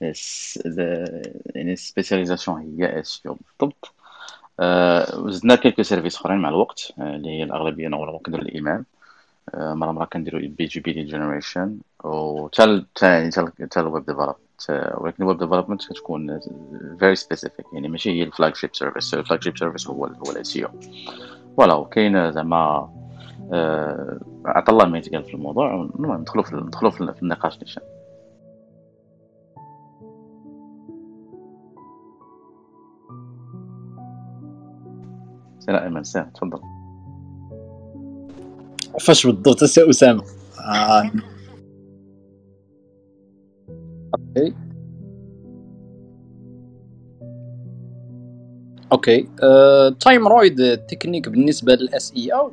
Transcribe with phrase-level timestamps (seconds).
[0.00, 3.92] يعني spécialisation هي SEO بالضبط
[5.30, 8.84] زدنا quelques services أخرين مع الوقت اللي هي الأغلبية normalement كنديرو الإيميل.
[9.54, 12.84] مرة مرة كنديرو B2B lead generation و حتى
[13.60, 14.36] حتى ال web development
[14.94, 16.40] ولكن ال web development كتكون
[16.98, 20.68] very specific يعني ماشي هي ال flagship service ال flagship service هو هو ال SEO
[21.56, 22.90] voilà وكاين زعما
[24.46, 27.82] عطى الله ما يتقال في الموضوع ندخلوا في ندخلوا في النقاش نيشان
[35.60, 36.60] سير ايمن سير تفضل.
[39.00, 40.22] فاش بالضبط سي أسامة.
[40.60, 41.10] آه.
[44.14, 44.54] أوكي.
[48.92, 49.28] أوكي.
[50.00, 52.52] Time ride technique بالنسبة لل SEO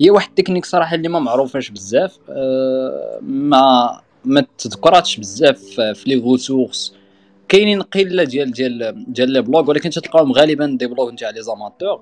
[0.00, 2.18] هي واحد التكنيك صراحة اللي ما معروفاش بزاف.
[2.28, 6.94] أه ما ما تذكراتش بزاف في les ressources.
[7.48, 12.00] كاينين قلة ديال ديال ديال les blogs ولكن تلقاهم غالبا des blogs نتاع les amateurs.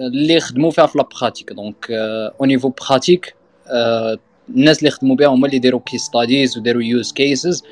[0.00, 1.86] اللي خدموا فيها في la pratique donc
[2.40, 3.34] au niveau pratique
[4.48, 7.62] الناس اللي خدموا بها هما اللي داروا case studies وداروا use cases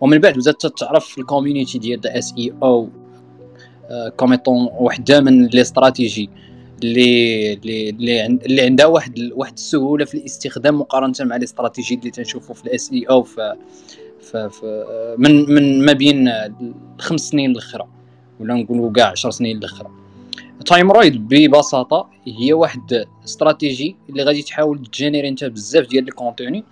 [0.00, 2.88] ومن بعد بدات تعرف ال community ديال SEO
[4.16, 6.30] comme étant وحده من les stratégies
[6.82, 12.54] اللي اللي اللي عندها واحد واحد السهولة في الاستخدام مقارنة مع les stratégies اللي تنشوفوا
[12.54, 13.54] في ال SEO في
[15.18, 16.30] من من ما بين
[16.98, 17.86] خمس سنين الاخرى
[18.40, 20.03] ولا نقولوا كاع 10 سنين الاخرى
[20.66, 26.15] time ride ببساطة هي واحد استراتيجي اللي غادي تحاول ت générer انت بزاف ديال ال
[26.15, 26.64] contenu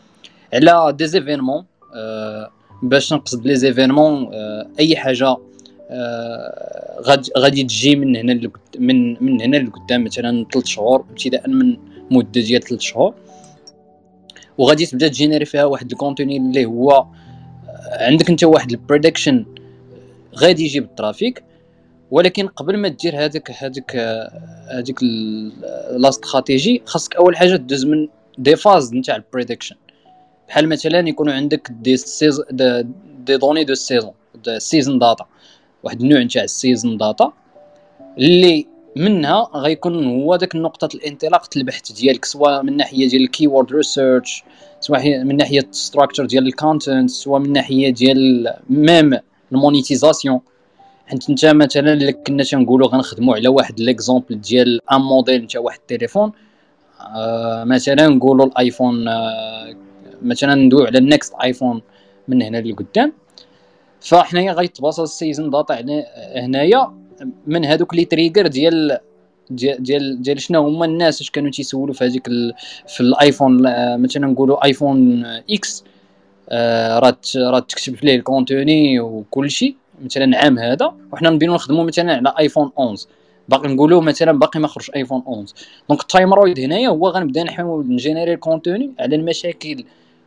[0.55, 1.65] على des événements
[1.97, 2.51] آه
[2.83, 5.37] باش نقصد les événements آه أي حاجة
[5.91, 7.03] آه
[7.39, 11.77] غادي تجي من هنا من من هنا لقدام مثلا 3 شهور ابتداء من
[12.11, 13.15] مدة ديال 3 شهور.
[14.59, 17.07] وغادي تبدأ ت générer فيها واحد ال contenu اللي هو آه،
[18.07, 19.47] عندك انت واحد ال prediction
[20.37, 21.43] غادي يجي بال traffic.
[22.13, 23.97] ولكن قبل ما دير هذاك هذاك
[24.71, 25.03] هذيك
[25.97, 29.77] la stratégie خاصك أول حاجة تدوز من des phases نتاع ال prediction
[30.49, 34.13] بحال مثلا يكونوا عندك دي سيز دي, données de saison
[34.59, 35.27] season data
[35.83, 37.33] واحد النوع نتاع ال season data
[38.19, 38.67] اللي
[38.97, 44.45] منها غيكون هو داك نقطة الانطلاق البحث ديالك سواء من ناحية ديال ال keyword research
[44.81, 49.19] سواء من ناحية structure ديال ال content سواء من ناحية ديال même
[49.53, 50.41] ال monétisation.
[51.13, 55.79] حيت انت مثلا الا كنا تنقولوا غنخدموا على واحد l'exemple ديال un modèle نتاع واحد
[55.79, 56.33] التليفون
[57.17, 59.77] آه مثلا نقولوا ال iPhone آه
[60.23, 61.83] مثلا ندويو على ال next iPhone
[62.29, 63.13] من هنا لقدام.
[64.01, 65.85] فحنايا غيتباصى ال season data
[66.37, 66.93] هنايا
[67.47, 68.99] من هذوك les triggers ديال
[69.51, 72.27] ديال ديال شنو هما الناس اش كانوا تيسولوا في هذيك
[72.89, 75.85] في ال iPhone آه، مثلا نقولوا iPhone X
[76.49, 81.85] آه راه راه تكتب فيه ال contenu وكل شيء مثلا عام هذا وحنا نبينو نخدموا
[81.85, 83.07] مثلا على iPhone 11
[83.49, 85.55] باقي نقولوا مثلا باقي ما خرج iPhone 11
[85.89, 89.85] donc ال time ride هنايا هو غنبدا نحاول نجينيري ال contenu على المشاكل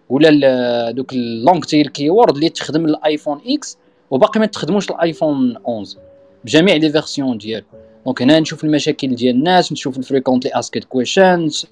[0.10, 3.78] ولا دوك ال long tail keyword اللي تخدم ال iPhone X
[4.12, 5.98] وباقي ما تخدموش ال iPhone 11
[6.46, 7.66] بجميع les versions ديالو
[8.06, 11.68] donc هنا نشوف المشاكل ديال الناس نشوف ال frequently asked questions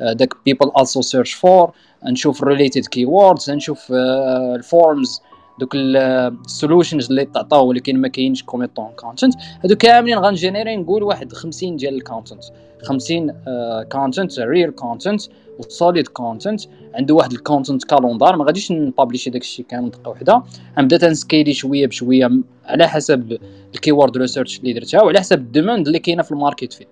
[0.00, 1.72] داك people also search for
[2.04, 5.20] نشوف related keywords نشوف ال forums
[5.60, 9.34] دوك ال solutions اللي تعطاو ولكن ما كاينش comme étant content
[9.64, 12.44] هادو كاملين غنجينيري نقول واحد 50 ديال ال content
[12.82, 13.32] 50
[13.92, 15.22] content real content
[15.58, 16.60] و solid content
[16.94, 20.42] عنده واحد ال content calendar ما غاديش نبابليشي داك الشيء كامل دقة وحدة.
[20.78, 22.30] غنبدا تنسكيلي شوية بشوية
[22.64, 23.38] على حسب
[23.74, 26.88] ال keyword research اللي درتها وعلى حسب ال demand اللي كاينة في ال market fit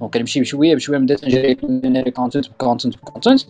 [0.00, 3.40] donc كنمشي بشوية بشوية نبدا نجري content ب content ب content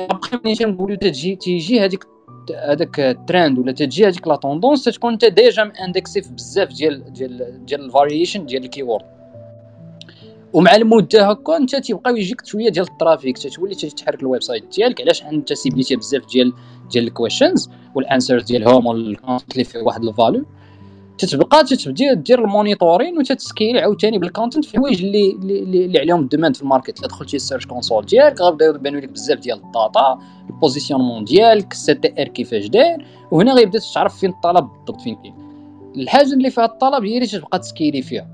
[0.00, 2.04] après ملي تنقولوا تجي تيجي هذيك
[2.52, 7.66] هذاك الترند ولا تجي هذيك لا tendance تكون أنت déjà ماندكسي في بزاف ديال ديال
[7.66, 9.04] ديال ال variation ديال ال keyword
[10.52, 15.00] ومع المده هكا أنت تيبقاو يجيك شوية ديال ال traffic تتولي تتحرك ال website ديالك
[15.00, 16.52] علاش؟ أنت سيبليتي بزاف ديال
[16.90, 20.44] ديال ال questions وال answers ديالهم وال content اللي فيه واحد ال value
[21.18, 26.25] تتبقى تتبدا دير ال monitoring وتتسكيل عاوتاني بال content في الحوايج اللي اللي, عليهم ال
[26.25, 26.98] demand في ال market.
[26.98, 30.18] إلا دخلتي ال Search Console ديالك غيبداو يبانوا لك بزاف ديال ال data
[30.50, 35.34] ال positionnement ديالك ال CTR كيفاش داير وهنا غيبدأ تعرف فين الطلب بالضبط فين كاين.
[35.96, 38.28] الحاجة اللي فيها الطلب هي اللي تبقى تسكيلي فيها.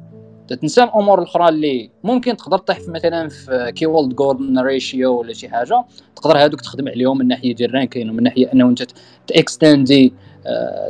[0.48, 5.84] تنسى الأمور الأخرى اللي ممكن تقدر طيح مثلا في keyword golden ratio ولا شي حاجة
[6.16, 8.82] تقدر هذوك تخدم عليهم من ناحية ديال ال ranking ومن ناحية أنه أنت
[9.26, 10.12] تاكستندي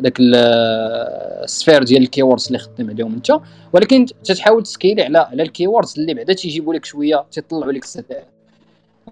[0.00, 3.38] داك ال sphère ديال ال keywords اللي خدم عليهم انت.
[3.72, 8.26] ولكن تتحاول تسكيلي على على ال keywords اللي بعدا تيجيبوا لك شوية تيطلعوا لك الستات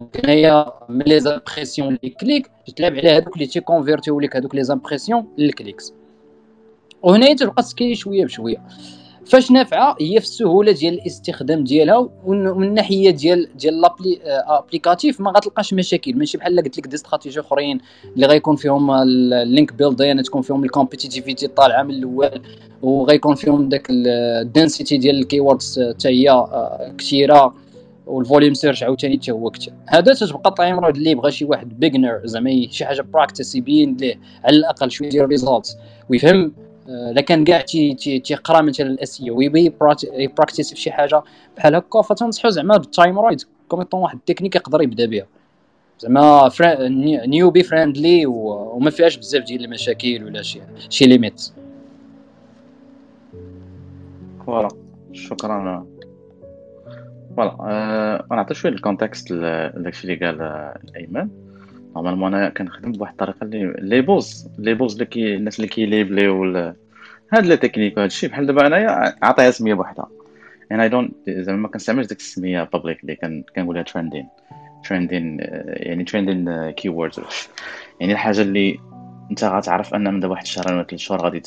[0.01, 4.55] donc هنايا من les impressions ال les clics تتلعب على هذوك اللي تيكونفيرتيو لك هذوك
[4.55, 5.93] les impressions لل clicks
[7.03, 8.63] وهنا تبقى تسكيلي شوية بشوية.
[9.27, 15.31] فاش نافعة هي في السهولة ديال الاستخدام ديالها ومن الناحيه ديال ديال l'appli applicatif ما
[15.31, 16.17] غتلقاش مشاكل.
[16.17, 17.81] ماشي بحال قلت لك des stratégies أخرين
[18.15, 22.43] اللي غيكون فيهم ال link building تكون فيهم ال compétitivité طالعة من الأول
[22.83, 27.55] وغيكون فيهم داك ال densité ديال ال keywords حتى هي آه، كثيرة
[28.07, 31.81] وال volume search عاوتاني حتى هو كثير هذا تتبقى time ride اللي بغى شي واحد
[31.81, 35.77] beginner زعما شي حاجة practice يبين ليه على الأقل شوية ديال results
[36.11, 36.53] ويفهم
[36.89, 37.61] الا كان كاع
[38.25, 39.75] تيقرا مثلا ال SEO best
[40.39, 41.23] practice في شي حاجة
[41.57, 45.27] بحال هكا فتنصحو زعما بال time ride comme étant واحد التكنيك يقدر يبدا بها
[45.99, 46.51] زعما
[47.27, 51.53] newbie friendly وما فيهاش بزاف ديال المشاكل ولا شي شي limite.
[54.47, 54.69] voilà.
[55.13, 55.87] شكرا.
[57.37, 57.57] voilà.
[57.61, 60.41] أه نعطي شوية ال contexte لداكشي اللي قال
[60.97, 61.29] ايمن
[61.97, 66.45] normalement أنا كنخدم بواحد الطريقة اللي لي بوز لي بوز اللي كي الناس اللي كيليبليو
[67.33, 68.31] هاد les techniques وهاد الشيء.
[68.31, 70.09] بحال دابا أنايا عطيها سمية بوحدها.
[70.71, 74.29] يعني I don't زعما ما كنستعملش ديك السمية public اللي كنقولها trending
[74.85, 75.37] trending
[75.67, 77.21] يعني trending keywords
[78.01, 78.79] يعني الحاجة اللي
[79.31, 81.43] أنت غتعرف ان من دابا واحد الشهر ولا ثلاث شهور غادي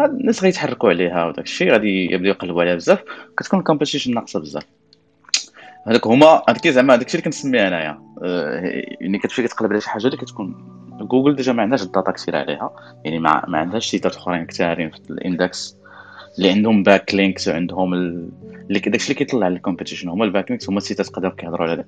[0.00, 1.72] الناس غيتحركوا عليها وداك الشيء.
[1.72, 3.04] غادي يبداو يقلبوا عليها بزاف.
[3.38, 4.62] كتكون ال competition ناقصة بزاف.
[5.90, 8.02] هذوك هما هذاك زعما هذاك الشيء اللي كنسميه أنايا.
[8.24, 8.60] آه،
[9.00, 10.54] يعني كتمشي كتقلب على شي حاجة اللي كتكون
[11.00, 12.70] Google déjà ما عندهاش ال data كثير عليها.
[13.04, 15.76] يعني ما, ما عندهاش سيتات أخرين كثارين في ال index
[16.38, 18.30] اللي عندهم backlinks وعندهم ال...
[18.68, 21.86] اللي داكشي اللي كيطلع لل competition هما ال backlinks هما السيتات قدام كيهضروا على داك.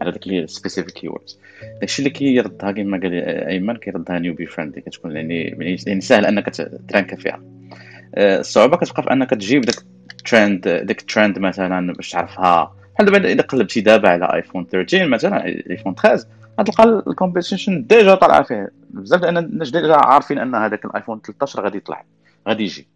[0.00, 1.38] على داك ال specific keywords
[1.80, 3.12] داكشي اللي كيردها كما قال
[3.48, 5.44] أيمن كيردها newbie friendly كتكون يعني
[5.86, 6.56] يعني سهل أنك
[6.88, 7.42] ت rank فيها.
[8.14, 9.76] آه، الصعوبة كتبقى في أنك تجيب داك
[10.30, 12.85] ترند داك الترند مثلا باش تعرفها.
[12.96, 16.26] بحال دابا اذا قلبتي دابا على iPhone 13 مثلا iPhone 13
[16.60, 21.20] غتلقى ال competition déjà طالعه فيه بزاف لأن الناس déjà عارفين أن هذاك ال iPhone
[21.20, 22.04] 13 غادي يطلع
[22.48, 22.86] غادي يجي.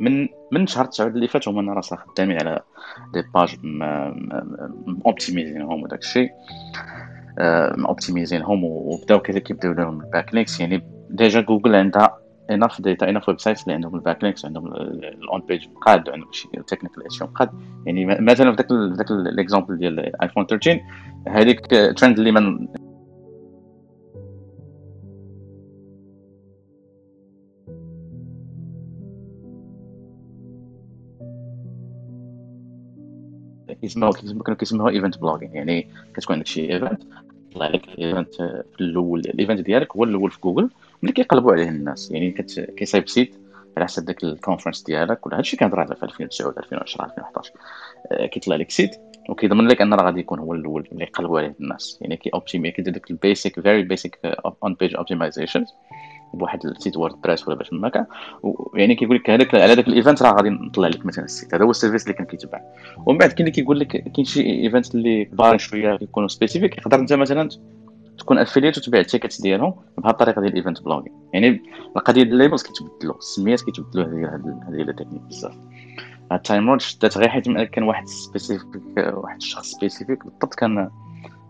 [0.00, 2.60] من من شهر 9 اللي فات هما راه خدامين على
[3.14, 3.56] des pages
[5.06, 6.30] اوبتيميزينهم وداك الشيء.
[7.88, 12.18] اوبتيميزينهم وبداو كذا كيبداو لهم ال backlinks يعني déjà Google عندها
[12.54, 17.02] enough data enough websites اللي عندهم ال backlinks عندهم ال on-page قاد عندهم شي technical
[17.04, 17.50] issue قاد.
[17.86, 20.80] يعني مثلا في ذاك ذاك ال exemple ديال iPhone 13
[21.28, 21.66] هذيك
[21.96, 22.68] ترند اللي من
[33.82, 37.02] كيسموها كانوا كيسموها event blogging يعني كتكون عندك شي event
[37.50, 40.70] يطلع لك ال event في الأول ال event ديالك هو الأول في جوجل
[41.02, 42.30] ملي كيقلبوا عليه الناس يعني
[42.76, 43.34] كيصايب site
[43.76, 47.52] على حسب داك ال conférence ديالك ولا هادشي كان راه في 2009 2010 2011
[48.26, 48.96] كيطلع لك site
[49.28, 51.98] وكيضمن لك أن راه غادي يكون هو الأول اللي يقلبوا عليه الناس.
[52.00, 54.18] يعني كي اوبتيمي كيدير داك ال basic very
[54.62, 55.64] basic on-page optimization
[56.34, 58.06] بواحد ال site WordPress ولا باش ما كان
[58.42, 61.54] ويعني كيقول لك هذاك على هذاك ال event راه غادي نطلع لك مثلا ال site.
[61.54, 62.60] هذا هو ال service اللي كان كيتبع.
[63.06, 66.98] ومن بعد كاين اللي كيقول لك كاين شي ايفنت اللي كبار شوية كيكونوا سبيسيفيك يقدر
[66.98, 67.48] أنت مثلا
[68.18, 71.62] تكون افيليت وتبيع التيكتس ديالهم بهذه الطريقة ديال الايفنت بلوغين يعني
[71.96, 75.54] القضية ديال الليبلز كيتبدلوا السميات كيتبدلوا هذه هذه التكنيك بزاف.
[76.32, 78.66] التايم رود شدات غير حيت كان واحد سبيسيفيك
[78.96, 80.90] واحد الشخص سبيسيفيك بالضبط كان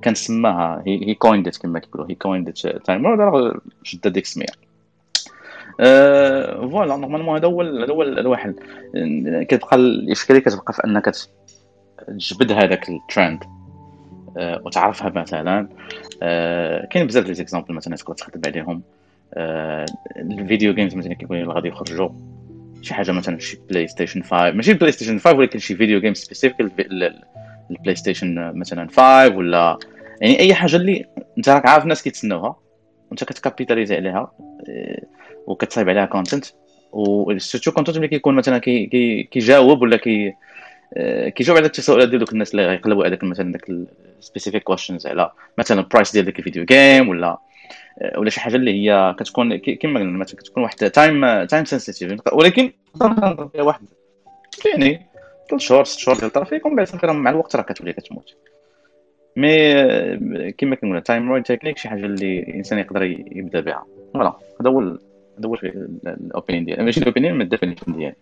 [0.02, 0.82] كان سماها.
[0.86, 2.10] هي كويندت كما كيقولوا.
[2.10, 4.46] هي كويندت تايم رود شدات ديك السميه
[6.70, 8.54] fr: voilà normalement هذا هو هذا هو هذا واحد.
[9.48, 11.12] كتبقى الاشكاليه كتبقى في أنك
[12.08, 13.44] تجبد هذاك الترند
[14.38, 15.68] أه وتعرفها مثلا.
[16.90, 18.82] كاين بزاف ديال exemples مثلا تقدر تخدم عليهم
[20.16, 22.08] ال video games مثلا كيكونوا غادي يخرجوا
[22.82, 26.60] شي حاجة مثلا شي PlayStation 5 ماشي PlayStation 5 ولكن شي video game spécifique
[27.70, 29.78] ال PlayStation مثلا 5 ولا
[30.20, 31.06] يعني أي حاجة اللي
[31.38, 32.56] أنت راك عارف الناس كيتسناوها
[33.10, 34.32] وأنت كت capitalisé عليها
[34.68, 35.02] أه
[35.46, 36.44] وكتصايب عليها content
[36.92, 38.58] و surtout content ملي كيكون مثلا
[39.30, 40.34] كيجاوب ولا كي آه،
[41.34, 43.70] كيجاوب على التساؤلات ديال دوك الناس اللي غيقلبوا داك مثلا داك
[44.18, 47.38] ال specific questions على مثلا ال price ديال داك ال video game ولا
[48.02, 52.20] آه، ولا شي حاجة اللي هي كتكون كما قلنا مثلا كتكون واحد time time sensitive
[52.32, 52.72] ولكن
[53.54, 53.82] واحد
[54.64, 55.06] يعني
[55.50, 58.36] ثلاث شهور ست شهور ديال ال traffic ومن بعد مع الوقت راه كتولي كتموت.
[59.36, 63.84] mais آه، كما كنقول time rode technique شي حاجة اللي الإنسان يقدر يبدأ بها.
[64.14, 64.80] voilà هذا هو
[65.38, 65.54] هذا هو
[66.06, 66.84] ال opinion ديالي.
[66.84, 68.16] ماشي ال opinion ال definition ديالي.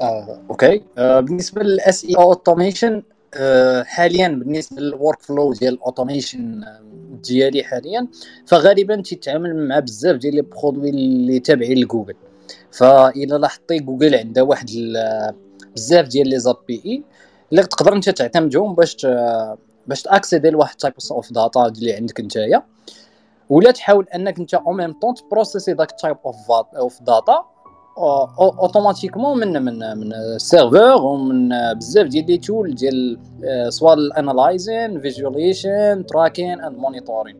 [0.00, 0.82] آه، okay.
[0.98, 1.62] آه، بالنسبة
[2.04, 3.02] إي automation
[3.34, 6.64] آه، حاليا بالنسبة لل workflow ديال ال automation
[7.24, 8.08] ديالي حاليا
[8.46, 12.14] فغالبا تيتعامل مع بزاف ديال les produits اللي تابعين لجوجل
[12.72, 14.66] فإلا لاحظتي جوجل عندها واحد
[15.74, 17.02] بزاف ديال les API
[17.52, 19.06] اللي تقدر أنت تعتمدهم باش
[19.86, 22.62] باش ت accéder لواحد type of data اللي عندك نتايا.
[23.50, 26.16] ولا تحاول أنك أنت en même temps ت processi داك type
[26.76, 27.44] of data
[27.98, 33.18] اوتوماتيكمون من من من السيرفور ومن بزاف ديال لي تول ديال
[33.68, 37.36] سوا الانالايزين فيجواليزيشن تراكين اند مونيتورين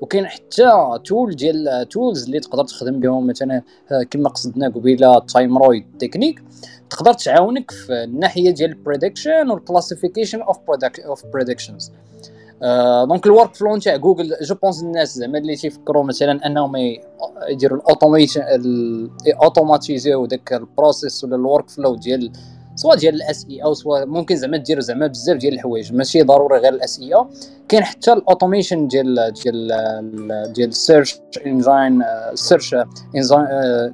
[0.00, 0.70] وكاين حتى
[1.04, 3.26] تول ديال تولز اللي تقدر تخدم بهم.
[3.26, 3.62] مثلا
[4.10, 6.42] كما قصدنا قبيلة تايم رويد تكنيك
[6.90, 10.58] تقدر تعاونك في الناحية ديال البريدكشن والكلاسيفيكيشن اوف
[11.06, 11.92] اوف بريدكشنز
[13.08, 16.72] دونك الورك فلو نتاع جوجل جو بونس الناس زعما اللي تيفكروا مثلا أنهم
[17.48, 18.42] يديروا ال automation
[19.42, 22.32] automatisiو داك ال process ولا ال workflow ديال
[22.74, 26.74] سواء ديال ال SEO سواء ممكن زعما دير زعما بزاف ديال الحوايج ماشي ضروري غير
[26.74, 27.26] ال SEO
[27.68, 29.68] كاين حتى ال automation ديال ديال
[30.52, 32.74] ديال ال search engine search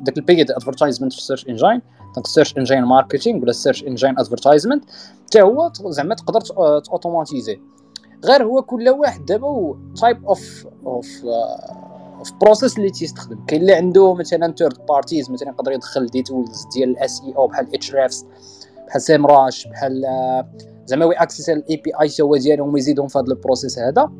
[0.00, 1.82] داك ال paid advertisement في ال search engine
[2.14, 4.84] donc ال search engine marketing ولا ال search engine advertisement
[5.26, 6.42] حتى هو زعما تقدر
[6.92, 7.60] automatisé
[8.24, 11.24] غير هو كل واحد دابا type of of
[12.18, 13.44] of process اللي تيستخدم.
[13.46, 17.74] كاين اللي عنده مثلا third parties مثلا يقدر يدخل des tools ديال ال SEO بحال
[17.74, 18.26] Ahrefs
[18.86, 20.02] بحال Semrush بحال
[20.86, 24.10] زعما و access ال API هو ديالهم ويزيدهم في هذا ال process هذا.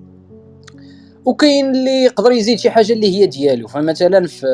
[1.24, 3.68] وكاين اللي يقدر يزيد شي حاجة اللي هي ديالو.
[3.68, 4.46] فمثلا في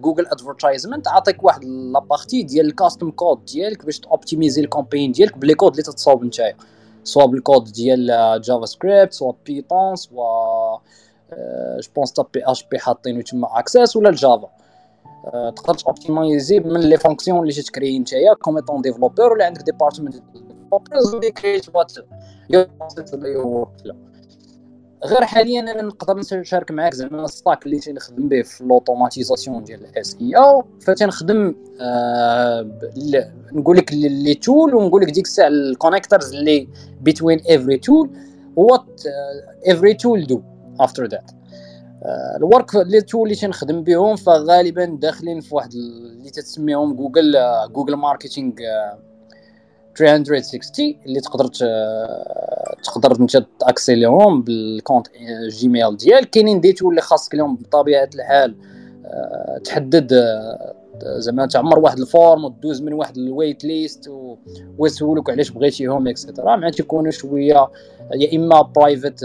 [0.00, 4.66] Google advertisement عطيك واحد la partie ديال ال custom code ديالك باش ت optimisé ال
[4.66, 6.54] campaign ديالك ب les codes اللي تتصاوب نتايا.
[7.08, 8.06] سواء بالكود ديال
[8.44, 10.82] جافا سكريبت سواء بيتون سواء
[11.78, 14.48] جو بونس تا بي اش بي حاطينو تما اكسس ولا الجافا
[15.56, 21.14] تقدر توبتيمايزي من لي فونكسيون اللي تكري نتايا كوم ايتون ديفلوبر ولا عندك ديبارتمنت ديفلوبرز
[21.14, 21.92] اللي كريت وات
[25.04, 30.16] غير حاليا أنا نقدر نشارك معاك زعما الستاك اللي تنخدم به في لوطوماتيزاسيون ديال الاس
[30.20, 32.70] اي أو فتنخدم آه
[33.52, 36.68] نقول لك لي تول ونقول لك ديك الساعة الكونيكتورز اللي
[37.00, 38.10] بين افري تول
[38.56, 39.02] وات
[39.66, 40.42] افري تول دو
[40.80, 41.30] افتر ذات
[42.36, 47.36] الورك اللي تول اللي تنخدم بهم فغالبا داخلين في واحد اللي تسميهم جوجل
[47.72, 48.52] جوجل ماركتينغ
[49.98, 51.46] 360 اللي تقدر
[52.84, 55.06] تقدر انت تاكسي لهم بالكونت
[55.48, 58.54] جيميل ديالك كاينين دي تول اللي خاصك لهم بطبيعة الحال
[59.04, 60.74] آه، تحدد آه،
[61.18, 64.10] زعما تعمر واحد ال form ودوز من واحد ال waitlist
[64.78, 67.68] ويسولوك علاش بغيتيهم et cetera مع تيكونوا شوية
[68.14, 69.24] يا إما private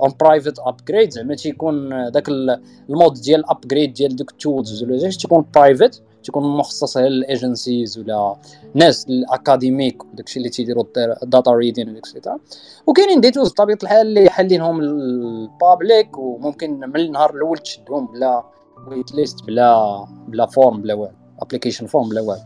[0.00, 4.82] en private upgrade زعما تيكون داك ال mode ديال ال upgrade ديال دوك ال tools
[4.82, 8.36] ولا تيكون private تيكون مخصص لل agencies ولا
[8.74, 10.84] ناس الأكاديميك وداكشي اللي تيديروا
[11.22, 12.38] ال data reading et cetera
[12.86, 18.44] وكاينين des tools بطبيعة الحال اللي حالينهم ال public وممكن من النهار الأول تشدهم بلا
[18.88, 22.40] waitlist بلا بلا form بلا والو application form بلا والو.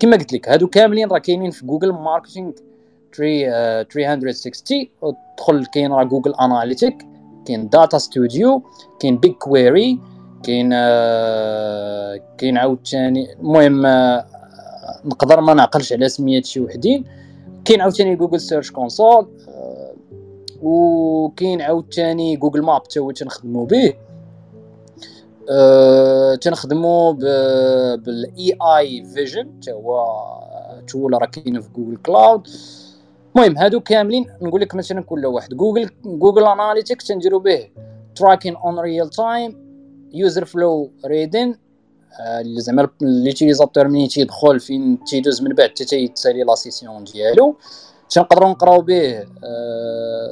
[0.00, 2.52] كما قلت لك هادو كاملين راه كاينين في Google Marketing
[3.16, 7.06] 360 ودخل كاين راه Google Analytics
[7.46, 8.62] كاين Data Studio
[9.00, 9.98] كاين BigQuery
[10.42, 10.70] كاين
[12.38, 13.82] كاين عاوتاني المهم
[15.04, 17.04] نقدر ما نعقلش على سميات شي وحدين.
[17.64, 19.28] كاين عاوتاني Google Search Console
[20.62, 23.94] وكاين عاوتاني Google Maps حتى هو تنخدمو به.
[25.50, 30.06] أه تنخدمو بال AI Vision حتى هو
[30.88, 32.48] tool راه كاين في Google Cloud
[33.36, 37.68] المهم هادو كاملين نقول لك مثلا كل واحد Google Google Analytics تنديرو به.
[38.16, 39.71] tracking en real time
[40.14, 41.56] user flow reading
[42.40, 47.56] اللي زعما l'utilisateur ملي تيدخل فين تيدوز من بعد حتى تيتسالي la session ديالو.
[48.10, 49.24] تنقدروا نقراو به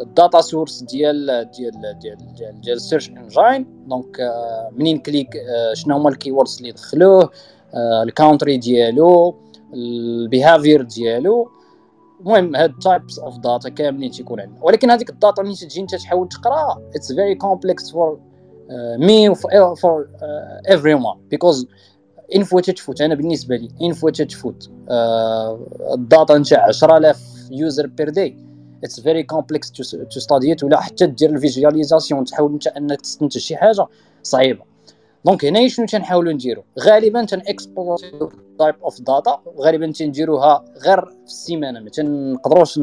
[0.03, 4.17] ال data آه، source ديال ديال ديال ديال, ديال ال search engine donc
[4.73, 7.31] منين clique آه، شنو هما ال keywords اللي دخلوه
[7.75, 9.35] ال country ديالو
[9.75, 11.51] ال behavior ديالو.
[12.21, 14.59] المهم هاد types of data كاملين تيكون عندنا.
[14.63, 18.21] ولكن هذيك ال data ملي تجي انت تحاول تقراها it's very complex for
[18.99, 20.09] me for
[20.71, 21.67] everyone because
[22.37, 24.71] une fois تفوت أنا بالنسبة لي une fois تفوت
[25.95, 27.21] ال data نتاع 10000
[27.51, 28.37] user per day
[28.85, 33.57] it's very complex to study ولا حتى دير ال visualisation تحاول انت انك تستنتج شي
[33.57, 33.87] حاجة
[34.23, 34.65] صعيبة.
[35.25, 38.13] donc هنا شنو تنحاولوا نديرو؟ غالبا تن export
[38.61, 42.81] type of data غالبا تنديروها غير في السيمانة ما تنقدروش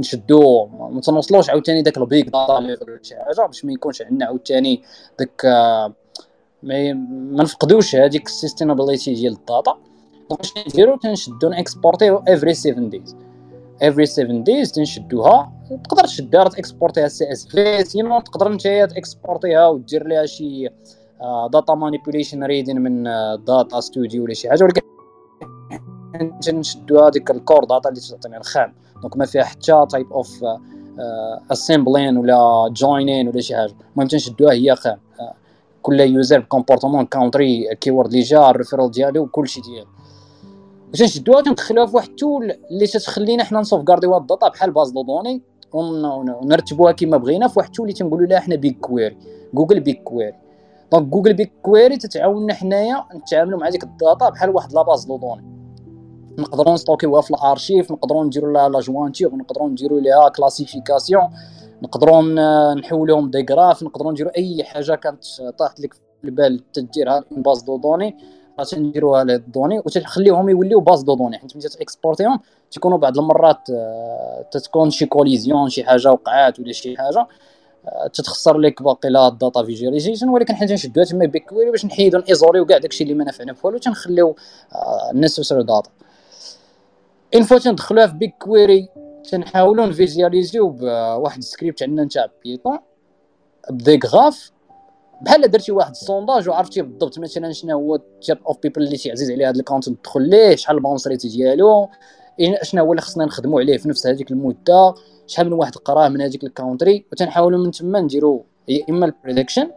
[0.00, 4.26] نشدو ما تنوصلوش عاوتاني داك ال big data اللي شي حاجة باش ما يكونش عندنا
[4.26, 4.82] عاوتاني
[5.18, 5.44] داك
[6.62, 9.78] ما ما نفقدوش هذيك ال sustainability ديال ال data.
[10.30, 13.16] donc شنو نديرو تنشدو ن exporter يو every 7 days
[13.82, 15.52] every 7 days تنشدوها.
[15.84, 20.68] تقدر تشدها ت exporter يها CSV sinon تقدر نتايا ت exporter يها ودير ليها شي
[21.52, 23.04] data manipulation reading من
[23.44, 24.64] Data Studio ولا شي حاجة.
[24.64, 24.80] ولكن
[26.42, 30.44] تنشدو هذيك ال core data اللي تعطينا الخام donc ما فيها حتى type of
[31.50, 34.98] assembling ولا joining ولا شي حاجة المهم تنشدوها هي خام
[35.82, 39.86] كل user comportement country keyword اللي جا ال referral ديالو وكلشي ديالو
[40.92, 44.70] تنشدوها تندخلوها في واحد ال tool اللي تتخلينا حنا ن sauvegarder يو ال data بحال
[44.70, 45.42] base de données
[45.72, 49.16] ونرتبوها كما بغينا في واحد ال tool اللي تنقولوا لها حنا BigQuery
[49.54, 50.36] Google BigQuery
[50.92, 55.16] donc Google BigQuery تتعاوننا حنايا نتعاملوا مع ديك ال data بحال واحد la base de
[55.16, 55.51] données
[56.38, 60.28] نقدروا ن stocker يوها في ال archive نقدروا نديروا لها la jointure نقدروا نديروا لها
[60.28, 61.28] كلاسيفيكاسيون
[61.82, 62.22] نقدروا
[62.74, 65.24] نحولوهم des graphes نقدروا نديروا أي حاجة كانت
[65.58, 68.16] طاحت لك في البال تديرها en base de données
[68.70, 72.98] تنديروها لهاد ال données وتخليهم يوليو base de données حيت ملي ت exporter يهم تيكونوا
[72.98, 77.26] بعض المرات آه، تتكون شي collision شي حاجة وقعات ولا شي حاجة
[77.86, 82.18] آه، تتخسر لك باقي لا ال data visualization ولكن حنا تنشدوها تما BigQuery باش نحيدو
[82.28, 84.36] ن isoler يو كاع داكشي اللي ما نفعنا بوالو تنخليو
[85.12, 85.90] ال necessary data
[87.34, 88.88] une fois تندخلوها في BigQuery
[89.30, 92.78] تنحاولوا ن visualiser يو بواحد السكريبت عندنا نتاع Python
[93.70, 94.52] ب des graphes
[95.22, 98.96] بحال درتي واحد ال sondage وعرفتي بالضبط مثلا شنو هو ال type of people اللي
[98.96, 101.88] تيعزيز عليه هذا ال content تدخل ليه شحال ال bounce rate ديالو.
[102.62, 104.94] شنو هو اللي خصنا نخدموا عليه في نفس هذيك المدة.
[105.26, 109.12] شحال من واحد قراه من هذيك ال country وتنحاولوا من تما نديروا يا إما ال
[109.12, 109.70] prediction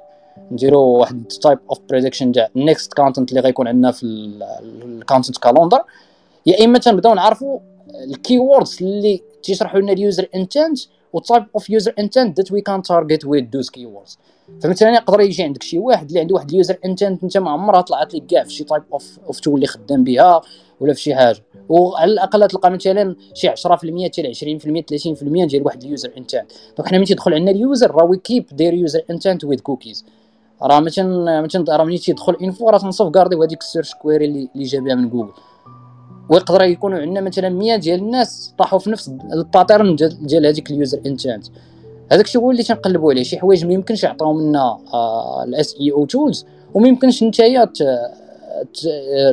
[0.51, 5.37] نديروا واحد type of prediction تاع ال next content اللي غيكون عندنا في ال content
[5.37, 5.83] calendar
[6.45, 7.59] يا إما تنبداو نعرفوا
[8.09, 10.79] ال keywords اللي تيشرحوا لنا ال user intent
[11.13, 14.17] و type of user intent that we can target with those keywords
[14.61, 17.81] فمثلا يقدر يجي عندك شي واحد اللي عنده واحد ال user intent أنت ما عمرها
[17.81, 20.41] طلعت لك كاع في شي type of of tool اللي خدام بها
[20.79, 21.43] ولا في شي حاجة.
[21.69, 24.83] وعلى الأقل تلقى مثلا شي 10% حتى 20%
[25.13, 28.17] 30% ديال واحد ال user intent دونك حنا ملي تيدخل عندنا ال user راه we
[28.17, 30.05] keep their user intent with cookies
[30.61, 34.65] راه مثلا مثلا راه ملي تيدخل info راه تن sauvegarder هذيك ال search query اللي
[34.65, 35.33] جابها من جوجل
[36.29, 40.77] ويقدر يكونوا عندنا مثلا 100 ديال الناس طاحوا في نفس ال pattern ديال هذيك ال
[40.77, 41.45] user intent
[42.11, 44.77] هذاك الشيء هو اللي تنقلبوا عليه شي حوايج ما يمكنش يعطيو منا
[45.47, 47.69] ال SEO tools وما يمكنش نتايا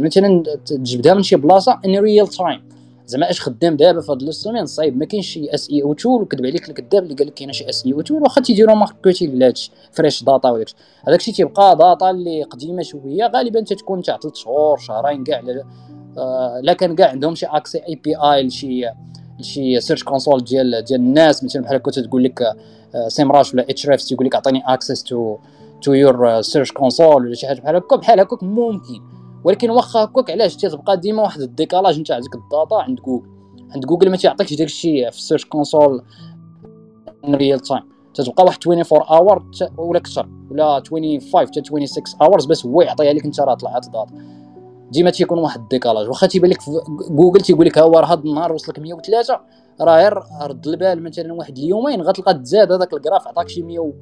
[0.00, 2.62] مثلا تجبدها من شي بلاصة en real time
[3.07, 6.68] زعما اش خدام دابا في هذا السيمين صايب ما كاينش شي SEO tool وكذب عليك
[6.68, 10.68] الكذاب اللي قال لك كاين شي SEO tool واخا تيديروا marketing لهادشي fresh data وداك
[11.09, 15.64] هذاك الشيء تيبقى data اللي قديمة شوية غالبا تتكون تاع 3 شهور شهرين كاع آه
[16.62, 18.85] لا كان كاع عندهم شي accès API لشي
[19.40, 22.42] شي Search Console ديال ديال الناس مثلا بحال هكا تقول لك
[23.09, 25.37] Semrush ولا Ahrefs يقول لك أعطيني access to
[25.83, 29.01] to your Search Console ولا شي حاجة بحال هكا بحال هكاك ممكن.
[29.44, 33.27] ولكن واخا هكاك علاش؟ تبقى ديما واحد ال décalage نتاع ديك ال data عند جوجل
[33.75, 36.02] عند جوجل ما تيعطيكش داك الشيء في ال Search Console
[37.24, 37.83] en real time
[38.14, 39.42] تتبقى واحد 24 heures
[39.79, 41.87] ولا أكثر ولا 25 حتى 26
[42.22, 44.41] hours باش هو يعطيها لك انت راه طلعت data.
[44.92, 46.59] ديما تيكون واحد ال décalage واخا تيبان لك
[47.11, 49.40] جوجل تيقول لك ها هو راه هذا النهار وصلك 103
[49.81, 53.92] راه غير رد البال مثلا واحد اليومين غتلقى تزاد هذاك ال graphe عطاك شي 100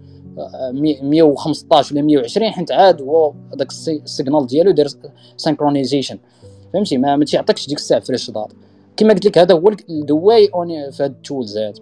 [1.03, 4.88] 115 ولا 120 حيت عاد هو هذاك ال signal ديالو داير
[5.37, 6.18] synchronization
[6.72, 8.55] فهمتي؟ ما, ما تيعطيكش ديك الساعة fresh data
[8.96, 11.79] كما قلت لك هذا هو ال downside في هاد ال tools هاد.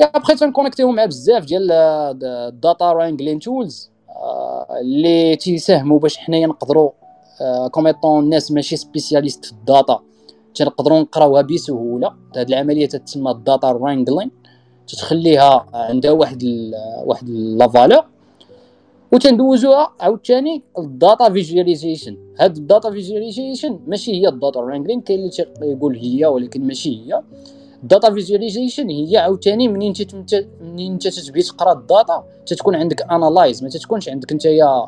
[0.00, 3.90] يا بغيت ن connecter يو مع بزاف ديال ال data wrangling tools
[4.80, 6.90] اللي تيساهموا باش حنايا نقدروا
[7.70, 10.00] comme étant الناس ماشي spécialistes في ال data
[10.54, 12.12] تنقدروا نقراوها بسهولة.
[12.36, 14.30] هذه العملية تتسمى ال data wrangling
[14.88, 18.04] تتخليها عندها واحد ال واحد la valeur
[19.12, 25.18] وتندوزوها عاوتاني ال data visualization هاد ال data visualization ماشي هي ال data wrangling كاين
[25.18, 27.22] اللي تيقول هي ولكن ماشي هي.
[27.82, 33.62] ال data visualization هي عاوتاني منين انت منين تتبي تقرا ال data تتكون عندك analyze
[33.62, 34.86] ما تتكونش عندك نتايا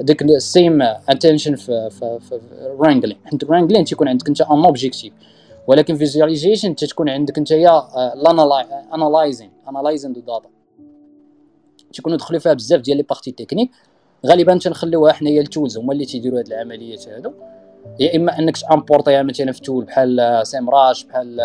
[0.00, 2.40] ديك ال same intention في في في
[2.80, 5.12] wrangling حيت wrangling تيكون عندك انت un objectif
[5.66, 7.82] ولكن visualization تتكون عندك انت يا
[8.94, 10.48] analyzing analyzing the data
[11.92, 13.70] تيكونوا دخلوا فيها بزاف ديال les parties techniques
[14.26, 17.32] غالبا تنخليوها حنايا ال tools هما اللي تيديروا هاد العمليات هادو.
[18.00, 21.40] يا إما أنك تأمبورطيها مثلا في tool بحال SEMrush بحال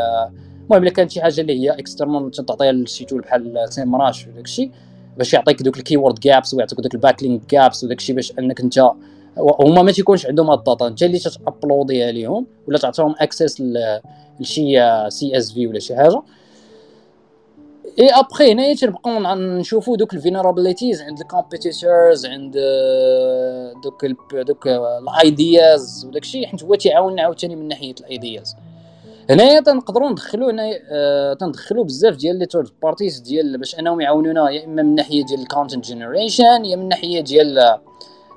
[0.64, 4.72] المهم إلا كانت شي حاجة اللي هي external تعطيها لشي tool بحال SEMrush وداك الشيء
[5.18, 8.62] باش يعطيك دوك ال keyword gaps ويعطيك دوك ال backlink gaps وداك الشيء باش انك
[8.62, 8.80] انت
[9.38, 13.62] هما ما تيكونش عندهم هاد ال data انت اللي تابلوديها ليهم ولا تعطيهم access
[14.40, 16.22] لشي CSV ولا شي حاجة.
[18.00, 22.58] اي ابخي هنايا تنبقاو نشوفوا دوك ال vulnerabilities عند ال competitors عند
[23.84, 26.48] دوك دوك ال ideas وداك الشيء.
[26.48, 28.56] حيت هو تيعاوننا عاوتاني من ناحية ال ideas
[29.30, 34.50] هنايا تنقدروا ندخلوا هنايا آه تندخلوا بزاف ديال les third parties ديال باش انهم يعاونونا
[34.50, 37.78] يا إما من ناحية ديال ال content generation يا من ناحية ديال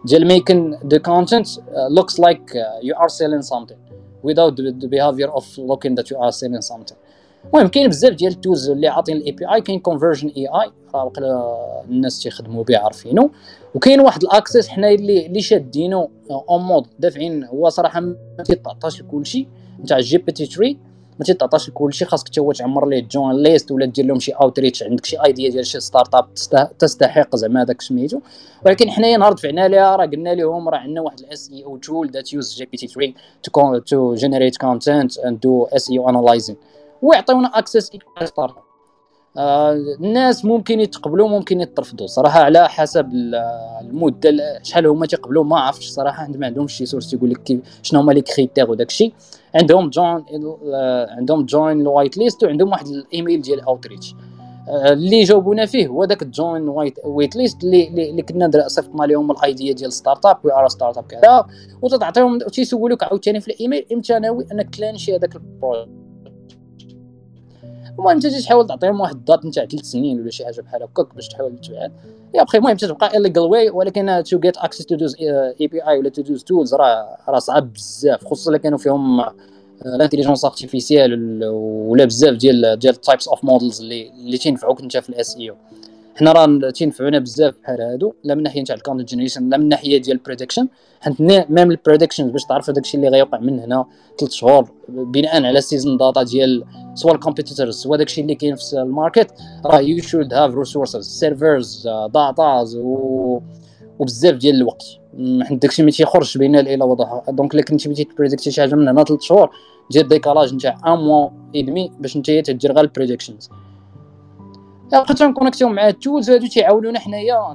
[0.04, 3.78] ديال making the content uh, looks like uh, you are selling something
[4.22, 6.96] without the, behavior of looking that you are selling something.
[7.54, 12.22] المهم كاين بزاف ديال ال tools اللي عاطين ال API كاين Conversion AI راه الناس
[12.22, 13.30] تيخدموا به عارفينه
[13.74, 16.08] وكاين واحد ال access حنا اللي اللي شادينه
[16.50, 19.48] en mode دافعين هو صراحة ما تيتعطاش لكلشي.
[19.82, 20.76] نتاع ال GPT 3
[21.18, 24.82] ما تيتعطاش لكلشي خاصك حتى هو تعمر ليه join list ولا دير لهم شي outreach
[24.82, 26.34] عندك شي idea ديال شي startup
[26.78, 28.20] تستحق زعما هذاك سميتو.
[28.66, 32.32] ولكن حنايا نهار دفعنا ليها راه قلنا لهم راه عندنا واحد ال SEO tool that
[32.32, 33.12] use GPT 3
[33.42, 36.56] to to generate content and do SEO analyzing
[37.02, 37.90] ويعطيونا access
[38.24, 38.70] startup
[39.36, 43.10] آه الناس ممكن يتقبلوا ممكن يترفضوا صراحة على حسب
[43.80, 48.00] المدة شحال هما تيقبلوا ما عرفتش صراحة عندهم ما عندهمش شي source تيقول لك شنو
[48.00, 49.12] هما les critères وداك الشيء.
[49.54, 50.24] عندهم join
[51.10, 54.14] عندهم join ال waitlist وعندهم واحد الايميل ديال outreach
[54.68, 59.04] آه اللي جاوبونا فيه هو داك ال join wait wait list اللي اللي كنا صيفطنا
[59.04, 61.46] لهم ال idea ديال startup we are startup كذا.
[61.82, 65.99] وتعطيهم تيسولوك عاوتاني في الايميل إمتى ناوي أنك تلانشي هذاك ال project
[68.00, 70.82] المهم انت تجي تحاول تعطيهم واحد ال date نتاع ثلاث سنين ولا شي حاجة بحال
[70.82, 71.92] هكاك باش تحاول تبعد.
[72.34, 75.16] يا بخي المهم تتبقى illegal way ولكن to get access to those
[75.60, 79.24] API ولا to those tools راه راه صعب بزاف خصوصا إلا كانوا فيهم
[79.86, 81.40] ال intelligence artificielle
[81.88, 85.56] ولا بزاف ديال ديال ال types of models اللي اللي تينفعوك انت في ال SEO
[86.14, 89.68] حنا راه تينفعونا بزاف بحال هادو لا من ناحية نتاع ال content generation لا من
[89.68, 90.68] ناحية ديال ال prediction
[91.00, 93.86] حيت même ال prediction باش تعرف الشيء اللي غيوقع من هنا
[94.18, 98.56] ثلاث شهور بناء على season data ديال سواء ال competitors سواء داك الشيء اللي كاين
[98.56, 99.34] في ال market
[99.64, 103.40] راه you should have resources servers datas و
[103.98, 104.84] وبزاف ديال الوقت.
[105.42, 108.88] حيت داكشي ما تيخرجش بين ليلة وضحاها donc إلا كنتي بغيتي تبريدكتي شي حاجة من
[108.88, 109.50] هنا ثلاث شهور
[109.90, 113.50] دير décalage نتاع un mois et باش نتايا تدير غير ال predictions
[114.92, 117.54] بقيت تنكونيكتيو مع ال tools هادو تيعاونونا حنايا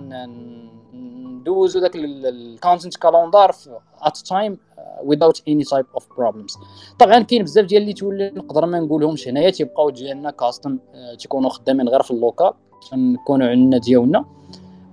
[0.93, 3.55] ندوزو داك ال content calendar
[4.01, 4.57] at time
[5.03, 6.59] without any type of problems.
[6.99, 10.79] طبعا كاين بزاف ديال les tools لي نقدر ما نقولهمش هنايا تيبقاو ديالنا custom
[11.19, 12.51] تيكونوا خدامين غير في ال local
[12.91, 14.25] تنكونوا عندنا ديالنا.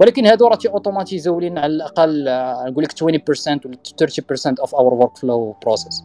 [0.01, 2.25] ولكن هادو راه تي اوتوماتيزيو لينا على الأقل
[2.71, 6.05] نقول لك 20% ولا 30% of our workflow process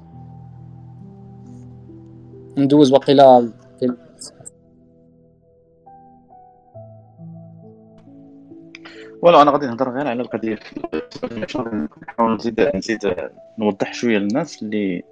[2.57, 3.51] ندوز واقيلا
[9.21, 10.59] ولو أنا غادي نهضر غير على القضية
[12.07, 13.15] نحاول نزيد نزيد
[13.57, 15.03] نوضح شوية للناس اللي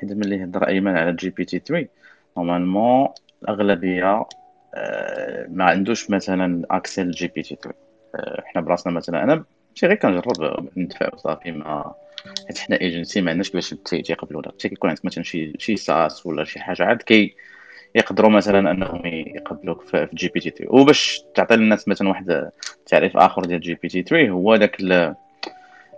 [0.00, 1.88] حيت ملي هضر أيمن على GPT 3
[2.36, 3.08] normalement
[3.42, 4.24] الأغلبية
[4.74, 7.76] آه، ما عندوش مثلا access ل GPT 3
[8.44, 11.94] حنا براسنا مثلا أنا ماشي غير كنجرب ندفع صافي ما
[12.48, 16.44] حيت حنا ايجنسي ما عندناش كيفاش تيقبلوا داك كيكون عندك مثلا شي شي SaaS ولا
[16.44, 17.36] شي حاجة عاد كي
[17.94, 22.50] يقدروا مثلا أنهم يقبلوك في GPT 3 وباش تعطي للناس مثلا واحد
[22.86, 24.80] تعريف آخر ديال GPT 3 هو داك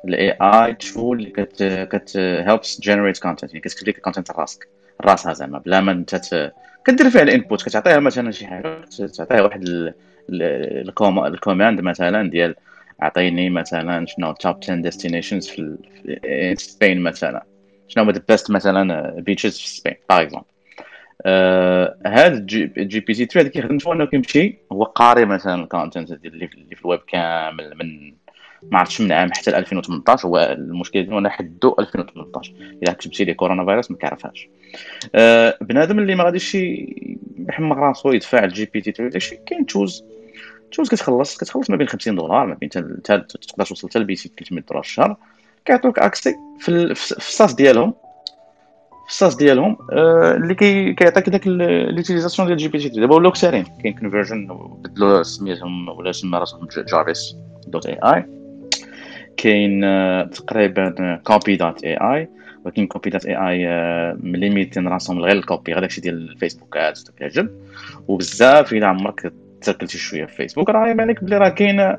[0.04, 4.68] ال AI tool اللي كت كت helps generate content يعني كتكتب لك ال content راسك.
[5.00, 6.50] راسها زعما بلا ما انت
[6.86, 8.80] كدير فيها ال input كتعطيها مثلا شي حاجة
[9.16, 9.92] تعطيها واحد
[11.10, 12.54] ال command مثلا ديال
[13.02, 15.76] أعطيني مثلا شنو top 10 destinations في
[16.58, 17.44] Spain مثلا.
[17.88, 20.46] شنو هما the best مثلا beaches في Spain par exemple
[22.06, 26.48] هذا ال GPT 3 هذا كيخدم شنو إنه كيمشي؟ هو قاري مثلا ال content اللي
[26.48, 28.14] في الويب كامل من
[28.62, 33.64] ما عرفتش من عام حتى 2018 هو المشكل أنا حدو 2018 الا كتبتي لي كورونا
[33.64, 34.48] فيروس ما كيعرفهاش.
[35.14, 36.54] أه بنادم اللي ما غاديش
[37.48, 40.04] يحمق راسو يدفع ال GPT 3 داكشي كاين تشوز
[40.70, 43.18] تشوز كتخلص كتخلص ما بين 50 دولار ما بين تقدر
[43.66, 45.16] توصل حتى ل 300 دولار الشهر.
[45.64, 47.94] كيعطوك accès في ال SaaS ديالهم.
[49.12, 53.94] ال SaaS ديالهم آه، اللي كي كيعطيك داك l'utilisation ديال GPT دابا ولاو كثارين كاين
[53.94, 54.48] Conversion
[54.84, 58.26] بدلوا سميتهم ولا سما راسهم Jarvis dot AI
[59.36, 62.28] كاين آه، تقريبا Copy dot AI
[62.64, 63.66] ولكن Copy dot AI
[64.22, 67.48] مليميتين راسهم غير ال copy غير داكشي ديال ال Facebook ads كيعجب
[68.08, 71.96] وبزاف إلى عمرك تسكروليتي شوية في فيسبوك راه لك بلي راه كاين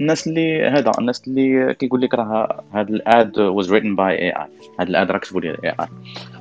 [0.00, 4.46] الناس اللي هذا الناس اللي كيقول لك راه هذا ال ad was written by AI
[4.80, 5.86] هذا ال ad راه كتبوا لي AI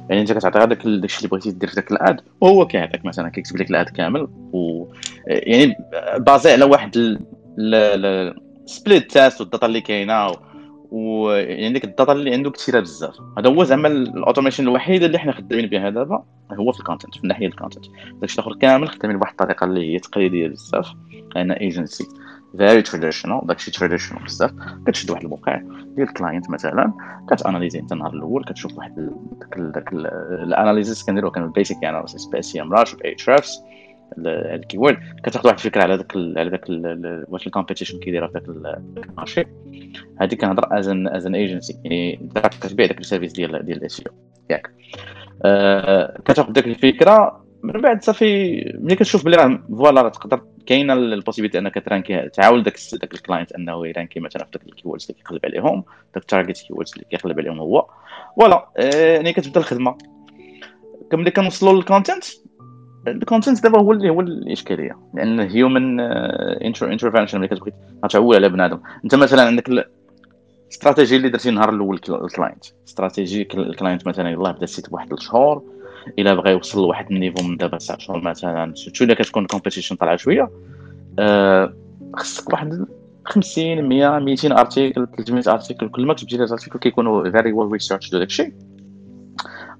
[0.09, 3.29] يعني انت كتعطي هذاك داكشي اللي بغيتي دير في ذاك ال ad وهو كيعطيك مثلا
[3.29, 4.87] كيكتب لك ال ad كامل و
[5.27, 5.75] يعني
[6.17, 7.17] basé على واحد
[8.65, 10.31] split test وال data اللي كاينة
[10.91, 13.15] و يعني ديك ال data اللي عنده كثيره بزاف.
[13.37, 17.15] هذا هو زعما ال automation الوحيد اللي حنا خدامين بها دابا هو في ال content
[17.15, 17.85] في الناحية ال content
[18.21, 20.93] داكشي الآخر كامل خدامين بواحد الطريقة اللي هي تقليدية بزاف
[21.35, 22.05] an agency
[22.57, 24.51] very traditional داكشي traditional بزاف.
[24.87, 25.61] كتشد واحد الموقع
[25.95, 26.93] ديال ال client مثلا
[27.31, 32.39] كتاناليزي انت النهار الأول كتشوف واحد داك داك ال analysis كنديرو كان basic analysis ب
[32.39, 33.59] SEMrush ب Ahrefs
[34.17, 36.65] ال keyword كتاخذ واحد الفكرة على ذاك على ذاك
[37.29, 38.49] واش ال competition كيدير في ذاك
[39.09, 39.43] ال marché.
[40.21, 42.29] هذه كنهضر as an as an agency يعني
[42.61, 44.03] كتبيع داك ال service ديال ديال ال SEO
[44.49, 44.71] ياك.
[45.45, 50.93] أه كتاخذ داك الفكرة من بعد صافي ملي كتشوف بلي راه voilà راه تقدر كاينة
[50.93, 54.72] ال possibilité أنك ترانكي تعاود داك داك ال client أنه يرانكي مثلا في داك ال
[54.72, 57.87] keywords اللي كيقلب عليهم داك ال target keywords اللي كيقلب عليهم هو.
[58.35, 58.69] voilà
[59.15, 59.97] يعني كتبدا الخدمة.
[61.13, 62.23] ملي كنوصلوا لل content
[63.07, 64.97] ال content دابا هو اللي هو الإشكالية.
[65.13, 67.71] لأن human intervention ملي كتبغي
[68.09, 68.79] تعول على بنادم.
[69.03, 74.51] أنت مثلا عندك الاستراتيجي اللي درتي النهار الأول ال client strategy ال client مثلا يلاه
[74.51, 75.74] بدا ال site بواحد الشهور
[76.19, 78.73] إلا بغى يوصل لواحد ال niveau من دابا تسع شهور مثلا.
[78.75, 80.51] شو إلا كتكون competition طالعة شوية؟
[81.19, 81.73] أه
[82.15, 82.85] خصك واحد
[83.25, 88.11] 50 100 200 article 300 article كل ما كتبتي لي article كيكونوا very well researched
[88.11, 88.53] داك الشيء.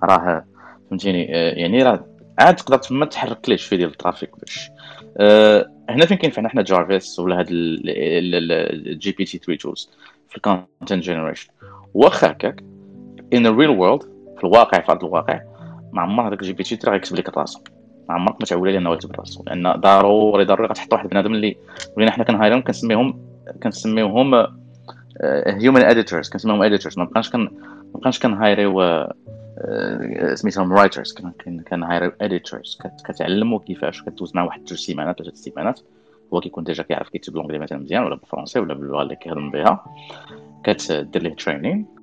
[0.04, 0.46] راه
[0.90, 2.06] فهمتيني؟ آه، يعني راه
[2.40, 4.70] عاد تقدر تما تحرك ليه شوية ديال ال traffic باش.
[5.18, 9.89] أه هنا فين كاين حنا جارفيس ولا هاد ال GPT 3 tools
[10.30, 11.50] في ال content generation
[11.94, 12.64] واخا هكاك
[13.34, 14.02] in the real world
[14.38, 15.42] في الواقع في أرض الواقع
[15.96, 17.60] ما عمر هذاك ال GPT راه يكتب لك راسو
[18.10, 21.56] ما عمرك ما تعول عليه إنه يكتب راسو لأن ضروري ضروري غتحط واحد بنادم اللي
[21.98, 23.20] ولينا حنا كنهايرهم كنسميهم
[23.64, 24.48] كنسميوهم
[25.48, 28.82] human editors كنسميهم editors ما بقاش كن ما بقاش كنهايريو
[29.58, 31.13] آه، سميتهم writers
[31.70, 35.80] كنهايريو editors كتعلموا كيفاش كدوز مع واحد جوج سيمانات ولا ثلاث سيمانات.
[36.34, 39.86] هو كيكون déjà كيعرف كيكتب l'anglais مثلا مزيان ولا بالفرنسي ولا باللغة اللي كيهضم بها.
[40.64, 41.95] كتدير ليه training آه،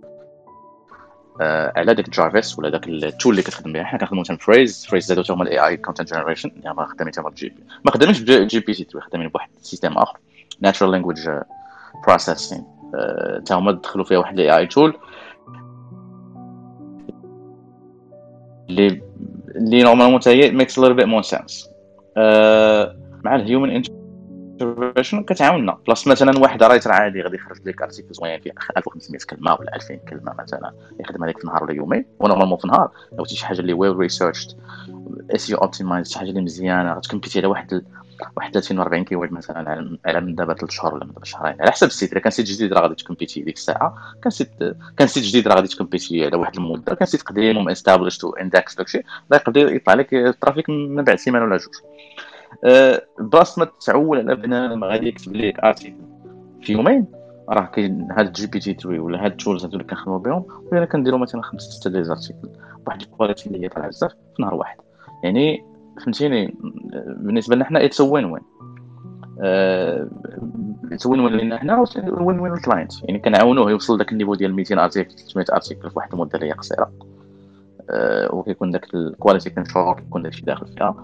[1.41, 3.85] على داك جارفيس ولا داك ال tool اللي كتخدم بها.
[3.85, 7.31] حنا كنخدموا مثلا Frase Frase زادوا هما ال AI content generation يعني ما خدامين تما
[7.31, 10.19] GPT ما خدامينش ب GPT خدامين بواحد ال system آخر.
[10.61, 11.31] natural language
[12.07, 12.65] processing
[13.47, 14.97] تا هما دخلوا فيها واحد ال AI tool
[18.71, 19.03] اللي
[19.57, 21.69] اللي normalement حتى هي makes little bit more sense
[23.25, 23.83] مع ال human
[24.63, 25.79] intervention كتعاوننا.
[25.87, 29.97] بلاص مثلا واحد writer عادي غادي يخرج لك article زوين فيه 1500 كلمة ولا 2000
[29.97, 30.73] كلمة مثلا.
[31.01, 32.05] يخدم هذيك في نهار ولا يومين.
[32.19, 34.57] و normalement في نهار لو شي حاجة اللي well researched
[35.35, 36.93] SEO optimized شي حاجة اللي مزيانة.
[36.93, 37.85] غتكمبيتي على واحد
[38.37, 41.61] واحد 30 40 keyword مثلا على من دابا ثلاث شهور ولا من دابا شهرين.
[41.61, 42.13] على حسب ال site.
[42.13, 43.95] إذا كان site جديد راه غادي تكمبيتي ديك الساعة.
[44.23, 44.51] كان site
[44.97, 46.95] كان site جديد راه غادي تكمبيتي على واحد المدة.
[46.95, 48.99] كان site قديم و established و indexé داكشي
[49.33, 51.75] راه يقدر يطلع لك ال traffic من بعد سيمانة ولا جوج.
[53.19, 55.97] بلاص ما تعول على بنادم غادي يكتب لك article
[56.63, 57.07] في يومين.
[57.49, 61.19] راه كاين هاد GPT 3 ولا هاد ال tools هادو اللي كنخدموا بهم ولا كنديروا
[61.19, 62.49] مثلا خمسة ستة des articles
[62.87, 64.77] بواحد ال qualité اللي هي طالعة بزاف في نهار واحد.
[65.25, 65.65] يعني
[66.05, 66.55] فهمتيني؟
[67.17, 68.43] بالنسبة لنا حنا it's win win
[70.93, 74.35] it's win win لنا حنا win win ال client يعني كنعاونوه يوصل داك ال niveau
[74.35, 76.93] ديال 200 article 300 article في واحد المدة اللي هي قصيرة.
[77.91, 80.95] أه وكيكون داك ال quality ensure كيكون داكشي داخل فيها.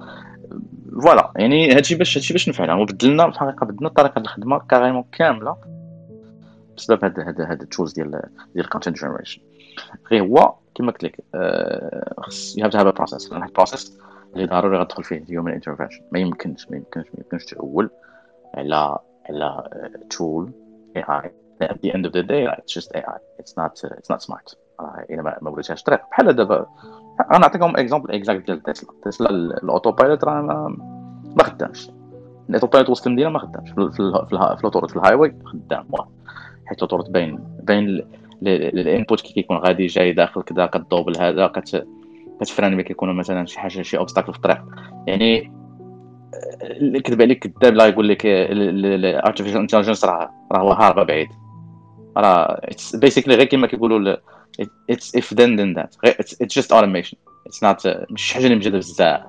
[1.02, 5.56] voilà يعني هادشي باش هادشي باش نفعلها وبدلنا في الحقيقة بدلنا طريقة الخدمة carrément كاملة
[6.76, 8.10] بسبب هاد هاد هاد ال tools ديال
[8.54, 9.40] ديال ال content generation
[10.10, 13.98] غير هو كما قلت لك أه خص you have to have process ال process
[14.34, 17.90] اللي ضروري غتدخل فيه ال human intervention ما يمكنش ما يمكنش ما يمكنش تعول
[18.54, 19.68] على على
[20.10, 20.52] tool
[20.96, 21.32] AI
[21.62, 24.54] at the end of the day it's just AI it's not uh, it's not smart.
[25.10, 26.66] إلا ما وليتهاش طريق بحال دابا
[27.32, 28.90] غنعطيكم exemple exact ديال Tesla.
[29.02, 30.42] Tesla ال autopilot راه
[31.36, 31.90] ما, خدامش.
[32.50, 33.70] ال autopilot وسط المدينة ما خدامش.
[33.70, 34.00] في
[34.60, 35.86] ال autoroute في ال highway خدام
[36.66, 38.02] حيت ال autoroute باين باين
[38.42, 41.86] ال input كي كيكون غادي جاي داخل كذا كدوبل هذا كت
[42.40, 44.64] كتفران ملي كيكونوا مثلا شي حاجة شي obstacle في الطريق.
[45.06, 45.52] يعني
[47.04, 51.28] كذب عليك كذاب لا يقول لك ال artificial intelligence راه راه هاربه بعيد.
[52.16, 52.60] راه
[52.94, 54.16] basically غير كما كيقولوا
[54.90, 58.78] it's if then then that it's just automation it's not مش شي حاجة اللي مجهده
[58.78, 59.22] بزاف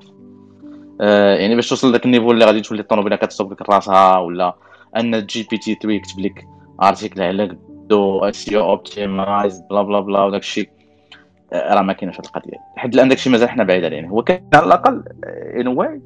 [1.01, 4.55] آه، يعني باش توصل لذاك ال niveau اللي غادي تولي الطوموبيله كتصوب لك راسها ولا
[4.97, 6.47] أن GPT 3 يكتب لك
[6.83, 7.57] article على
[7.89, 10.69] دو SEO optimized blah blah blah وداك الشيء.
[11.53, 12.57] راه ما كاينش هاد القضية.
[12.77, 14.07] لحد الآن داكشي مازال حنا بعيد عليه.
[14.07, 15.03] هو كان على الأقل
[15.59, 16.01] in a way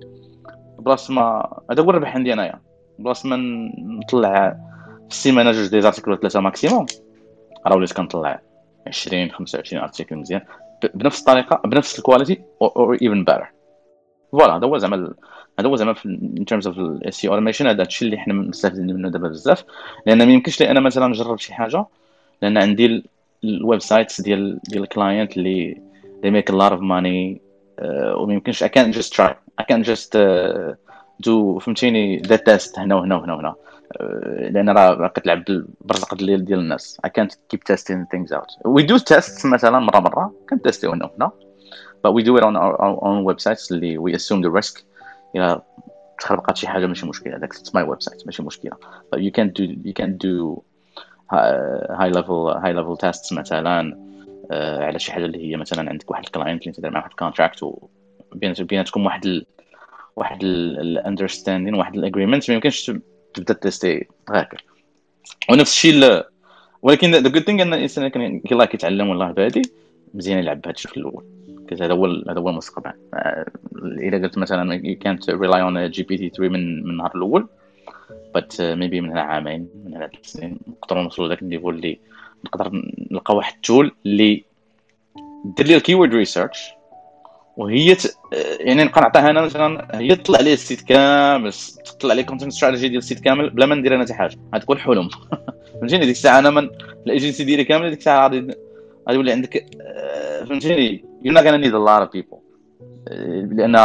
[0.80, 2.60] بلاص ما هذا هو الربح عندي أنايا.
[3.00, 3.36] بلاص ما
[3.78, 4.58] نطلع
[5.10, 6.86] في السيمانة جوج des articles ولا ثلاثة maximum
[7.68, 8.42] راه وليت كنطلع.
[8.88, 10.42] 20 25 article مزيان.
[10.94, 13.52] بنفس الطريقة بنفس ال qualité أو even better
[14.32, 15.14] voilà هذا هو زعما
[15.60, 19.10] هذا هو زعما in terms of ال SEO automation هذا الشيء اللي حنا مستافدين منه
[19.10, 19.64] دابا بزاف.
[20.06, 21.86] لأن ما يمكنش لي أنا مثلا نجرب شي حاجة
[22.42, 23.04] لأن عندي
[23.44, 25.82] ال websites ديال ديال ال client اللي
[26.24, 27.40] they make a lot of money
[27.82, 29.34] uh, وما يمكنش I can't just try.
[29.62, 30.74] I can't just uh,
[31.28, 33.56] do فهمتيني the test هنا وهنا وهنا وهنا.
[34.50, 35.44] لأن راه كتلعب
[35.82, 37.02] بالرزق ديال ديال الناس.
[37.08, 38.68] Can't keep testing things out.
[38.68, 40.34] We do tests مثلا مره مرة.
[40.50, 41.32] كنتستيو هنا وهنا
[42.08, 44.84] but we do it on our, our own websites اللي we assume the risk.
[45.36, 45.62] إلى
[46.20, 47.38] تخربقات شي حاجة ماشي مشكلة.
[47.38, 48.72] داك my website ماشي مشكلة.
[49.14, 50.64] you can do you can do
[51.32, 53.98] high level high level test مثلا
[54.52, 57.12] آه، على شي حاجة اللي هي مثلا عندك واحد ال client اللي تدير معاه واحد
[57.12, 57.66] ال contract
[58.64, 59.46] بيناتكم واحد ال
[60.16, 62.92] واحد ال understanding واحد ال agreement ما يمكنش
[63.34, 64.58] تبدأ تيستي هكا
[65.50, 66.24] ونفس الشيء
[66.82, 69.62] ولكن the good thing إن الإنسان كان يلاه كيتعلم ولا بادي
[70.14, 71.24] مزيان يلعب بهذا الشيء في الأول
[71.82, 73.46] هذا هو هذا هو المستقبل آه،
[74.00, 77.48] إذا قلت مثلا يو كانت ريلاي اون جي بي تي 3 من من النهار الأول
[78.34, 82.00] but maybe من هنا عامين من هنا ثلاث سنين نقدروا نوصلوا لذاك ال niveau اللي
[82.46, 82.72] نقدر
[83.12, 84.44] نلقى واحد ال tool اللي
[85.46, 86.74] دير لي ال keyword research
[87.58, 88.18] وهي ت...
[88.60, 91.54] يعني نبقى نعطيها أنا مثلا هي تطلع لي ال site كامل
[91.86, 94.38] تطلع لي content strategy ديال ال site كامل بلا ما ندير أنا حتى حاجة.
[94.56, 95.10] غتكون تكون حلم.
[95.80, 96.70] فهمتيني؟ ديك الساعة أنا من
[97.08, 98.58] الايجنسي ديالي كاملة ديك الساعة غادي غادي
[99.10, 102.38] يولي عندك آه، فهمتيني؟ you not gonna need a lot of people
[103.58, 103.76] لأن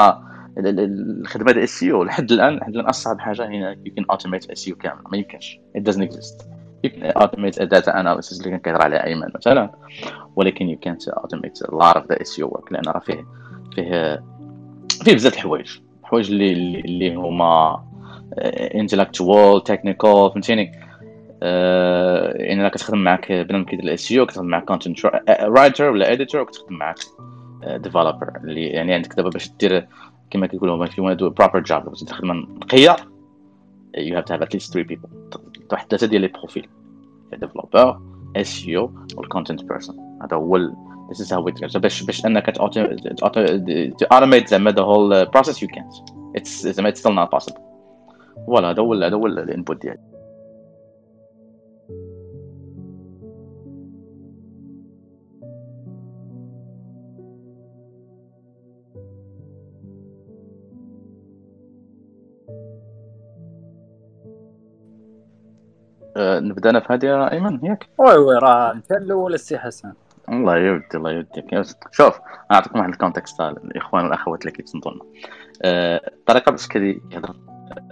[0.58, 5.02] الخدمة ديال SEO لحد الآن لحد الآن أصعب حاجة هي you can automate SEO كامل.
[5.12, 5.60] ما يمكنش.
[5.76, 6.48] it doesn't exist
[6.84, 9.70] you can automate data analysis اللي كان كيهضر عليها أيمن مثلا
[10.36, 13.24] ولكن يو كانت اوتوميت لوت اوف ذا اس يو ورك لأن راه فيه
[13.74, 14.22] فيه
[15.04, 15.78] فيه بزاف الحوايج.
[16.02, 17.84] الحوايج اللي اللي هما
[18.74, 20.72] intellectual technical فهمتيني؟
[21.42, 25.06] آه، يعني كتخدم معك بنادم كيدير ال SEO كتخدم معك content
[25.40, 26.96] writer ولا editor وكتخدم معك
[27.76, 29.86] developer اللي يعني عندك دابا باش دير
[30.30, 32.96] كما كيقولوا to do a proper job باش دير خدمة نقية
[33.96, 35.38] have to have at least three people.
[35.72, 36.68] واحد ثلاثة ديال les profils
[37.32, 38.00] developer
[38.36, 40.56] SEO وال content person هذا هو
[41.08, 41.60] this is how it.
[41.60, 42.58] Goes باش باش إنك
[44.14, 45.94] automate زعما the whole process you can't.
[46.38, 47.60] It's it's still not possible.
[48.46, 49.98] voilà هذا هو هذا هو ال input ديالي.
[66.16, 69.92] آه، نبدا أنا في هذه ايمن ياك oui oui راه انت الأول السي حسن.
[70.32, 71.62] الله يودي الله يوديك
[71.92, 75.02] شوف نعطيكم واحد ال context الإخوان والاخوات اللي كيتصنتوا لنا
[75.62, 77.34] آه، الطريقة باش كيهضر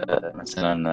[0.09, 0.89] آه، مثلا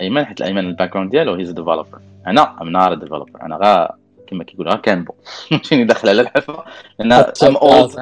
[0.00, 3.88] أيمن حيت الأيمن ال background ديالو he's developer أنا I'm not developer أنا غا
[4.26, 5.14] كما كيقولوا كانبو
[5.50, 6.64] فهمتيني؟ داخل على الحفره
[6.98, 7.96] لأن I'm old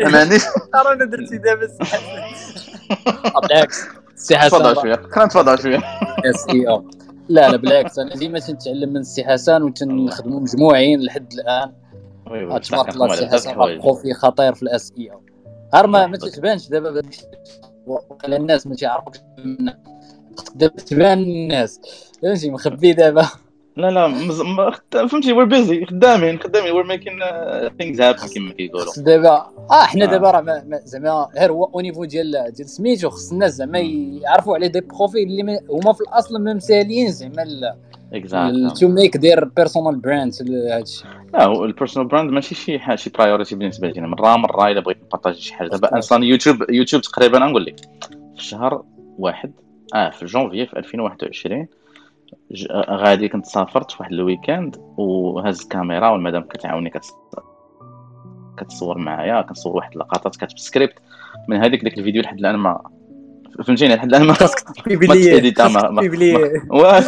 [0.00, 0.42] ما عنديش
[0.74, 1.68] أنا درتي دابا
[3.42, 3.84] بالعكس
[4.20, 4.94] سي حسن تفضل شوية.
[4.94, 5.78] خلينا نتفضل شوية.
[6.24, 6.90] S EO
[7.30, 7.98] لا لا بالعكس.
[7.98, 11.72] أنا ديما تنتعلم من السي حسن وتنخدموا مجموعين لحد الآن.
[12.60, 15.22] تبارك الله السي حسن profil خطير في ال SEO
[15.74, 17.02] غير ما ما تتبانش دابا
[17.86, 19.16] وقال الناس ما تيعرفوش
[20.54, 21.80] دابا تبان الناس.
[22.22, 23.28] فهمتي؟ مخبي دابا.
[23.76, 24.42] لا لا مز...
[24.90, 27.20] فهمتي we're busy خدامين خدامين we're making
[27.78, 28.92] things happen كما كيقولوا.
[28.96, 33.52] دابا آه حنا دابا راه زعما غير هو au niveau ديال ديال سميتو خص الناس
[33.54, 37.44] زعما يعرفوا على des profils اللي هما في الأصل ما مساليين زعما
[38.80, 41.06] to make their personal brand لهذا الشيء.
[41.34, 44.98] لا ال personal brand ماشي شي حاجة شي priority بالنسبة لي مره مره إلا بغيت
[45.04, 45.68] نبارطاجي شي حاجة.
[45.68, 47.80] دابا أصلا يوتيوب يوتيوب تقريبا نقول لك
[48.36, 48.82] في شهر
[49.18, 49.52] واحد
[49.94, 51.66] آه في جونفي في 2021
[52.90, 56.92] غادي كنت سافرت واحد ال weekend وهز الكاميرا والمدام كتعاوني
[58.56, 60.94] كتصور معايا كنصور واحد اللقطات كاتب سكريبت
[61.48, 62.80] من هذيك ديك الفيديو لحد الآن ما
[63.64, 64.32] فهمتيني؟ لحد الآن ما
[66.70, 67.02] ما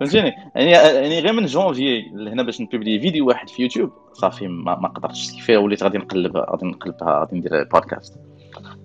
[0.00, 4.78] فهمتيني؟ يعني يعني غير من جونفي لهنا باش نبيبلي فيديو واحد في يوتيوب صافي ما,
[4.78, 8.14] ما قدرتش كيفاه وليت غادي نقلب غادي نقلبها غادي ندير بودكاست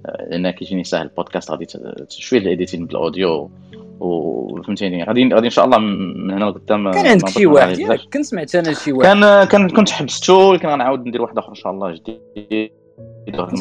[0.05, 1.67] لأن كيجيني ساهل البودكاست غادي
[2.09, 3.51] شوية ال editing بال audio
[4.01, 8.25] وفهمتيني غادي غادي إن شاء الله من هنا لقدام كان عندك شي واحد ياك؟ كنت
[8.25, 9.19] سمعت أنا شي واحد.
[9.19, 12.71] كان كان كنت حبستو ولكن غنعاود ندير واحد آخر إن شاء الله جديد.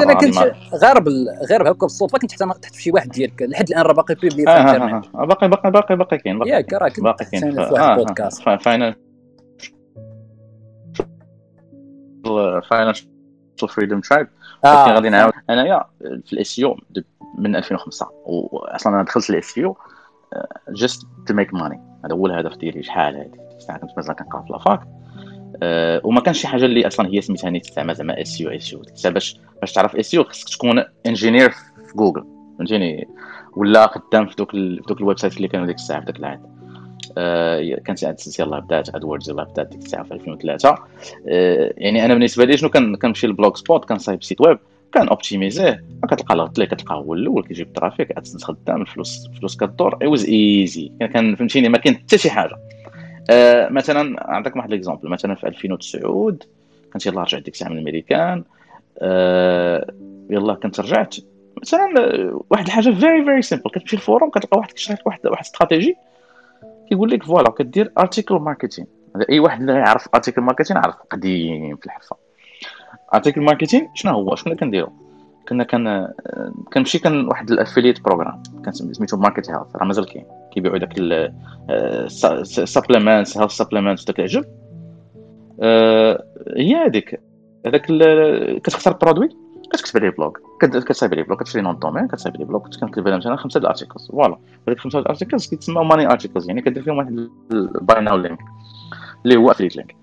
[0.00, 0.96] أنا كنت غير.
[1.50, 3.42] غير هكا بالصدفة كنت تحت تحت في شي واحد ديالك.
[3.42, 5.04] لحد الآن راه باقي بيبلي في الانترنت.
[5.14, 7.52] آه باقي باقي باقي باقي كاين ياك راه كنت باقي كاين.
[7.52, 8.42] في واحد البودكاست.
[8.42, 8.94] final
[12.70, 13.06] financial
[13.68, 14.28] freedom tribe
[14.64, 15.32] غادي نعاود.
[15.50, 16.76] أنايا في ال SEO
[17.38, 19.76] من 2005 واصلا أنا دخلت ال SEO
[20.68, 24.52] just to make money هذا هو الهدف ديالي شحال هادي ساعه كنت مازال كنقرأ في
[24.52, 24.80] la fac.
[25.62, 29.40] أه وما كانش شي حاجة اللي أصلا هي سميتها نيت زعما زعما SEO SEO باش
[29.60, 32.24] باش تعرف SEO خصك تكون ingénieur في جوجل
[32.58, 33.08] فهمتيني؟
[33.56, 34.50] ولا خدام في دوك.
[34.50, 36.40] في دوك ال website اللي كانوا ديك الساعة في ذاك العهد.
[37.18, 40.68] أه كانت عاد يلاه بدات AdWords يلاه بدات ديك الساعة في 2003
[41.28, 44.58] أه يعني أنا بالنسبة لي شنو كنمشي لل Blogspot كنصايب site web.
[44.92, 49.56] كان اوبتيميزيه كتلقى الغلط اللي كتلقاه هو الأول كيجيب ال traffic عاد خدام الفلوس الفلوس
[49.56, 52.56] كدور it was easy كان فهمتيني؟ ما كاين حتى شي حاجة.
[53.30, 56.36] آه مثلا نعطيك واحد l'exemple مثلا في 2009
[56.92, 58.44] كنت يلاه رجعت ديك الساعة من الميريكان
[58.98, 59.92] آه
[60.30, 61.16] يلاه كنت رجعت.
[61.62, 61.90] مثلا
[62.50, 65.96] واحد الحاجة very very simple كتمشي لل forum كتلقى واحد كيشرح لك واحد واحد استراتيجي
[66.88, 68.86] كيقول لك voilà كدير article marketing
[69.30, 72.16] أي واحد اللي يعرف article marketing عارف قديم في الحرفة.
[73.14, 74.92] article marketing شنو هو؟ شنو كنديرو؟
[75.48, 76.08] كنا كان
[76.72, 80.24] كنمشي كان واحد ال affiliate program كان سميتو Market Health راه مازال كاين.
[80.52, 80.94] كيبيعوا داك
[81.70, 84.44] ال supplements health supplements داك العجب.
[85.62, 86.24] آه،
[86.56, 87.20] هي هذيك
[87.66, 87.86] هذاك
[88.62, 89.28] كتختار برودوي
[89.72, 93.16] كتكتب عليه blog كتصايب عليه blog كتشري nom de domaine كتصايب عليه بلوغ كنكتب عليه
[93.16, 94.38] مثلا خمسة ال articles voilà
[94.68, 98.38] هذيك خمسة ال articles كيتسموا money articles يعني كدير فيهم واحد ال buy now link
[99.24, 99.96] اللي هو affiliate link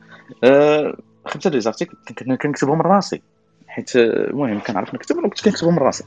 [0.44, 0.98] آه،
[1.28, 1.96] خمسه ديال ال article
[2.36, 3.22] كنكتبهم راسي.
[3.68, 6.04] حيت المهم كنعرف نكتب وكنت كنكتبهم راسي.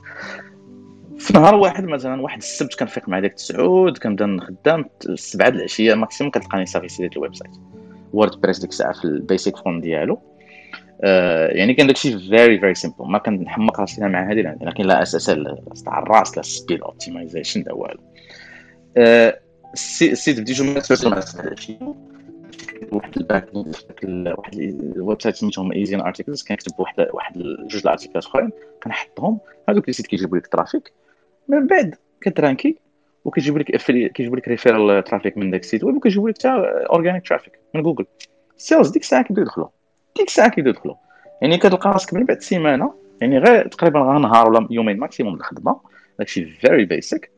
[1.19, 5.95] في نهار واحد مثلا واحد السبت كنفيق مع ديك التسعود كنبدا نخدم السبعة د العشية
[5.95, 7.53] maximum كتلقاني صافي سيديت ال website.
[8.13, 10.21] WordPress ديك الساعة في ال basic fond ديالو.
[11.05, 15.27] آه يعني كان داكشي very very simple ما كنحمق راسي مع هذه لكن لا أساس
[15.85, 18.01] تاع الراس لا speed optimization لا والو.
[18.97, 19.41] آه
[19.75, 21.21] ال site بديتو مع
[22.83, 23.49] العشيه واحد ال pack
[24.39, 24.59] واحد
[24.97, 28.51] ال website سميتهم Ezine Articles كنكتب واحد واحد جوج الأرتيكلات أخرين
[28.83, 30.93] كنحطهم هذوك les sites كيجيبوا لك traffic.
[31.49, 32.79] من بعد كترانكي
[33.25, 33.77] وكيجيبوا لك
[34.13, 36.49] كيجيبوا لك referral traffic من داك ال site وكيجيبوا لك حتى
[36.91, 38.07] organic traffic من Google
[38.57, 39.69] ال sales ديك الساعة كيبداو يدخلوا
[40.17, 40.95] ديك الساعة كيبداو يدخلوا
[41.43, 45.81] يعني كتلقى راسك من بعد سيمانة يعني غير تقريبا غير نهار ولا يومين maximum الخدمة.
[46.19, 47.31] داكشي very basic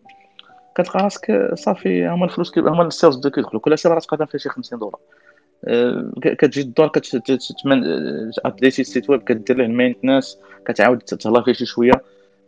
[0.75, 4.49] كتلقى راسك صافي هما الفلوس هما ال sales بداو كيدخلوا كل سيره تقدم فيها شي
[4.49, 5.01] 50 دولار.
[6.23, 11.67] كتجي الدور كت updati ال site web كدير له ال maintenance كتعاود تهلا فيه شي
[11.67, 12.03] شوية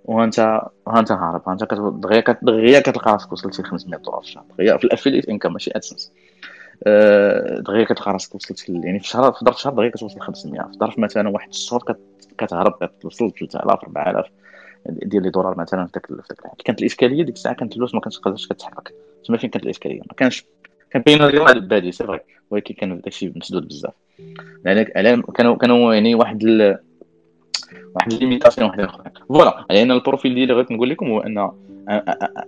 [0.04, 4.44] وانت ها انت هارب انت دغيا دغيا كتلقى راسك وصلتي ل 500 دولار في الشهر.
[4.58, 6.12] دغيا في ال affiliate income ماشي AdSense.
[6.86, 10.78] آه، دغيا كتلقى راسك وصلت يعني في شهر في ظرف شهر دغيا كتوصل 500 في
[10.78, 11.96] ظرف مثلا واحد الشهور
[12.38, 14.26] كتهرب كتوصل 3000 4000
[14.86, 16.06] ديال les dollars مثلا في داك
[16.64, 18.94] كانت الاشكاليه ديك الساعة كانت الفلوس ما كانتش كتحرك.
[19.26, 20.44] تما فين كانت الاشكاليه ما كانش
[20.94, 22.20] كان باين الرياضه بادي سي فري
[22.50, 23.92] ولكن كان داكشي مسدود بزاف.
[24.64, 24.84] يعني
[25.34, 26.78] كانوا كانوا يعني واحد ال...
[27.94, 31.20] واحد ال limitation واحد أخرى voilà يعني أنا ال profil ديالي بغيت نقول لكم هو
[31.20, 31.50] أن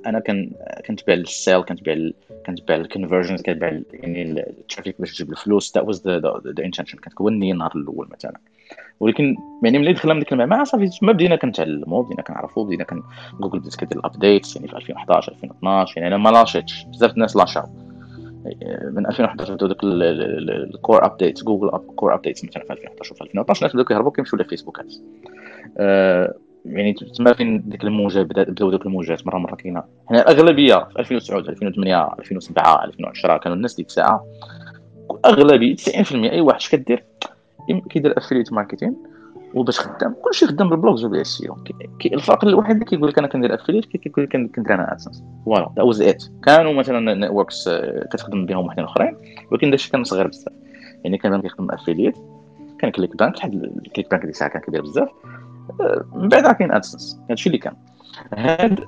[0.06, 0.50] أنا كان
[0.86, 2.10] كنتبع ال sale كنتبع
[2.46, 5.76] كنتبع ال conversions كنتبع يعني ال traffic باش تجيب الفلوس.
[5.76, 8.38] that was the intention كانت هو النيه النهار الأول مثلا.
[9.00, 13.02] ولكن يعني ملي دخلنا من ديك المعمعة صافي ما بدينا كنتعلموا بدينا كنعرفوا بدينا كن
[13.40, 16.84] جوجل بدات كدير ال updates يعني في 2011 2012 يعني أنا ما لاشيتش.
[16.84, 17.66] بزاف الناس لاشاو.
[18.90, 23.60] من 2011 بداو دوك ال core update Google core updates مثلا في 2011 وفي 2012
[23.62, 24.94] الناس بداو كيهربوا كيمشيو للفيسبوكات
[26.66, 31.38] يعني تما فين ديك الموجة بداو دوك الموجات مره مرة كاينة حنا الأغلبية في 2009
[31.38, 34.26] 2008 2007 2010 كانوا الناس ديك الساعة.
[35.24, 37.04] أغلبية 90% أي واحد اش كدير؟
[37.90, 38.96] كيدير affiliate marketing
[39.56, 40.14] وباش خدام.
[40.24, 41.56] كلشي خدام بال blogs وباع ال SEO
[42.06, 45.86] الفرق الوحيد اللي كيقول لك أنا كندير affiliate كيقول لك كندير أنا AdSense voilà that
[45.86, 49.16] was it كانوا مثلا networks آه، كتخدم بهم وحدين أخرين
[49.50, 50.52] ولكن داكشي كان صغير بزاف.
[51.04, 52.16] يعني كان كيخدم affiliate
[52.78, 53.50] كان ClickBank واحد
[53.96, 55.08] ClickBank ديك الساعة كان كبير بزاف.
[55.80, 57.74] آه، من بعد كاين AdSense هادشي اللي كان.
[58.34, 58.80] هاد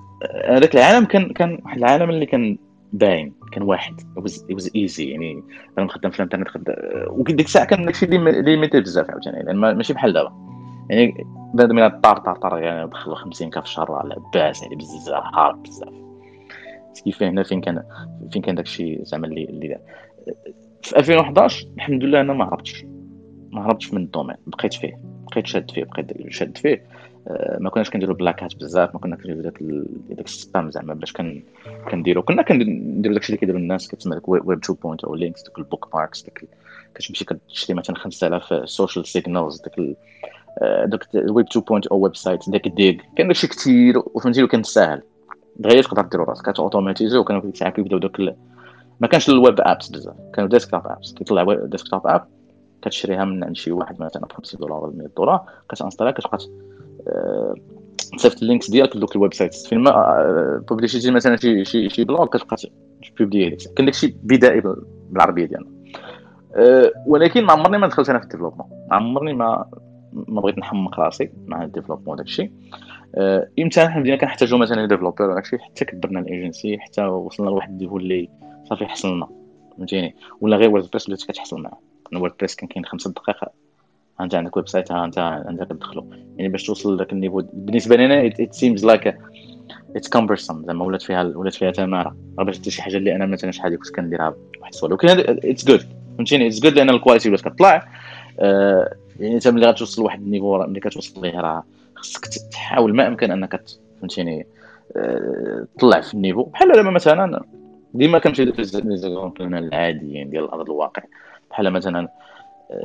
[0.48, 2.58] هذاك العالم كان كان واحد العالم اللي كان
[2.92, 3.94] باين كان واحد.
[4.16, 5.42] was easy يعني
[5.78, 6.76] أنا خدام في الإنترنت خدام
[7.08, 9.42] وديك الساعة كان داكشي limité بزاف عاوتاني.
[9.42, 10.47] لأن ماشي بحال دابا.
[10.90, 15.62] يعني بنادم إلى طار طار طار يعني دخل 50 K الشهر لاباس يعني بزاف hard
[15.62, 15.94] بزاف.
[17.04, 17.82] كيف هنا فين كان
[18.32, 19.78] فين كان داكشي زعما اللي اللي
[20.82, 22.84] في 2011 الحمد لله أنا ما هربتش.
[23.52, 24.36] ما هربتش من ال domaine.
[24.46, 24.98] بقيت فيه.
[25.30, 26.82] بقيت شاد فيه بقيت شاد فيه.
[27.28, 29.58] آه، ما كناش كنديروا black hat بزاف ما كنا كنديروا داك
[30.08, 31.42] داك ال spam زعما باش كان
[31.90, 35.58] كنديروا كنا كنديروا داكشي اللي كيديروا الناس كتسمى داك ويب 2 point O links داك
[35.58, 36.44] ال bookmarks داك
[36.94, 39.96] كتمشي كتشري مثلا 5000 social signals داك
[40.84, 45.02] دوك الويب 2.0 website داك الديك كان داكشي كثير وفهمتي وكان ساهل.
[45.56, 48.20] دغيا تقدر ديرو راسك كت automatisé وكانوا ديك الساعة كيبداو دوك
[49.00, 52.24] ما كانش ال web apps بزاف كانوا desktop apps كيطلع desktop app
[52.82, 56.38] كتشريها من عند شي واحد مثلا ب 50 دولار ولا 100 دولار كت installها كتبقى
[58.16, 62.36] تصيفط ال links ديالك لدوك ال websites فين ما publicité مثلا شي شي شي blog
[62.36, 62.56] كتبقى
[63.16, 64.62] ت publier هذيك كان داكشي بدائي
[65.10, 65.68] بالعربية ديالنا.
[67.06, 69.64] ولكن ما عمرني ما دخلت أنا في ال développement ما عمرني ما
[70.12, 72.50] ما بغيت نحمق راسي مع ال développement وداك الشيء
[73.14, 77.70] أه إمتى حنا بدينا كنحتاجو مثلا developer وداك الشيء حتى كبرنا الإيجنسي حتى وصلنا لواحد
[77.70, 78.28] ال niveau اللي
[78.64, 79.28] صافي حصلنا.
[79.76, 81.78] فهمتيني؟ ولا غير WordPress بدات كتحصل معاه
[82.16, 83.38] WordPress كان كاين خمسة دقائق
[84.20, 86.10] أنت عندك website ها أنت انت كتدخلو.
[86.36, 87.42] يعني باش توصل لذاك ال niveau.
[87.52, 89.18] بالنسبة لي أنا it seems like
[89.96, 92.16] it's comparison زعما ولات فيها ولات فيها تمارة.
[92.38, 95.08] باش دير شي حاجة اللي أنا مثلا شحال كنت كنديرها بواحد الصورة ولكن
[95.50, 95.80] it's good
[96.16, 97.88] فهمتيني؟ it's good لأن ال quality ولات كطلع.
[98.40, 101.64] أه يعني انت ملي غتوصل لواحد ال niveau ملي كتوصل ليه راه
[101.94, 103.64] خصك تحاول ما امكن أنك
[104.00, 104.46] فهمتيني
[104.96, 106.42] آه، طلع في ال niveau.
[106.42, 107.44] بحال دابا مثلا
[107.94, 111.02] ديما كنمشي les exemples العاديين ديال ارض الواقع.
[111.50, 112.08] بحال مثلا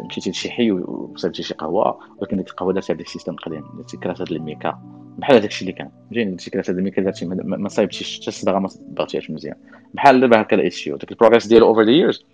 [0.09, 3.97] مشيتي لشي حي وصيبتي شي قهوة ولكن ديك القهوة درتها بداك ال système القديم درتي
[3.97, 4.79] كراسة الميكا.
[5.17, 8.67] بحال هذاك الشيء اللي كان فهمتيني درتي كراسة الميكا درتي ما صايبتيش حتى الصباغه ما
[8.67, 9.55] صبغتيهاش مزيان.
[9.93, 12.25] بحال دابا هكا الاس داك ال progress ديالو over the years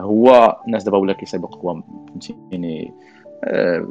[0.00, 2.92] هو الناس دابا ولا كيصايبوا قهوة فهمتيني آه،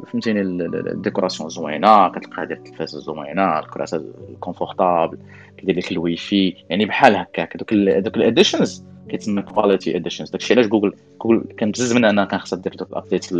[0.06, 4.04] فهمتيني ال décoration زوينة كتلقى هذه التلفاز زوينة الكراسة
[4.40, 5.18] confortable
[5.58, 10.54] كيدير لك الواي فاي يعني بحال هكاك دوك دوك ال additions كيتسمى quality additions داكشي
[10.54, 10.92] علاش Google
[11.22, 13.32] Google كان بزز منها أنها كان خصها دير دوك ال update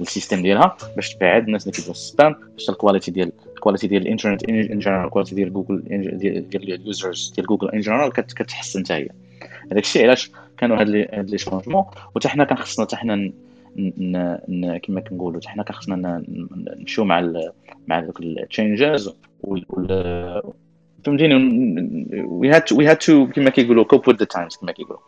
[0.00, 3.58] لل système ديالها باش تبعد الناس اللي كيديروا ال spam باش ال quality ديال ال
[3.58, 5.82] quality ديال الانترنت en général ال quality ديال جوجل
[6.50, 9.08] ديال ال users ديال Google en général كتحسن حتى هي.
[9.72, 11.84] هذاك الشيء علاش كانوا هاد لي هاد les changements
[12.14, 13.32] وحتى حنا كان خصنا حتى حنا
[14.82, 16.24] كما كنقولوا حنا خصنا
[16.78, 17.52] نمشيو مع ال
[17.86, 19.14] مع دوك ال changes
[21.04, 21.34] فهمتيني؟
[22.24, 25.00] we had we had to كما كيقولوا cope with the times كما كيقولوا.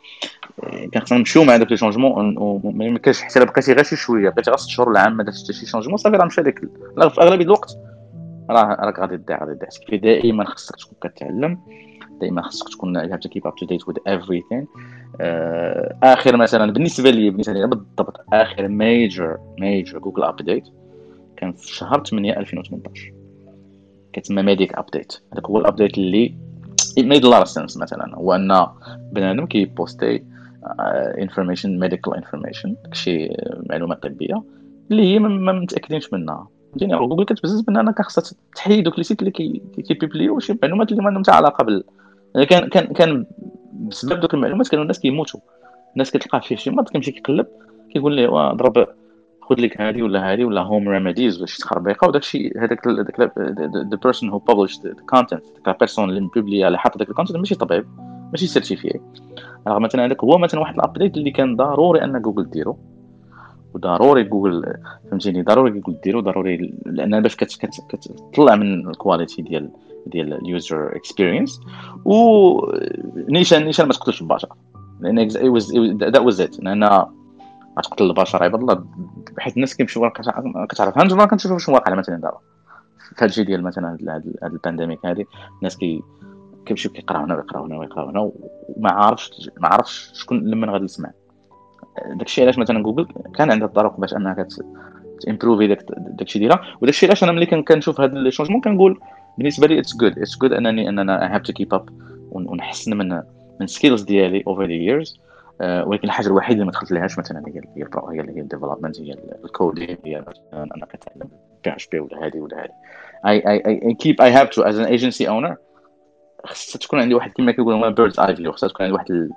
[0.93, 4.51] كان خصنا نمشيو مع دوك les changements وما كانش حتى بقيتي غير شي شوية بقيتي
[4.51, 7.45] غير ست شهور العام ما درتش حتى شي changement صافي راه مشى داك في أغلبية
[7.45, 7.79] الوقت
[8.51, 11.59] راه راك غادي تضيع غادي تضيع دائما خصك تكون كتعلم.
[12.23, 14.67] دائما خصك تكون have to keep up to date with everything.
[15.15, 20.65] uh, آخر مثلا بالنسبة لي بالنسبة لي بالضبط آخر major major Google update
[21.37, 23.13] كان في شهر 8 2018
[24.13, 26.35] كتسمى Medic update هذاك هو ال update اللي
[27.01, 28.15] it made a lot of sense مثلا.
[28.15, 28.67] هو أن
[29.13, 30.25] بنادم كي poster
[31.19, 33.29] information medical information داكشي
[33.71, 34.43] معلومات طبية
[34.91, 36.49] اللي هي ما متأكدينش منها.
[36.73, 39.31] فهمتيني جوجل كتبزز من انك خاصها تحيد دوك les sites اللي
[39.89, 41.85] كيبيبليو شي معلومات اللي ما عندهم حتى علاقة بال يعني
[42.35, 43.27] كان كان كان
[43.73, 45.41] بسبب دوك المعلومات كانوا الناس كيموتوا.
[45.93, 47.47] الناس كتلقى فيه شي مرض كيمشي كيقلب
[47.93, 48.87] كيقول ليه ضرب
[49.43, 52.09] خذ لك هذه ولا هذه ولا هوم ريميديز ولا شي تخربيقة.
[52.09, 56.99] وداك الشيء هذاك ذا بيرسون هو ببلش ذا كونتنت ديك البيرسون اللي مبوبلي على حط
[56.99, 57.87] داك الكونتنت ماشي طبيب
[58.33, 59.01] ماشي سيرتيفي
[59.69, 62.79] رغم مثلا هذاك هو مثلا واحد الابديت اللي كان ضروري أن جوجل ديرو.
[63.75, 64.75] وضروري جوجل
[65.11, 69.71] فهمتيني ضروري جوجل ديرو ضروري لأن باش كتطلع من ال quality ديال
[70.07, 71.61] ديال ال user experience
[72.05, 72.15] و
[73.29, 74.49] نيشان ما تقتلش البشر.
[75.01, 75.29] لأن
[75.99, 76.85] that was it لأن
[77.79, 78.85] غتقتل البشر عباد الله
[79.39, 80.11] حيت الناس كيمشيو
[80.69, 80.99] كتعرف.
[80.99, 82.39] هانت ما كنشوفوا شنو واقع مثلا دابا.
[83.17, 85.27] في هادشي ديال مثلا هاد ال pandemic هادي
[85.59, 86.03] الناس كي
[86.67, 91.11] كيمشيو كيقراو هنا ويقراو هنا ويقراو هنا وما عارفش ما عارفش شكون لمن غادي يسمع.
[92.17, 94.47] داكشي علاش مثلا جوجل كان عندها الطرق باش أنها
[95.27, 96.61] تمبروفي داك داكشي ديالها.
[96.81, 99.01] وداكشي علاش أنا ملي كنشوف هاد لي شونجمون كنقول؟
[99.39, 101.89] بالنسبة لي اتس جود اتس جود انني أننا اي هاف تو كيب اب
[102.31, 103.23] ونحسن من
[103.61, 105.21] من سكيلز ديالي اوفر ذا ييرز
[105.61, 109.99] ولكن الحاجة الوحيدة اللي ما دخلت لهاش مثلا هي هي هي هي الديفلوبمنت هي الكودين
[110.05, 111.31] هي مثلا أنا كنتعلم
[111.65, 112.71] بي اتش بي ولا هذه ولا هذه.
[113.27, 115.57] اي اي اي كيب اي هاف تو از ان ايجنسي اونر
[116.45, 119.31] خصها تكون عندي واحد كما كيقولوا بيردز اي فيو خصها تكون عندي واحد.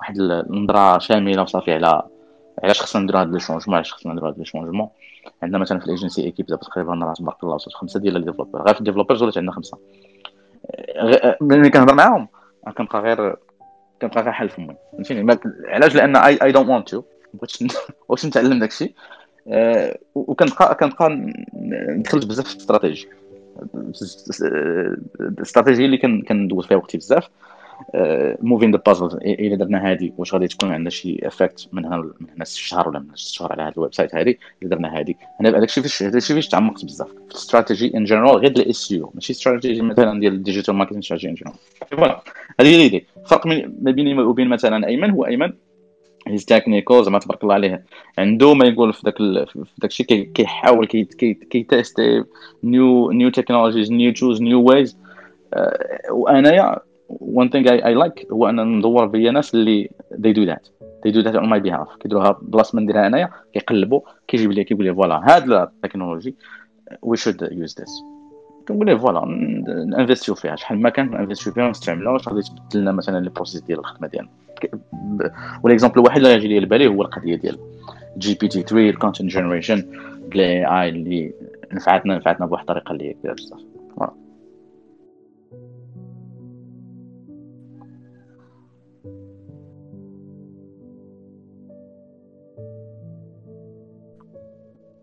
[0.00, 2.02] واحد النظره شاملة وصافي على
[2.64, 4.88] علاش خصنا نديرو هاد les changements علاش خصنا نديرو هاد les changements
[5.42, 8.20] عندنا مثلا في ال agency équipe دابا تقريبا راه تبارك الله وصلت خمسة ديال ال
[8.20, 8.62] developers.
[8.62, 9.78] غير في ال developers ولات عندنا خمسة.
[11.40, 12.28] ملي كنهضر معاهم
[12.76, 13.36] كنبقى غير
[14.02, 17.02] كنبقى غير حل فمي فهمتيني؟ علاش؟ لأن I I don't want to
[17.34, 18.94] بغيتش نتعلم داكشي.
[19.48, 21.32] أه وكنبقى كنبقى
[21.96, 23.08] دخلت بزاف في الاستراتيجي.
[25.20, 27.28] الاستراتيجي اللي كندوز فيها وقتي بزاف.
[28.42, 32.30] moving the puzzle الا درنا هذه واش غادي تكون عندنا شي effect من هنا من
[32.34, 35.14] هنا الشهر ولا من الشهر على هذا ال website هذه؟ الا درنا هذه.
[35.40, 37.08] أنا هذاك الشيء فاش هذاك الشيء فاش تعمقت بزاف.
[37.08, 41.00] في ال strategy in general غير ال SEO ماشي استراتيجي مثلا ديال ال digital marketing
[41.00, 41.54] strategy in general
[41.90, 42.22] voilà
[42.60, 45.10] هذه هي الفرق ما بيني وبين مثلا أيمن.
[45.10, 45.52] هو أيمن
[46.26, 47.84] he's technical زعما تبارك الله عليه.
[48.18, 52.24] عنده ما يقول في داك في داك الشيء كيحاول كي tester
[52.64, 54.96] new new technologies new tools new ways
[56.10, 56.78] وأنايا
[57.48, 60.70] thing I, I like هو ان ندور بيا ناس اللي they do that.
[61.02, 61.98] They do that on my behalf.
[62.00, 66.34] كيديروها بلاصة ما نديرها انايا كيقلبوا كيجيب لي كيقول لي voilà هاد ال technology
[67.06, 67.90] we should use this.
[68.68, 69.24] كنقول ليه voilà
[69.86, 70.56] n'investir و فيها.
[70.56, 73.78] شحال ما كان n'investir و فيها ونستعملها واش غادي تبدل لنا مثلا les process ديال
[73.78, 74.30] الخدمة ديالنا.
[75.62, 77.58] وال exemple الوحيد اللي غيجي لي لبالي هو القضية ديال
[78.18, 79.86] GPT 3 ال content generation
[80.34, 81.32] ال AI اللي
[81.72, 83.60] نفعتنا نفعتنا بواحد الطريقة اللي كبيرة بزاف.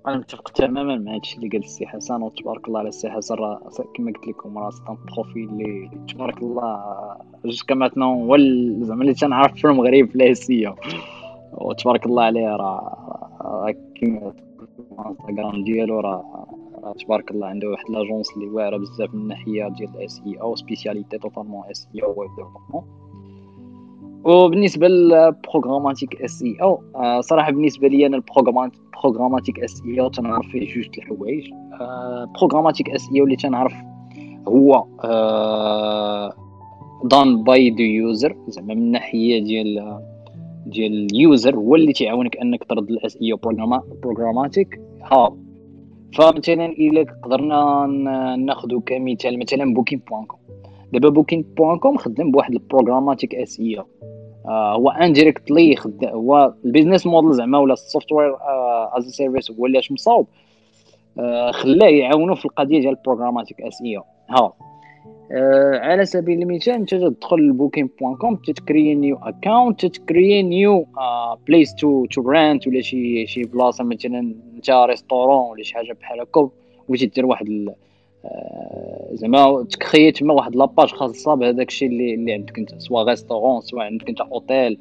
[0.08, 3.36] أنا متفق تماما مع هادشي اللي قال السي حسن وتبارك الله على السي حسن.
[3.36, 4.82] راه كما قلت لكم راه ces
[5.13, 6.84] profils اللي تبارك الله
[7.45, 8.38] jusqu'à maintenant هو
[8.86, 10.76] زعما اللي تنعرف في المغرب في ال SEO
[11.53, 14.34] وتبارك الله عليه راه كيما
[14.99, 16.47] الانستغرام ديالو راه
[16.99, 21.63] تبارك الله عنده واحد l'agence اللي واعرة بزاف من الناحية ديال ال SEO spécialité totalement
[21.72, 23.07] SEO web développement
[24.28, 26.82] وبالنسبة لل programmatic SEO
[27.21, 31.49] صراحة بالنسبة لي أنا ال programmatic SEO تنعرف فيه جوج الحوايج.
[32.39, 33.73] programmatic SEO اللي تنعرف
[34.47, 34.86] هو
[37.03, 39.99] done by the user زعما من الناحيه ديال
[40.65, 44.82] ديال ال user هو اللي تيعاونك أنك ترد ال SEO programmatic.
[45.03, 45.38] ها
[46.13, 47.86] فمثلا إلا قدرنا
[48.39, 50.39] ناخذ كمثال مثلا Booking point com
[50.93, 53.86] دابا Booking point com خدام بواحد ال programmatic SEO
[54.50, 58.36] هو indirectly هو ال business model زعما ولا ال software
[58.97, 60.28] as service هو اللي مصاوب.
[61.20, 63.97] آه، خلاه يعاونو في القضية ديال ال programmatic SEO
[64.30, 64.54] ها.
[65.32, 70.02] آه على سبيل المثال أنت تدخل ل Booking point com تت créer new account تت
[70.02, 70.88] créer new
[71.47, 76.22] place to to rent ولا شي شي بلاصة مثلا أنت restaurant ولا شي حاجة بحال
[76.22, 76.50] هكا
[76.89, 77.76] بغيتي دير واحد آه
[79.11, 83.07] زعما ت créer تما واحد la page خاصة بهذاك الشيء اللي, اللي عندك انت سواء
[83.07, 84.78] restaurant سواء عندك انت اوتيل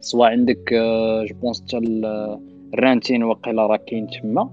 [0.00, 1.78] سواء عندك آه je pense حتى
[2.74, 4.50] الرونتينغ وقيلا راه كاين تما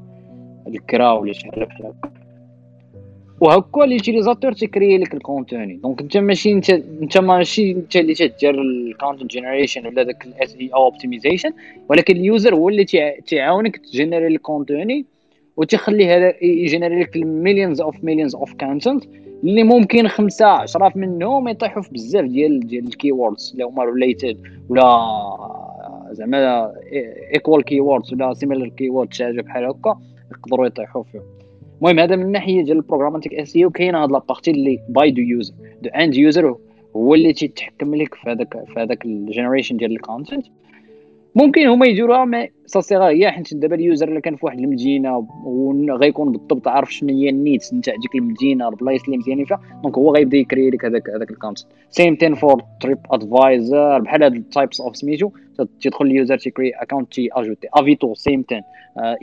[0.67, 2.11] الكرا ولا شي حاجة بحال هكا.
[3.41, 8.61] وهكا l'utilisateur تيكري لك ال contenu donc انت ماشي انت انت ماشي انت اللي تدير
[8.61, 11.51] ال content generation ولا داك ال SEO optimization
[11.89, 12.85] ولكن ال user هو اللي
[13.25, 15.05] تيعاونك t générer ال contenu
[15.57, 19.03] وتخلي هذا ي générer لك ال millions of millions of content
[19.43, 24.37] اللي ممكن خمسة عشرة منهم يطيحوا في بزاف ديال ديال ال keywords اللي هما related
[24.69, 25.07] ولا
[26.11, 26.71] زعما
[27.33, 29.99] equal keywords ولا similar keywords شي حاجة بحال هكا
[30.31, 31.23] يقدروا يطيحوا فيهم.
[31.81, 35.21] المهم هذا من الناحيه ديال ال programmatic SEO كاينة هاد la partie اللي by the
[35.21, 36.55] user the end user
[36.95, 40.45] هو اللي تيتحكم لك في هذاك في هذاك ال generation ديال ال content
[41.37, 44.59] ممكن هما يديروها mais ça c'est هي حيت دابا ال user اللي كان في واحد
[44.59, 49.97] المدينة وغيكون بالضبط عارف شنو هي النيتس نتاع ديك المدينة البلايص اللي مزيانين فيها donc
[49.97, 54.43] هو غيبدا يكري لك هذاك هذاك ال content same thing for TripAdvisor بحال هاد ال
[54.43, 55.31] types of سميتو
[55.81, 58.61] تيدخل ال user تيكري account تي ajouter افيتو same thing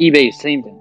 [0.01, 0.75] eBay same thing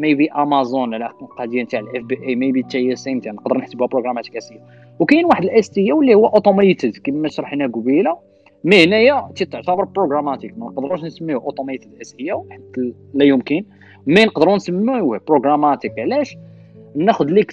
[0.00, 4.58] maybe Amazon على القضية نتاع ال FBA maybe حتى هي same نقدر نحسبها programmatic SEO
[4.98, 8.28] وكاين واحد الاس تي اللي هو automated كما شرحنا قبيلة.
[8.64, 12.46] mais هنايا تيتعتبر programmatic ما نقدروش نسميوه automated SEO
[13.14, 13.64] لا يمكن.
[14.06, 16.36] mais نقدروا نسميوه programmatic علاش؟
[16.94, 17.52] ناخذ لك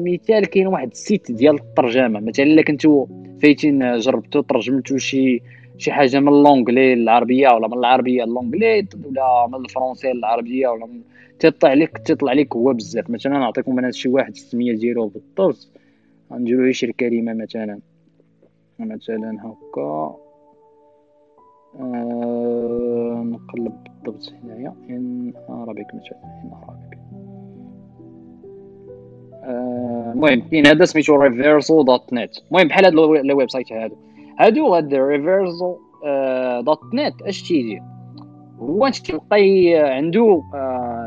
[0.00, 2.20] مثال كاين واحد ال site ديال الترجمة.
[2.20, 3.06] مثلا إلا كنتو
[3.42, 5.42] فايتين جربتو ترجمتو شي
[5.78, 10.86] شي حاجة من l'anglais للعربية ولا من العربية ل l'anglais ولا من الفرنسي للعربية ولا
[10.86, 11.00] من
[11.38, 13.10] تطلع لك تطلع لك هو بزاف.
[13.10, 15.68] مثلا نعطيكم أنا شي واحد السمية ديالو بالضبط
[16.32, 17.78] غنديرو شي كلمه مثلا.
[18.78, 20.16] مثلا هكا.
[21.80, 23.72] آه نقلب
[24.04, 24.74] بالضبط هنايا.
[24.90, 26.98] en arabic مثلا en arabic
[29.44, 32.94] آه، المهم آه كاين هذا سميتو Reverso dot net المهم بحال هاد
[33.24, 33.96] ال website هادو.
[34.38, 35.76] هادو هاد Reverso
[36.60, 37.82] dot net اش تيدير؟
[38.58, 40.42] هو انت تلقاي عنده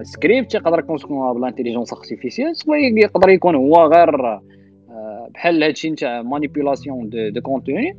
[0.03, 0.97] سكريبت يقدر يكون
[1.34, 7.98] بال intelligence artificielle soit يقدر يكون هو غير آه، بحال هادشي نتاع manipulation de contenu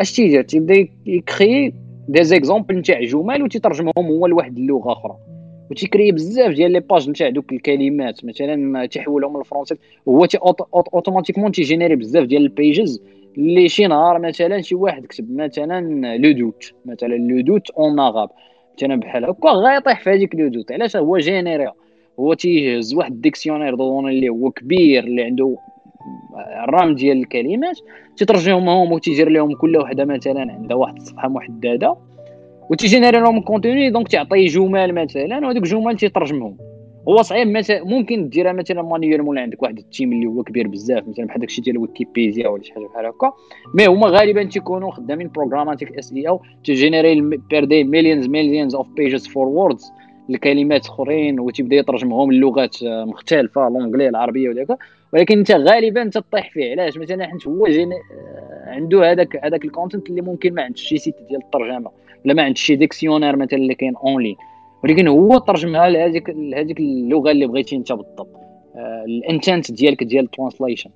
[0.00, 5.16] اش تيدير؟ تيبدا يكري des exemples نتاع جمل وتيترجمهم هو لواحد اللغة أخرى.
[5.70, 9.74] وتيكري بزاف ديال les pages نتاع دوك الكلمات مثلا تيحولهم للفرنسي
[10.08, 10.38] هو تي
[10.94, 13.02] automatiquement تي générer بزاف ديال ال pages
[13.38, 18.30] اللي شي نهار مثلا شي واحد كتب مثلا le doute مثلا le doute en arabe
[18.76, 21.72] مثلا بحال هكا غيطيح في هذيك le doute علاش؟ هو générer
[22.20, 25.56] هو تيهز واحد ال dictionnaire donné اللي هو كبير اللي عنده
[26.64, 27.78] الرام ديال الكلمات
[28.16, 31.96] تيترجمهم هما وتي gérer لهم كل وحدة مثلا عندها واحد الصفحة محددة
[32.70, 36.56] وتي générer لهم contenu donc تعطي جمل مثلا وهذوك الجمل تيترجمهم.
[37.08, 40.68] هو صعيب مثلا ممكن ديرها مثلا manual ولا عندك واحد ال team اللي هو كبير
[40.68, 43.32] بزاف مثلا بحال داكشي ديال ويكيبيديا ولا شي حاجة بحال هكا.
[43.74, 49.26] mais هما غالبا تيكونوا خدامين programmatic SEO ت générer بير des millions millions of pages
[49.26, 49.92] for words
[50.30, 54.76] الكلمات أخرين وتيبدأ يترجمهم للغات مختلفة l'anglais العربية ولا هكا.
[55.12, 56.70] ولكن انت غالبا تطيح فيه.
[56.70, 57.90] علاش؟ مثلا حيت هو جين...
[58.66, 61.90] عنده هذاك هذاك ال content اللي ممكن ما عندش شي site ديال الترجمة
[62.24, 64.36] ولا ما عندش شي dictionnaire مثلا اللي كاين اونلاين
[64.84, 68.36] ولكن هو ترجمها لهذيك لهذيك اللغة اللي بغيتي انت بالضبط.
[68.76, 70.90] آه، ال intent ديالك ديال ال translation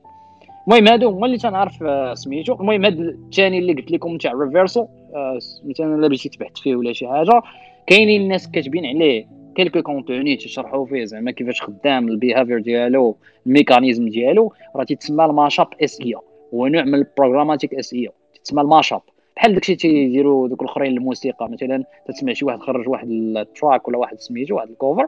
[0.69, 2.55] المهم هادو هما اللي تنعرف آه، سميتو.
[2.55, 6.93] المهم هاد الثاني اللي قلت لكم تاع Reverso آه، مثلا إلا بغيتي تبحث فيه ولا
[6.93, 7.43] شي حاجة
[7.87, 13.17] كاينين الناس كاتبين عليه quelques contenus تشرحوا فيه زعما كيفاش خدام ال behavior ديالو
[13.47, 14.53] ال mécanisme ديالو.
[14.77, 16.15] راه تيتسمى ال mashup SEO
[16.55, 18.11] هو نوع من ال programmatic SEO
[18.45, 19.01] تسمى ال mashup.
[19.37, 23.99] بحال داكشي تيديروا دوك الأخرين الموسيقى مثلا تسمع شي واحد خرج واحد ال track ولا
[23.99, 25.07] واحد سميتو واحد ال cover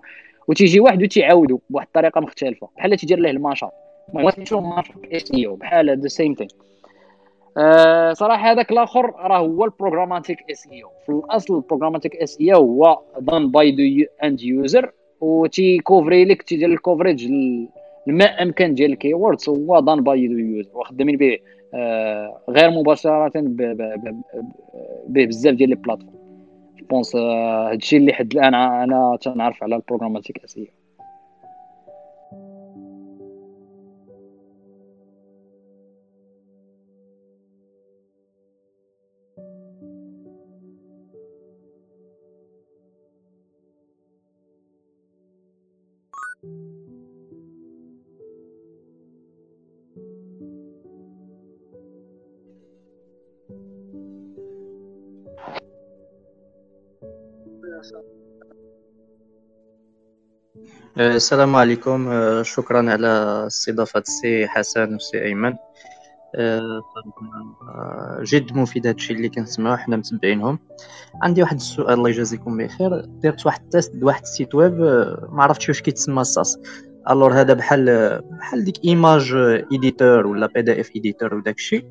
[0.49, 2.69] وتيجي واحد وتيعاودو بواحد الطريقة مختلفة.
[2.77, 3.71] بحال تيدير ليه ال mashup
[4.09, 6.51] المهم تنشوف mashup SEO بحال ذا same thing
[8.13, 10.91] صراحة هذاك الآخر راه هو ال programmatic SEO.
[11.07, 16.69] في الأصل ال programmatic SEO هو done by the end user وتي couvrir لك تيدير
[16.69, 17.33] ال coverage
[18.07, 21.39] ما أمكن ديال ال keywords هو done by the user وخدامين به
[21.75, 23.33] آه، غير مباشرة
[25.09, 26.15] به بزاف ديال les plateformes
[26.91, 30.84] بونس هادشي اللي حد الآن أنا تنعرف على ال programmatic SEO.
[61.05, 62.09] السلام عليكم.
[62.09, 65.55] آه، شكرا على استضافة السي حسن والسي أيمن.
[66.35, 66.83] آه،
[68.23, 70.59] جد مفيد هادشي اللي كنسمعو حنا متبعينهم.
[71.23, 73.01] عندي واحد السؤال الله يجازيكم بخير.
[73.01, 74.81] درت واحد ال test بواحد ال site web
[75.33, 76.59] ما عرفتش واش كيتسمى ال SaaS.
[77.11, 79.33] alors هذا بحال بحال ديك image
[79.73, 81.87] editor ولا PDF editor وداكشي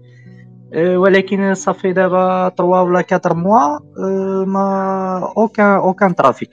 [0.75, 3.79] ولكن صافي دابا 3 ولا 4 mois
[4.45, 6.49] ما aucun aucun trafic.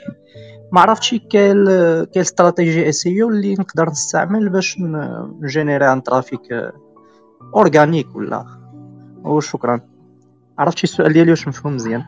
[0.72, 1.64] ما عرفتش كاين
[2.04, 4.76] كاين stratégie SEO اللي نقدر نستعمل باش
[5.40, 6.72] ن générer un trafic
[7.54, 8.46] organique ولا.
[9.24, 9.80] وشكرا
[10.58, 12.04] عرفتي السؤال ديالي واش مفهوم مزيان.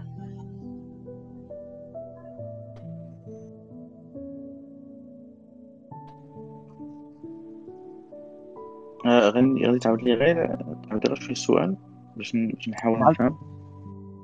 [9.06, 10.56] آه، غادي غادي تعاود لي غير
[10.88, 11.76] تعاود لي شوية السؤال
[12.16, 12.36] باش
[12.68, 13.38] نحاول نفهم.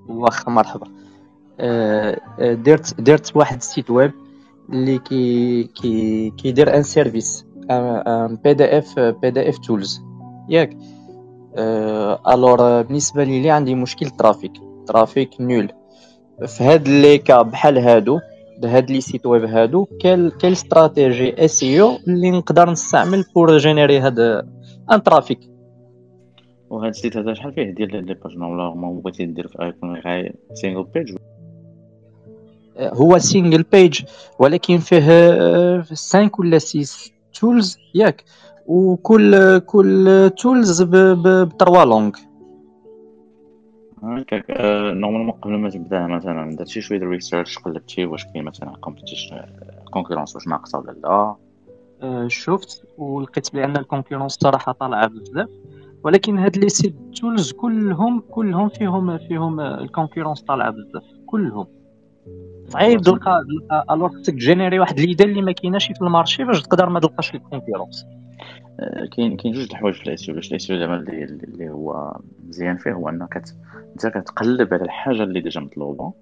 [0.08, 0.86] واخا مرحبا.
[1.60, 4.12] آه، آه، درت درت واحد ال site web
[4.72, 7.46] اللي كي كي كيدير ان سيرفيس
[8.44, 10.00] بي دي اف بي دي اف تولز
[10.48, 10.76] ياك
[12.28, 14.52] alors بالنسبة لي عندي مشكل trafic.
[14.86, 15.68] trafic nul.
[16.46, 18.18] في هاد les cas بحال هادو
[18.64, 24.18] هاد les sites web هادو كاين كاين stratégie SEO اللي نقدر نستعمل pour générer هاد
[24.92, 25.40] un trafic.
[26.70, 30.34] وهاد ال site هذا شحال فيه ديال لي page normalement؟ بغيتي دير في ايكون غير
[30.54, 31.16] single page
[32.80, 34.02] هو single page
[34.38, 38.24] ولكن فيه 5 ولا 6 tools ياك.
[38.66, 42.10] وكل كل tools ب 3 langues
[44.02, 44.44] هكاك
[44.94, 49.40] normalement قبل ما تبدأ مثلا درتي شوية research قلبتي واش كاين مثلا competition
[49.92, 52.28] concurrence واش ناقصة ولا لا.
[52.28, 52.84] شفت.
[52.98, 55.48] ولقيت بأن ال concurrence صراحة طالعة بزاف.
[56.04, 61.04] ولكن هاد les sites tools كلهم كلهم فيهم فيهم ال concurrence طالعة بزاف.
[61.26, 61.66] كلهم.
[62.68, 63.44] صعيب تلقى
[63.90, 67.34] alors خصك générer واحد l'idée اللي ما كايناش في ال marché باش تقدر ما تلقاش
[67.34, 68.06] ال concurrence
[68.80, 72.16] آه، كاين كاين جوج الحوايج في ال SEO باش ال SEO زعما اللي هو
[72.48, 73.36] مزيان فيه هو انك
[73.92, 76.12] أنت كتقلب على الحاجة اللي déjà مطلوبة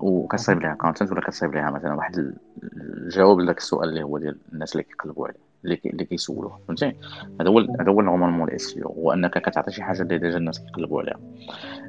[0.00, 2.34] وكتصايب ليها content ولا كتصايب ليها مثلا واحد
[2.72, 6.92] الجواب لذاك السؤال اللي هو ديال الناس اللي كيقلبوا عليه اللي اللي كيسولوه فهمتي؟
[7.40, 10.60] هذا هو هذا هو normalement ال SEO هو إنك كتعطي شي حاجة اللي déjà الناس
[10.60, 11.20] كيقلبوا عليها.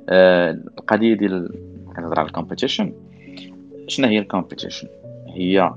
[0.10, 1.56] آه القضية ديال
[1.96, 2.94] كنهضر على ال competition
[3.90, 4.88] شنو هي ال competition؟
[5.28, 5.74] هي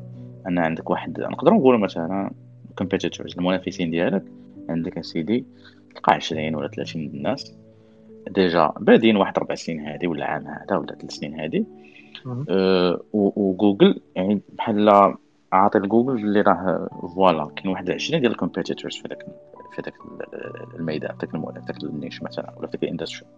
[0.49, 2.31] أن عندك واحد نقدروا نقولوا مثلا
[2.79, 4.25] competitors المنافسين ديالك.
[4.69, 5.45] عندك اسيدي
[5.95, 7.55] تلقى 20 ولا 30 الناس.
[8.29, 11.67] déjà بادين واحد ربع سنين هادي ولا عام هذا ولا ثلاث سنين هادي.
[12.51, 15.15] أه وجوجل يعني بحال
[15.53, 19.27] عاطي لجوجل اللي راه voilà كاين واحد 20 ديال ال competitors في داك
[19.77, 19.95] في داك
[20.75, 23.29] الميدان في داك في داك ال niche مثلا ولا في داك ال industry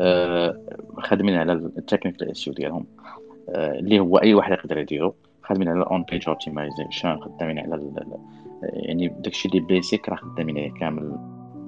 [0.00, 0.60] أه
[0.98, 2.86] خادمين على ال technical SEO ديالهم.
[3.54, 5.14] اللي هو أي واحد يقدر يديرو.
[5.42, 7.92] خدامين على on page optimization خدامين على
[8.62, 11.16] يعني داكشي اللي basic راه خدامين عليه كامل.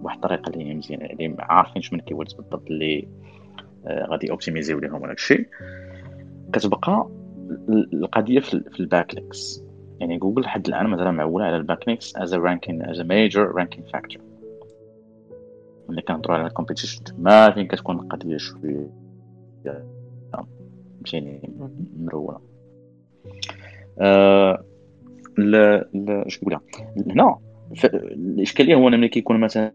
[0.03, 3.09] بواحد الطريقة اللي هي مزيانه يعني عارفين شمن keywords بالضبط اللي
[3.87, 5.49] آه، غادي optimis يو ليهم ولا شيء
[6.53, 7.09] كتبقى
[7.68, 9.64] القضية في ال backlinks
[10.01, 14.22] يعني جوجل لحد الآن مثلا معولة على ال backlinks as ranking as major ranking factor
[15.89, 18.91] ملي كنهضروا على ال competition ما فين كتكون القضية شوية.
[21.07, 21.53] فهمتيني؟
[21.98, 22.40] مرونه.
[24.01, 24.64] آه
[25.38, 26.61] لا لا اش نقولها
[27.07, 27.38] هنا
[27.94, 29.72] الإشكالية هو ملي كيكون مثلا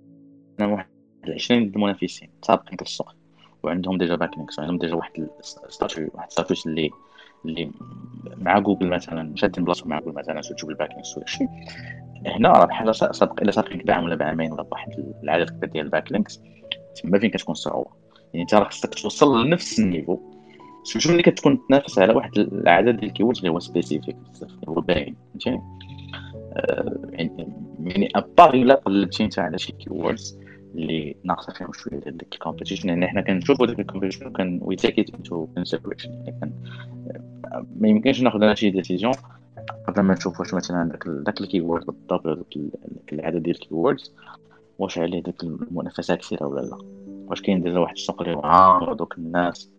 [0.61, 0.88] واحد
[1.28, 3.15] 20 المنافسين سابقين في السوق
[3.63, 5.28] وعندهم déjà backlinks وعندهم déjà واحد
[5.66, 6.89] ال statut واحد ال status اللي
[7.45, 7.71] اللي
[8.38, 11.45] مع جوجل مثلا شادين بلاصتهم مع جوجل مثلا تشوف ال backlinks ولا شي.
[12.26, 15.91] هنا راه بحال سابق إلا سابقينك بعام ولا بعامين ولا بواحد العدد كبير ديال ال
[15.91, 16.41] backlinks
[16.95, 17.89] تما فين كتكون الصعوبه
[18.34, 20.35] يعني أنت راه خصك توصل لنفس ال niveau.
[20.86, 24.74] surtout ملي كتكون تنافس على واحد العدد ديال ال keywords اللي هو spécifique بزاف هو
[24.74, 25.62] باين فهمتيني؟
[26.54, 27.48] آه، يعني
[27.84, 30.39] يعني à part إلا قلبتي أنت على شي keywords
[30.76, 34.60] اللي ناقصة فيهم شوية ديال ديك ال competition يعني حنا كنشوفوا ديك ال competition وكان
[34.62, 36.52] we take it into consideration يعني كان
[37.80, 39.12] ما يمكنش ناخذ أنا شي decision
[39.88, 44.14] قبل ما نشوف واش مثلا داك داك ال keyword بالضبط داك العدد ديال ال keywords
[44.80, 46.78] واش عليه ديك المنافسة كثيرة ولا لا؟
[47.28, 49.70] واش كاين déjà واحد السوق اللي عامر دوك الناس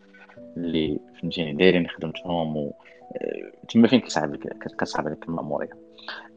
[0.56, 2.72] اللي فهمتيني دايرين خدمتهم و
[3.12, 5.70] آه، تما فين كتصعب كتصعب عليك المأمورية؟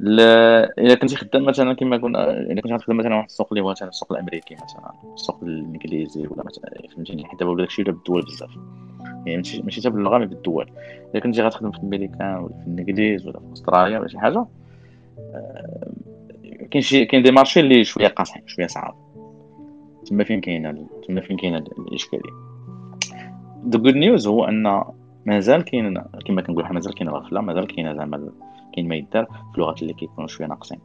[0.02, 3.90] إلا كنتي خدام مثلا كما قلنا إلا كنت غتخدم مثلا واحد السوق اللي هو مثلا
[3.90, 8.50] السوق الأمريكي مثلا السوق الإنجليزي ولا مثلا فهمتيني حيت دابا ولا داكشي ولا بالدول بزاف.
[9.26, 10.72] يعني ماشي ماشي حتى باللغة بالدول.
[11.14, 14.46] إلا كنتي غتخدم في الامريكان ولا في الإنجليز ولا في أستراليا ولا شي حاجة
[15.20, 15.92] آه،
[16.72, 18.96] كاين شي كاين دي مارشي اللي شوية قاصحين شوية صعاب.
[20.06, 22.49] تما فين كاينة تما فين كاينة الإشكالية؟
[23.68, 24.84] the good news هو أن
[25.26, 28.30] مازال كاين كما كنقول مازال كاين الغفلة مازال كاين زعما
[28.76, 30.80] كاين ما يدار في اللغات اللي كيكونوا شوية ناقصين.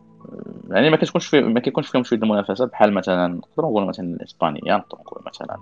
[0.71, 4.77] يعني ما كتكونش في ما كيكونش فيهم شوية المنافسات بحال مثلا نقدروا نقولوا مثلا الإسبانية
[4.77, 5.57] نقدروا نقولوا مثلا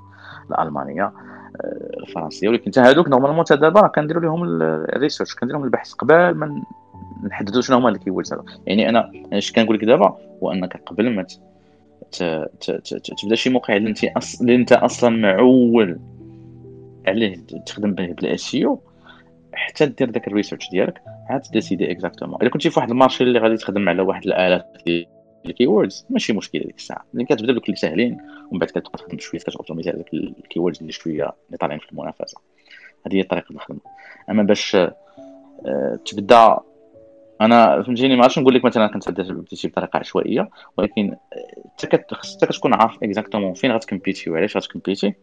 [0.51, 1.13] الألمانية آه،
[2.01, 6.31] الفرنسية ولكن حتى هذوك normalement حتى دابا كنديروا لهم ال research كنديروا لهم البحث قبل
[6.31, 6.63] ما
[7.25, 11.15] نحددوا شنو هما ال keywords هذا يعني أنا اش كنقول لك دابا؟ هو أنك قبل
[11.15, 11.27] ما
[13.21, 13.95] تبدا شي موقع اللي
[14.41, 16.01] اللي أنت أصلا معول.
[17.07, 17.37] عليه
[17.67, 18.57] تخدم به ب ال SEO
[19.55, 22.43] حتى دير داك ال research ديالك عاد décider exactement.
[22.43, 25.07] إلا كنتي في واحد marché اللي غادي تخدم على واحد الالاف ديال
[25.47, 27.05] ال keywords ماشي مشكلة ديك الساعة.
[27.15, 28.19] ملي كتبدا بدوك اللي ساهلين
[28.51, 31.93] ومن بعد كتبقى تخدم شوية كت optimiser على ال keywords اللي شوية اللي طالعين في
[31.93, 32.41] المنافسة.
[33.07, 33.81] هذه هي الطريقة الخدمه
[34.31, 36.59] أما باش آه، تبدا
[37.41, 41.17] أنا فهمتيني ما عرفتش نقول لك مثلا كنت بديتي بطريقة عشوائية ولكن
[41.83, 45.15] حتى كتكون عارف exactement فين غت compete ي وعلاش غت compete ي.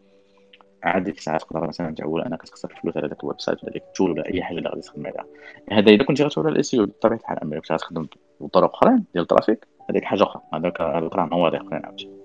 [0.86, 3.89] ديك الساعة تقدر مثلا تعول انك تخسر فلوس على ذاك ال website ولا ديك ال
[3.89, 5.26] tool ولا اي حاجة اللي غادي تخدم عليها
[5.72, 8.08] هذا إذا كنتي غتولى ال SEO بطبيعه الحال اما كنت غتخدم
[8.40, 10.42] بطرق اخرين ديال ال traffic هذيك حاجة أخرى.
[10.54, 12.20] هذاك هذوك راه مواضيع اخرين عاوتاني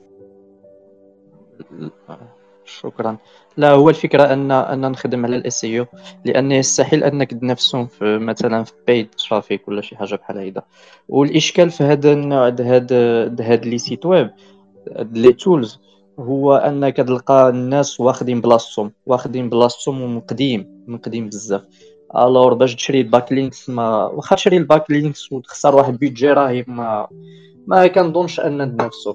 [2.64, 3.16] شكرا.
[3.56, 5.86] لا هو الفكرة ان أن نخدم على ال SEO
[6.24, 10.62] لأن يستحيل أنك تنافسهم في مثلا في paid traffic ولا شي حاجة بحال هيدا.
[11.08, 12.92] والإشكال في هذا النوع هاد
[13.40, 14.30] هاد les sites web
[15.12, 15.80] les tools
[16.18, 21.62] هو أنك تلقى الناس واخدين بلاصتهم واخدين بلاصتهم ومن قديم من قديم بزاف.
[22.16, 27.08] alors باش تشري ال backlinks ما واخا تشري ال backlinks وتخسر واحد budget راهي ما
[27.66, 29.14] ما كنظنش أن نتنافسوا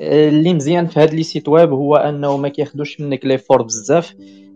[0.00, 4.14] اللي مزيان في هاد les sites web هو أنه ما كياخذوش منك l'effort بزاف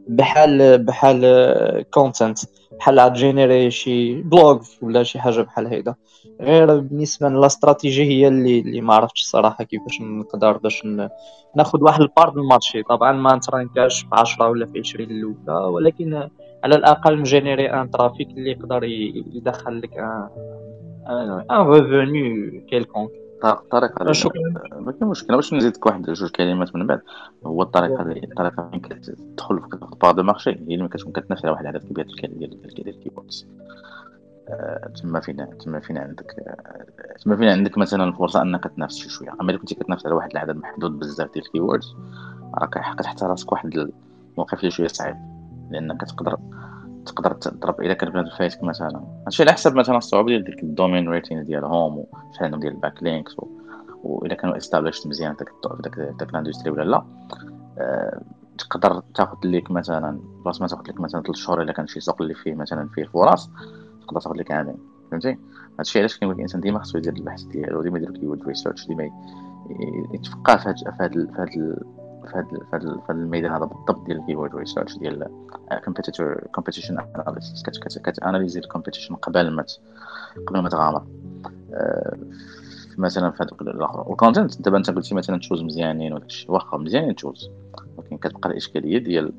[0.08, 2.38] بحال بحال content
[2.78, 5.94] بحال générer شي blog ولا شي حاجة بحال هيدا
[6.40, 10.86] غير بالنسبة la stratégie هي اللي اللي ما عرفتش الصراحه كيفاش نقدر باش
[11.56, 14.66] ناخذ واحد ال part من ال marché طبعا ما نت rank اش في 10 ولا
[14.66, 16.28] في 20 الاولى ولكن
[16.64, 20.28] على الاقل م générer un trafic اللي يقدر يدخل لك un
[21.50, 23.10] un revenu quelconque
[23.44, 24.40] الطريقة شكرا
[24.80, 27.00] ما كاين مشكل باش نزيدك واحد جوج كلمات من بعد.
[27.46, 31.52] هو الطريقة اللي الطريقة فين كتدخل في part de marché؟ هي اللي كتكون كتنافس على
[31.52, 33.46] واحد العدد كبير ديال ديال ال keywords
[34.48, 39.08] آه، تما فين تما فين عندك آه، تما فين عندك مثلا الفرصة أنك تنافس شي
[39.08, 39.32] شوية.
[39.40, 41.96] أما إلا كنتي كتنافس على واحد العدد محدود بزاف ديال ال keywords
[42.54, 43.90] راك كتحط راسك واحد
[44.32, 45.16] الموقف اللي شوية صعيب
[45.70, 46.36] لأنك تقدر
[47.06, 49.04] تقدر تضرب إذا كان بنادم فايتك مثلا.
[49.26, 53.02] هادشي على حسب مثلا الصعوبة ديال ديك ال domain rating ديالهم وشحال عندهم ديال ال
[53.02, 53.36] backlinks
[54.02, 55.48] واذا كانوا established مزيان داك
[55.80, 57.04] داك داك ال industry ولا لا.
[57.78, 58.22] أه
[58.58, 62.22] تقدر تاخذ ليك مثلا بلاص ما تاخذ لك مثلا 3 شهور إلا كان شي سوق
[62.22, 63.50] اللي فيه مثلا فيه فرص
[64.06, 64.76] تقدر تاخذ لك عامين.
[65.10, 65.38] فهمتي؟
[65.78, 69.10] هادشي علاش كنقول الإنسان ديما خصو يدير البحث ديالو ديما يدير keyword research ديما
[70.14, 70.68] يتفقه في
[71.00, 71.76] هاد في هاد
[72.26, 75.28] في الميدان هذا بالضبط ديال ال keyword research ديال
[75.84, 77.62] competitor competition analysis
[77.98, 79.64] كت analyser ال competition قبل ما
[80.46, 81.06] قبل ما تغامر.
[81.74, 82.16] آه،
[82.98, 87.14] مثلا في هذوك الآخر وال content دابا أنت قلتي مثلا tools مزيانين وداكشي واخا مزيانين
[87.14, 87.50] tools
[87.96, 89.32] ولكن كتبقى الإشكالية ديال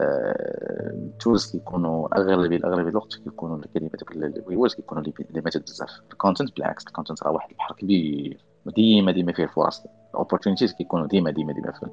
[0.00, 6.00] ال tools آه، كيكونوا اغلبيه اغلبيه الوقت كيكونوا الكلمات ال keywords كيكونوا limited بزاف.
[6.12, 8.44] ال content بالعكس ال content راه واحد البحر كبير.
[8.66, 9.86] ديما ديما فيه الفرص.
[10.10, 11.86] ال opportunities كيكونوا ديما ديما ديما في,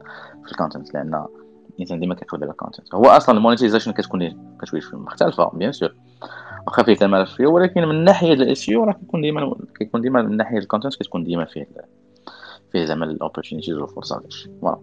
[0.45, 1.25] في ال content لأن
[1.75, 4.29] الإنسان ديما كياخذ على ال content هو أصلا ال monetization كتكون
[4.61, 5.95] كتولي مختلفة bien sûr
[6.67, 10.37] واخا فيه كمال فيه ولكن من ناحية ال SEO راه كيكون ديما كيكون ديما من
[10.37, 11.67] ناحية ال content كتكون ديما فيه
[12.71, 14.77] فيه زعما ال opportunities والفرص هادشي voilà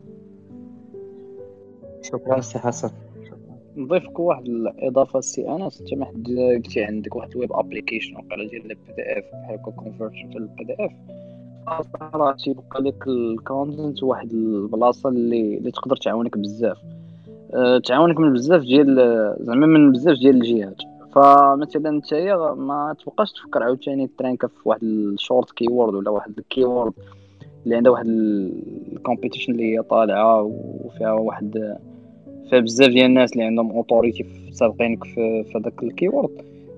[2.03, 2.91] شكرا سي حسن.
[3.77, 6.27] نضيفك واحد الإضافة سي انس انت ما حد
[6.57, 10.65] قلتي عندك واحد ال web application وقال ديال ال PDF بحال هكا convert في ال
[10.65, 10.93] PDF
[12.15, 16.77] راه تيبقى لك ال content واحد البلاصة اللي اللي تقدر تعاونك بزاف.
[17.55, 18.97] أه تعاونك من بزاف ديال
[19.41, 20.77] زعما من بزاف ديال الجهات.
[21.15, 26.11] فمثلا نتايا ما تبقاش تفكر عاوتاني ت rank ا في واحد ال short keyword ولا
[26.11, 26.93] واحد ال keyword
[27.65, 28.07] اللي عندها واحد
[28.93, 30.43] ال competition اللي هي طالعة
[30.85, 31.77] وفيها واحد
[32.51, 36.31] فيها بزاف ديال الناس اللي عندهم authority سابقينك في هذاك ال keyword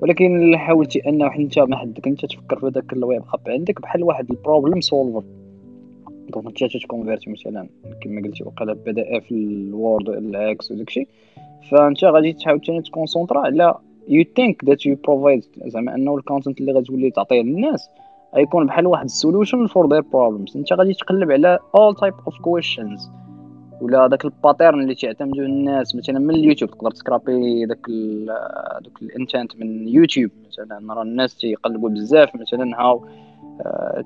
[0.02, 3.80] ولكن اللي حاولتي انه أنت ما حدك أنت تفكر في هذاك ال web app عندك
[3.80, 5.22] بحال واحد ال problem solver
[6.28, 7.68] donc أنت ت convertir مثلا
[8.00, 11.06] كما قلتي وقال PDF ال Word ال Excel وداكشي
[11.70, 13.74] فأنت غادي تحاول ثاني ت concentrer على
[14.08, 17.88] the thing that you provide زعما أنه ال content اللي غتولي تعطيه للناس
[18.34, 22.34] غيكون بحال واحد ال solution for their problems أنت غادي تقلب على all type of
[22.34, 23.25] questions.
[23.80, 25.96] ولا داك ال pattern اللي تعتمدوا الناس.
[25.96, 27.86] مثلا من اليوتيوب تقدر ت scraper داك
[28.80, 30.30] دوك ال intent من يوتيوب.
[30.48, 33.04] مثلا راه الناس تيقلبوا بزاف مثلا how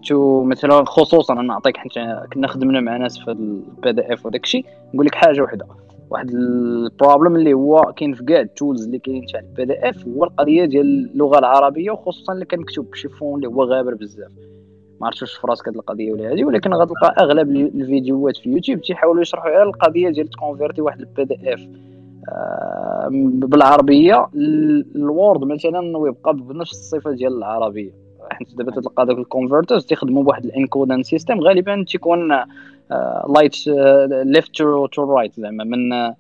[0.07, 1.93] to مثلا خصوصا أنا نعطيك حيت
[2.33, 4.65] كنا خدمنا مع ناس في ال PDF وداك الشيء
[4.95, 5.67] نقول لك حاجة وحدة.
[6.11, 10.09] واحد ال problem اللي هو كاين في كاع ال tools اللي كاين تاع ال PDF
[10.09, 14.31] هو القضية ديال اللغة العربية وخصوصا اللي كان مكتوب بشي font اللي هو غابر بزاف.
[15.01, 18.81] ما عرفتش واش في راسك هاد القضية ولا هادي ولكن غتلقى أغلب الفيديوهات في يوتيوب
[18.81, 21.61] تيحاولوا يشرحوا على القضية ديال ت convertir واحد ال PDF
[22.29, 24.27] آه، بالعربيه
[24.97, 27.91] ال Word مثلا ويبقى بنفس الصفة ديال العربية.
[28.31, 32.33] حيت دابا تلقى داك ال converters تيخدموا بواحد ال encoding system غالبا تيكون
[33.35, 33.67] like
[34.25, 34.57] left
[34.93, 36.17] to right زعما من آه،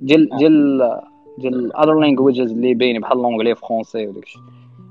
[0.00, 0.78] ديال ديال
[1.38, 4.38] ديال other languages اللي باين بحال l'anglais français وداكشي.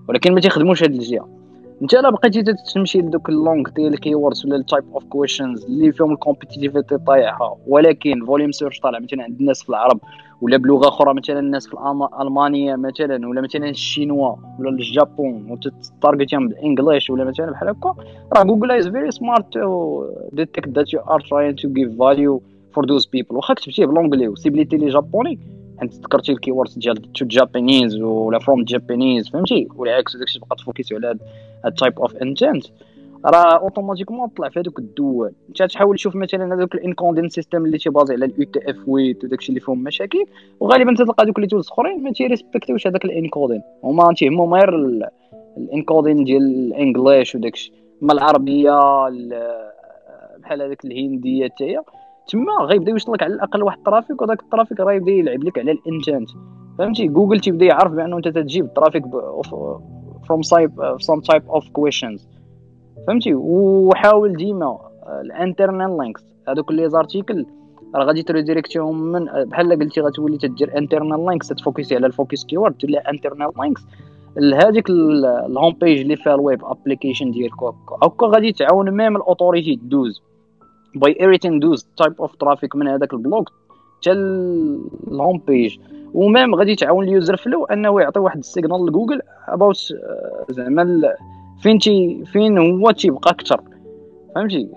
[0.09, 1.40] ولكن ما تيخدموش هاد الجهة.
[1.81, 5.65] انت الا بقيتي تمشي لدوك ال long ديال ال keywords ولا ال type of questions
[5.65, 7.57] اللي فيهم ال compétitivité طايحة.
[7.67, 9.99] ولكن volume search طالع مثلا عند الناس في العرب
[10.41, 11.77] ولا بلغة أخرى مثلا الناس في
[12.21, 17.69] المانيا مثلا ولا مثلا الشينوا ولا الجابون وت target يهم بال English ولا مثلا بحال
[17.69, 17.95] هكا
[18.33, 22.41] راه Google is very smart to detect that you are trying to give value
[22.73, 25.39] for those people واخا كتبتيه ب l'anglais و ciblé تي les japonais
[25.81, 30.62] حيت ذكرتي ال keywords ديال to Japanese ولا from Japanese فهمتي؟ والعكس داكشي تبقى ت
[30.62, 31.17] focus على
[31.65, 32.65] هاد type of intent
[33.25, 35.31] راه automatiquement طلع في هذوك الدول.
[35.49, 39.49] أنت تحاول تشوف مثلا هذوك ال encoding system اللي تي baser على ال UTF-8 وداكشي
[39.49, 40.25] اللي فيهم مشاكل
[40.59, 43.61] وغالبا تلقى دوك les tools أخرين ما تي respect يوش هذاك ال encoding.
[43.83, 44.69] هما تيهمهم غير
[45.57, 47.73] ال encoding ديال ال English وداكشي.
[48.03, 48.79] أما العربية
[50.39, 51.77] بحال هذاك الهندية حتى
[52.31, 55.43] تما غيبدا يوصل لك على الأقل واحد ال traffic وذاك ال traffic راه يبدا يلعب
[55.43, 56.29] لك على ال intent
[56.77, 59.03] فهمتي؟ جوجل تيبدا يعرف بأنه أنت تجيب ال traffic
[60.27, 62.27] from same same type of questions
[63.07, 64.77] فهمتي؟ وحاول ديما
[65.21, 67.45] ال internal links هذوك les articles
[67.95, 71.95] راه غادي ت redirect يهم من بحال قلتي غتولي تدير internal links ت focus ي
[71.95, 73.81] على ال focus keyword تولي internal links
[74.37, 77.63] لهذيك ال home page اللي فيها ال web application ديالك
[78.03, 80.21] هكا غادي تعاون ميم الاوتوريتي دوز
[80.95, 83.51] باي ايريتين دوز تايب اوف ترافيك من هذاك البلوك
[84.01, 85.77] حتى الهوم بيج
[86.13, 91.01] وميم غادي تعاون اليوزر فلو أنه يعطي واحد السيجنال لجوجل اباوت آه، زعما
[91.61, 93.61] فين تي فين هو تيبقى أكثر
[94.35, 94.69] فهمتي؟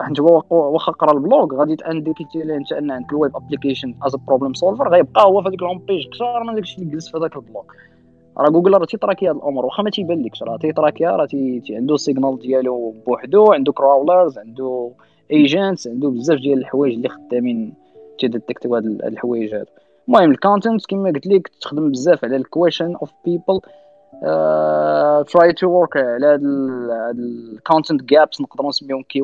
[0.00, 4.54] حيت هو واخا قرا البلوغ غادي تانديكيتي ليه أنت أن عندك الويب ابليكيشن از بروبليم
[4.54, 7.62] سولفر غيبقى هو في هذيك الهوم بيج أكثر من داكشي اللي جلس في هذاك البلوغ
[8.38, 9.90] راه جوجل راه تي tracker هاد الأمور واخا ما
[10.42, 14.90] راه تي tracker ها راه تي, تي عنده ال signal ديالو بوحدو عنده crawlers عنده
[15.32, 17.74] agents عنده بزاف ديال الحوايج اللي خدامين
[18.18, 19.70] تي detect يو هاد الحوايج هادو.
[20.08, 23.60] المهم ال content كما قلت لك تخدم بزاف على ال question of people
[25.32, 26.40] try to work على هاد
[27.18, 29.22] ال content gaps نقدروا نسميهم كي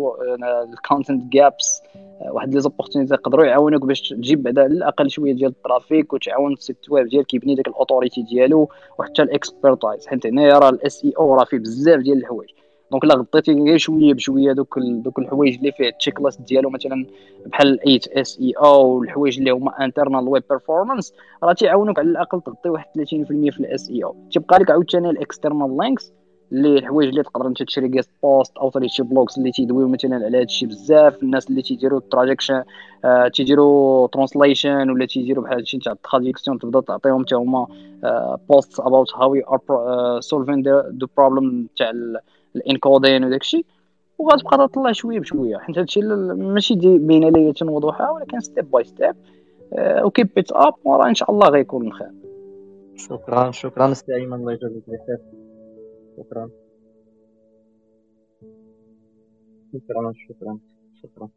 [0.73, 1.83] ال content gaps
[2.31, 6.53] واحد les opportunités يقدروا يعاونوك باش تجيب بعدا على الأقل شوية ديال ال traffic وتعاون
[6.53, 10.69] ال site web ديالك يبني داك ال authority ديالو وحتى ال expertise حيت هنايا راه
[10.69, 12.51] ال SEO راه فيه بزاف ديال الحوايج.
[12.91, 17.07] donc الا غطيتي غير شوية بشوية دوك دوك الحوايج اللي فيه ال checklist ديالو مثلا
[17.47, 21.13] بحال 8 SEO والحوايج اللي هما internal web performance
[21.43, 25.77] راه تيعاونوك على الأقل تغطي واحد 30% في ال SEO تيبقى لك عاوتاني ال external
[25.77, 26.13] links
[26.53, 30.15] اللي الحوايج اللي تقدر أنت تشري guest post أو تري شي blogs اللي تيدويو مثلا
[30.15, 32.63] على هذا الشيء بزاف الناس اللي تيديروا traduction
[33.05, 37.67] آه تيديروا translation ولا تيديروا بحال هادشي تاع ال traduction تبدأ تعطيهم حتى هما
[38.49, 41.93] post about how we are solving the problem تاع
[42.57, 43.67] ال encoding وداك الشيء
[44.19, 45.57] وغتبقى تطلع شوية بشوية.
[45.59, 49.17] حيت هادشي ماشي بين ليله وضحى ولكن step by step
[49.79, 52.11] و keep it up وراه إن شاء الله غيكون خير
[52.97, 55.19] شكرا شكرا سي أيمن الله يجازيك بخير
[56.17, 56.51] شكرا.
[59.73, 60.59] شكرا شكرا
[61.03, 61.29] شكرا.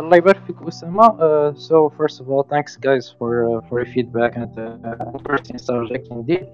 [0.00, 3.92] الله يبارك فيك أسامة uh, so first of all thanks guys for uh, for your
[3.94, 6.46] feedback and uh, interesting subject indeed.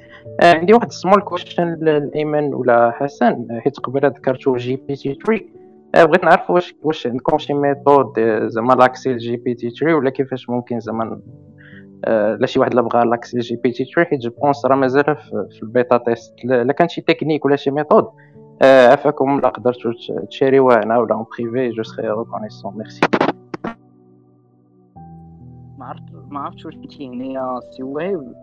[0.42, 3.46] Uh, عندي واحد small question لأيمن ولا حسن.
[3.60, 5.58] حيت قبيلة ذكرتو GPT 3
[5.94, 10.10] آه، بغيت نعرف واش واش عندكم شي method آه، زعما l'accès ال GPT 3 ولا
[10.10, 11.20] كيفاش ممكن زعما
[12.04, 15.16] آه، لا شي واحد لا بغى l'accès ال GPT 3 حيت je pense راه مازال
[15.50, 16.34] في ال beta test.
[16.44, 18.08] لا كان شي تكنيك ولا شي method
[18.62, 19.92] عفاكم لا قدرتو
[20.30, 23.00] ت share يوها هنا ولا en privé je serai reconnaissant merci
[25.78, 28.34] ما عرفت ما عرفتش واش قلتي هنايا سي وهيب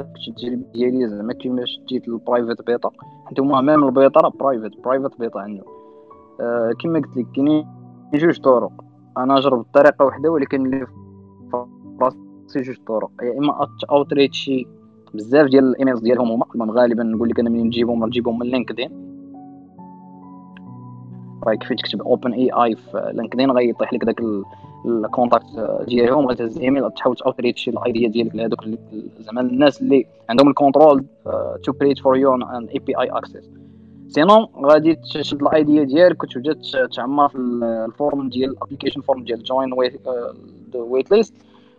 [0.00, 2.90] التجربه ديالي زعما كيما شديت ال private beta
[3.26, 5.64] حيت هما même ال beta راه private private beta عندهم
[6.80, 7.66] كما قلت لك كاينين
[8.14, 8.72] جوج طرق
[9.18, 10.86] أنا جربت طريقه واحدة ولكن اللي
[12.02, 14.66] راسي جوج طرق يا اما outreach ي
[15.14, 19.07] بزاف ديال ال emails ديالهم هما غالبا نقول لك أنا منين نجيبهم نجيبهم من لينكدين
[21.44, 24.20] راه كيف تكتب OpenAI في لينكدين؟ غيطيح لك داك
[24.86, 28.64] ال contact ديالهم غتهز ايميل تحاول ت outreach ي ال idea ديالك لهذوك
[29.18, 31.04] زعما الناس اللي عندهم ال control
[31.64, 33.50] to create for you an API access
[34.08, 36.56] sinon غادي تشد ال idea ديالك وتبدأ
[36.96, 37.38] تعمر في
[37.88, 39.72] ال form ديال ال application form ديال join
[40.74, 41.34] waitlist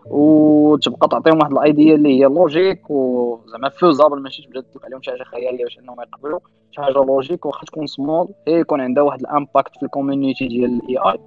[0.09, 5.11] وتبقى تعطيهم واحد ال idea اللي هي logique وزعما faisable ماشي تبدا تطلق عليهم شي
[5.11, 6.39] حاجة خيالية باش إنهم يقبلوا.
[6.71, 10.47] شي حاجة logique واخا تكون سمول هي يكون عندها واحد ال impact في ال community
[10.47, 11.19] ديال ال AI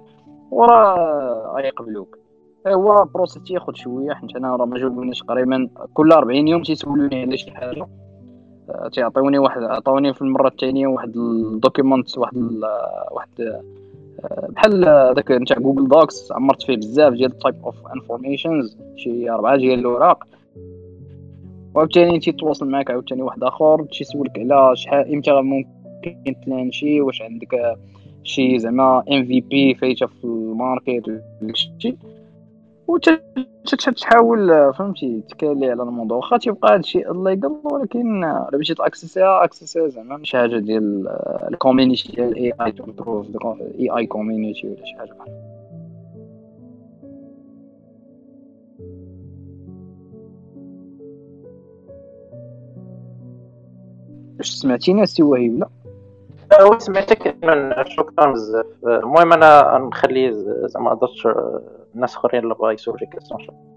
[0.51, 2.17] وراه غيقبلوك
[2.67, 5.69] هو process تياخذ شوية حيت أنا راه ما جاوبونيش تقريبا.
[5.93, 7.87] كل 40 يوم تيسولوني على شي حاجة.
[8.69, 12.37] آه، تيعطيوني واحد عطاوني في المرة الثانية واحد ال document واحد
[13.11, 13.61] واحد
[14.49, 14.81] بحال
[15.15, 20.27] داك نتاع Google Docs عمرت فيه بزاف ديال type of informations شي أربعة ديال الأوراق.
[21.75, 27.77] وعاوتاني تيتواصل معاك عاوتاني واحد آخر تيسولك على شحال إمتى ممكن ت lancer واش عندك
[28.23, 31.95] شي زعما MVP فايتة في ال market وداكشي.
[32.87, 36.17] وتحاول فهمتي تكالي على الموضوع.
[36.17, 40.57] واخا تيبقى هادشي يقل ولكن الا بغيتي ت access يها access يها زعما مش حاجة
[40.57, 41.07] ديال
[41.49, 43.27] ال community ديال ال AI to improve
[43.79, 45.53] AI community ولا شي حاجة بحال.
[54.37, 57.35] واش سمعتيني سي وهيب لا سمعتك؟
[57.87, 58.65] شكرا بزاف.
[58.85, 60.33] المهم أنا نخلي
[60.67, 61.35] زعما درت
[61.95, 63.73] الناس اخرين اللي بغا يسول شي question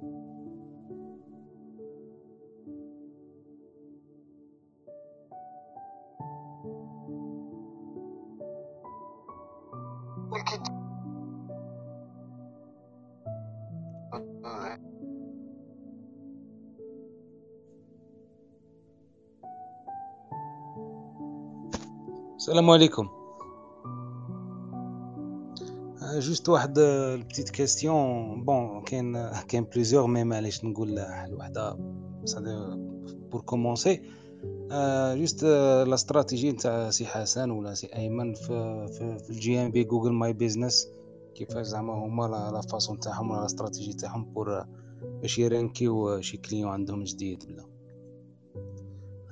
[22.36, 23.26] السلام عليكم.
[26.18, 31.76] juste واحد ال petite question bon كاين كاين plusieurs mais معليش نقول حل وحده
[33.30, 34.03] pour commencer
[35.14, 40.12] juste la stratégie نتاع سي حسن ولا سي ايمن في في, في ال GMB Google
[40.12, 40.88] My Business
[41.34, 44.64] كيفاش زعما هما la façon تاعهم ولا la stratégie تاعهم pour
[45.22, 47.64] باش ي rank يو شي client عندهم جديد ولا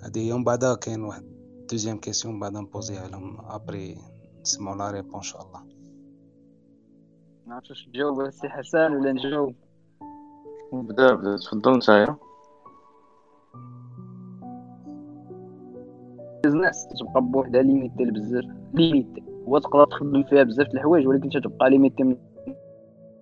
[0.03, 1.25] هادي يوم بعدا كاين واحد
[1.71, 3.99] دوزيام كيسيون بعدا نبوزيها لهم ابري
[4.41, 5.74] نسمعوا لا ريبون ان شاء الله
[7.47, 9.55] نعرفش واش تجاوب السي حسن ولا نجاوب
[10.73, 12.17] بدا بدا تفضل نتايا
[16.45, 21.71] بزنس تبقى بوحدها ليميتي بزاف ليميتي هو تقدر تخدم فيها بزاف د الحوايج ولكن تتبقى
[21.71, 22.17] ليميتي من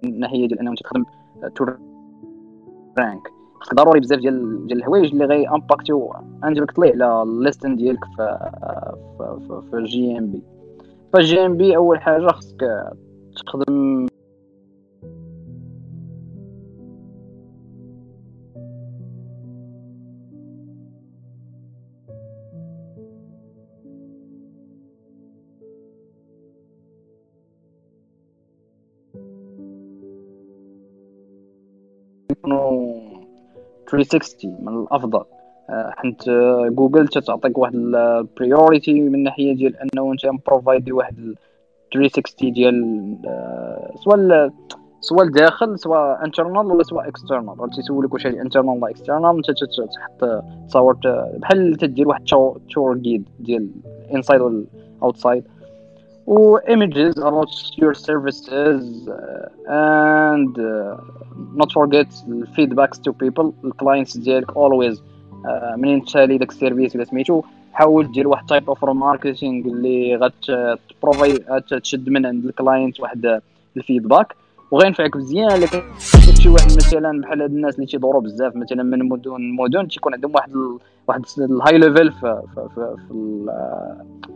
[0.05, 1.05] الناحية ديال انه تخدم
[1.55, 1.65] تو
[2.99, 3.29] rank
[3.75, 6.13] ضروري بزاف ديال ديال الحوايج اللي غي impact يو
[6.77, 8.51] طلع على ال listing ديالك في
[9.19, 10.43] في, في ال GMB
[11.13, 12.93] فال GMB أول حاجة خصك
[13.47, 14.07] تخدم
[32.43, 33.01] يكونوا
[33.91, 35.25] 360 من الأفضل.
[35.71, 36.23] آه، حيت
[36.75, 41.35] جوجل تعطيك واحد ال priority من الناحيه ديال أنه أنت provide ي واحد
[41.95, 44.51] 360 ديال آه، سواء
[45.01, 50.97] سواء الداخل سواء internal ولا سواء external تيسولك واش internal ولا external أنت تحط تصور
[51.37, 52.25] بحال تدير واحد
[52.75, 53.71] tour جيد ديال
[54.15, 55.45] inside وال outside
[56.27, 59.17] و images about your services uh,
[59.69, 60.97] and uh,
[61.61, 62.09] not forget
[62.57, 67.43] feedbacks to people ال clients ديالك always uh, منين تشالي داك ال service ولا سميتو
[67.73, 71.39] حاول دير واحد type of marketing اللي غت provide
[71.83, 73.41] تشد من عند ال client واحد
[73.77, 74.37] ال feedback
[74.71, 75.83] وغينفعك مزيان كان
[76.41, 80.35] شي واحد مثلا بحال هاد الناس اللي تيدوروا بزاف مثلا من مدن مدن تيكون عندهم
[80.35, 80.51] واحد.
[81.09, 83.47] واحد ال high level في في في, في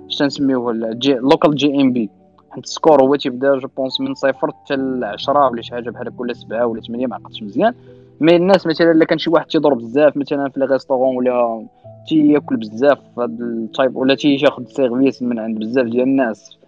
[0.08, 0.72] اش تنسميوه
[1.06, 2.10] local GMB
[2.50, 5.90] حيت ال score هو تيبدا je pense من صفر حتى ل 10 ولا شي حاجة
[5.90, 7.74] بحال هكا ولا 7 ولا 8 ما عقلتش مزيان.
[8.20, 11.66] mais الناس مثلا إلا كان شي واحد تيضر بزاف مثلا في les restaurants ولا
[12.08, 16.58] تياكل بزاف هاد ال type ولا تياخذ service من عند بزاف ديال الناس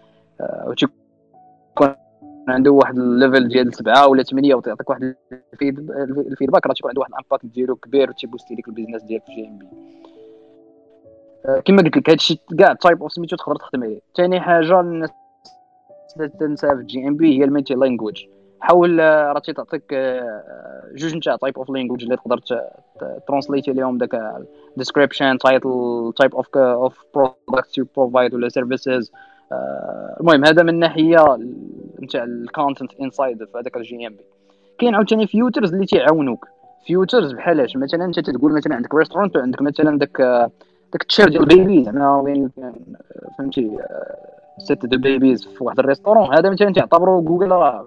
[0.40, 0.97] آه، و تيكون
[2.50, 5.14] عنده واحد ال level ديال سبعة ولا ثمانية وتعطيك واحد
[6.18, 9.24] ال feedback راه تيكون عنده واحد ال impact ديالو كبير وتيبوستي ليك ال business ديالك
[9.24, 9.66] في GMB.
[11.64, 14.00] كما قلت لك هادشي كاع type of سميتو تقدر تخدم عليه.
[14.16, 15.10] ثاني حاجة الناس
[16.40, 18.24] تنساها في GMB هي ال multi-language
[18.60, 22.40] حاول آه، راه تيعطيك آه، جوج نتاع type of language اللي تقدر
[23.28, 24.22] ترانسليتي ليهم داك
[24.76, 29.12] description title type of of products you provide ولا services
[29.52, 31.38] آه، المهم هذا من ناحية
[32.02, 34.24] نتاع ال content inside في هذاك ال GMB.
[34.78, 36.46] كاين عاوتاني features اللي تيعاونوك.
[36.86, 40.20] features بحالاش مثلا انت تقول مثلا عندك restaurant وعندك مثلا داك
[40.92, 42.50] داك ال chair ديال ال baby زعما وين
[43.38, 43.78] فهمتي؟
[44.58, 47.86] seat de babies في واحد ال restaurant هذا مثلا تعتبروا جوجل راه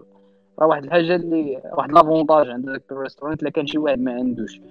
[0.60, 4.14] راه واحد الحاجة اللي واحد l'avantage عند داك ال restaurant إلا كان شي واحد ما
[4.14, 4.62] عندوش.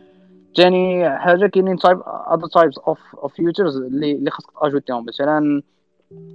[0.57, 2.01] ثاني حاجة كاينين type
[2.33, 5.63] other types of of features اللي اللي خاصك تاجوتيهم مثلا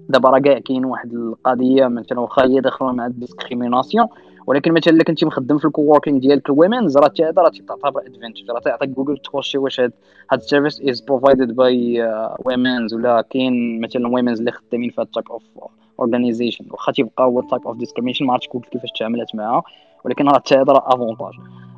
[0.10, 4.08] دابا راه كاع كاين واحد القضية مثلا واخا هي داخلة مع ال discrimination
[4.48, 8.02] ولكن مثلا إلا كنتي مخدم في ال coworking ديالك ال womens راه هذا راه تعتبر
[8.06, 9.92] advantage راه تعطيك جوجل تخشي واش هاد
[10.32, 12.10] هاد ال service is provided by
[12.46, 15.44] womens ولا كاين مثلا womens اللي خدامين في هاد ال type of
[16.00, 19.64] organization واخا تيبقى هو ال type of discrimination ما عرفتش جوجل كيفاش تعاملات معاها
[20.06, 21.34] ولكن راه حتى هذا راه avantage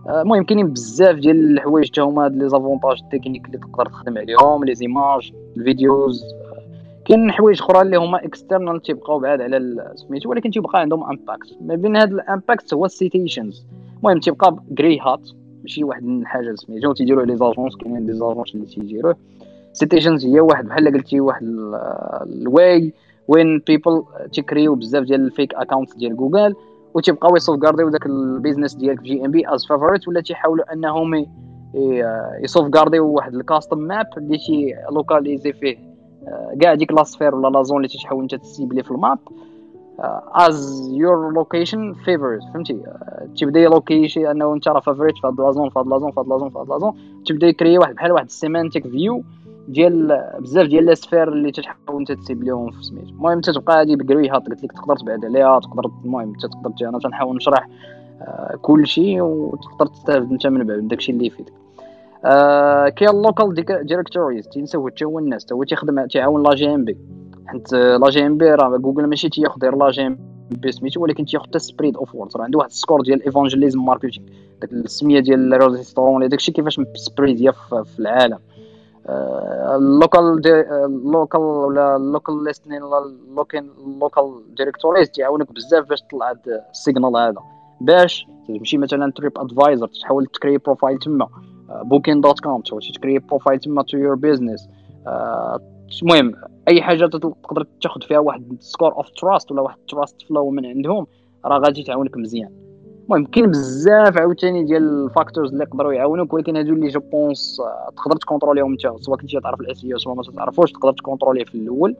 [0.09, 4.63] المهم كاينين بزاف ديال الحوايج حتى هما هاد les avantages techniques اللي تقدر تخدم عليهم
[4.63, 6.23] les images ال videos
[7.07, 11.75] كاين حوايج أخرى اللي هما external تيبقاو بعاد على سميتو ولكن تيبقى عندهم impact ما
[11.75, 13.65] بين هاد ال impact هو ال citations
[13.97, 15.29] المهم تيبقى grey hat
[15.61, 19.15] ماشي واحد الحاجة سميتو تيديروا les agences كاينين les agences اللي تيديروه.
[19.73, 21.43] citations هي واحد بحال قلتي واحد
[22.25, 22.93] ال
[23.27, 24.03] way when people
[24.33, 26.55] تيكريو بزاف ديال ال fake account ديال جوجل
[26.93, 31.25] وتيبقاو يسوفغارديو داك ال business ديالك في GMB as favorite ولا تيحاولوا انهم
[32.43, 35.86] يسوفغارديو واحد ال custom map اللي تي لوكاليزي فيه
[36.61, 39.19] كاع ديك la sphère ولا la zone اللي تحاول انت تسيبلي في ال map.
[40.33, 42.83] as your location favorite فهمتي؟
[43.41, 46.19] تبدأ يلوكي أنه أنت راه favorite في هاد la zone في هاد la zone في
[46.19, 46.93] هاد la zone في هاد la zone.
[47.25, 49.23] تبدأ يكري واحد بحال واحد ال semantic view
[49.67, 54.02] ديال بزاف ديال les sphères اللي تحاول انت تسيبليهم في سميتو المهم تتبقى هادي ب
[54.02, 57.67] grey hat قلت لك تقدر تبعد عليها تقدر المهم تقدر أنا تنحاول نشرح
[58.61, 61.53] كل شيء وتقدر تستافد أنت من بعد داكشي اللي يفيدك.
[62.25, 63.53] آه كاين ال local
[63.85, 66.97] directories تنساو حتى هو الناس هو تيخدم تيعاون la GMB.
[67.45, 71.97] حيت la GMB راه جوجل ماشي تياخذ غير la GMB سميتو ولكن تياخذ حتى spread
[71.97, 74.27] of words راه عنده واحد ال score ديال evangelism marketing
[74.61, 77.51] داك السمية ديال ال restaurant ولا داكشي كيفاش spread
[77.83, 78.39] في العالم.
[79.75, 80.41] ال local
[80.85, 86.29] ال local ولا ال local listing ولا اللوكين ال local directories تيعاونك بزاف باش تطلع
[86.29, 87.41] هاد ال signal هذا.
[87.81, 91.27] باش تمشي مثلا TripAdvisor تحاول تكري profile تما.
[91.69, 94.69] Booking.com تحاول تكري profile تما to your business
[96.01, 96.35] المهم
[96.67, 101.07] أي حاجة تقدر تاخذ فيها واحد score of trust ولا واحد trust flow من عندهم
[101.45, 102.49] راه غادي تعاونك مزيان.
[103.03, 107.61] المهم كاين بزاف عاوتاني ديال ال factors اللي يقدروا يعاونوك ولكن هادو اللي je pense
[107.97, 111.95] تقدر تكونتروليهم انت سواء كنتي تعرف ال SEO سواء ما تعرفوش تقدر تكونتروليه في الأول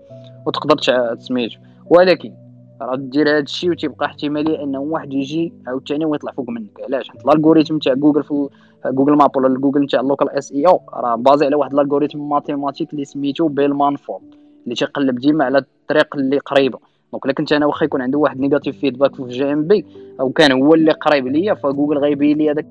[0.46, 0.76] وتقدر
[1.16, 2.34] تسميتو ولكن
[2.82, 6.82] راه دير هذا الشيء وتيبقى احتمالية انه واحد يجي عاوتاني ويطلع فوق منك.
[6.82, 8.50] علاش؟ حيت ال algorithm تاع جوجل في
[8.86, 12.94] Google Map ولا جوجل تاع ال local SEO راه basé على واحد ال algorithme mathématique
[12.94, 16.80] اللي سميتو Bellman-Ford اللي تيقلب ديما على الطريق اللي قريبة.
[17.12, 19.86] donc إلا كنت أنا واخا يكون عنده واحد negative feedback في GMB
[20.20, 22.68] أو كان هو اللي قريب ليا فجوجل غيبين لي هذاك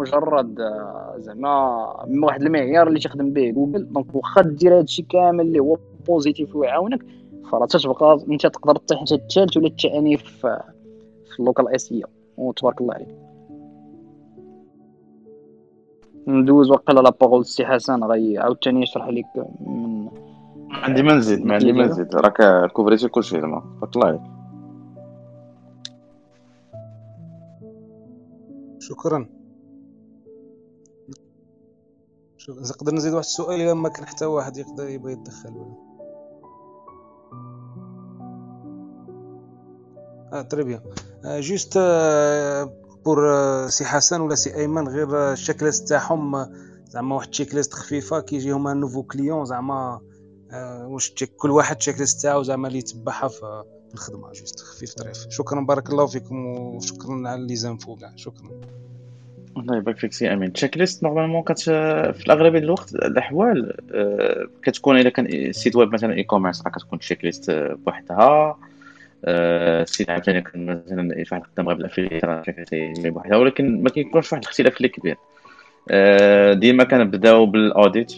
[0.00, 1.86] مجرد آه، زعما
[2.22, 3.92] واحد المعيار اللي تخدم به جوجل.
[3.92, 7.06] donc واخا دير هادشي كامل اللي هو positive ويعاونك
[7.50, 10.62] فراه تتبقى أنت تقدر تطيح حتى الثالث ولا الثاني في
[11.26, 12.02] في ال local SEO.
[12.36, 13.16] وتبارك الله عليك.
[16.28, 20.08] ندوز وقيلا la parole سي حسن غي عاوتاني يشرح لك من
[20.70, 23.78] عندي ما نزيد ما عندي ما نزيد راك كوفريتي كلشي زعما.
[23.80, 24.20] بارك الله عليك.
[28.78, 29.28] شكرا.
[32.48, 35.85] نقدر نزيد واحد السؤال إلا ما كان حتى واحد يقدر يبغي يتدخل.
[40.38, 40.80] آه تري بيان
[41.24, 41.78] جوست
[43.04, 43.18] pour
[43.68, 46.46] سي حسن ولا سي أيمن غير ال check-list تاعهم
[46.88, 50.00] زعما واحد ال check-list خفيفه كيجيهم un nouveau client زعما
[50.52, 53.64] آه، واش كل واحد ال check-list تاعو زعما اللي يتبعها في
[53.94, 54.32] الخدمة.
[54.32, 55.26] juste خفيف طريف.
[55.28, 58.12] شكرا بارك الله فيكم وشكرا على les infos كاع.
[58.16, 58.50] شكرا.
[59.56, 60.52] الله يبارك فيك سي أمين.
[60.52, 66.62] check-list normalement كت في الاغلبيه الوقت الأحوال آه، كتكون اذا كان site web مثلا e-commerce
[66.62, 67.50] راه كتكون check-list
[67.86, 68.58] بوحدها.
[69.28, 72.42] ال site عاوتاني كان مثلا فواحد خدام غير بال affiliate راه
[73.04, 75.16] بوحدها ولكن ما كيكونش واحد الاختلاف اللي كبير.
[75.90, 78.12] آه، ديما كنبداو بال audit.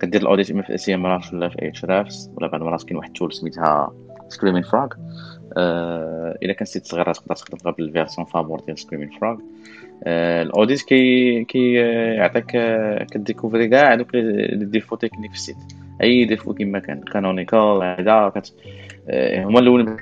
[0.00, 3.13] كدير ال audit إما في SEM ولا في Ahrefs ولا بعض المرات كاين واحد ال
[3.13, 3.92] tool سميتها
[4.28, 4.88] Screaming Frog
[6.42, 9.36] إلا كان site صغير تقدر تخدم غير بال version فابور ديال Screaming Frog
[10.06, 11.72] ال audit كي كي
[12.14, 12.46] يعطيك
[13.12, 15.56] كديكوفري كاع دوك les défauts techniques في ال site.
[16.02, 18.28] hreflang défaut كيما كان canonical هذا آه،
[19.14, 19.96] هما الاولين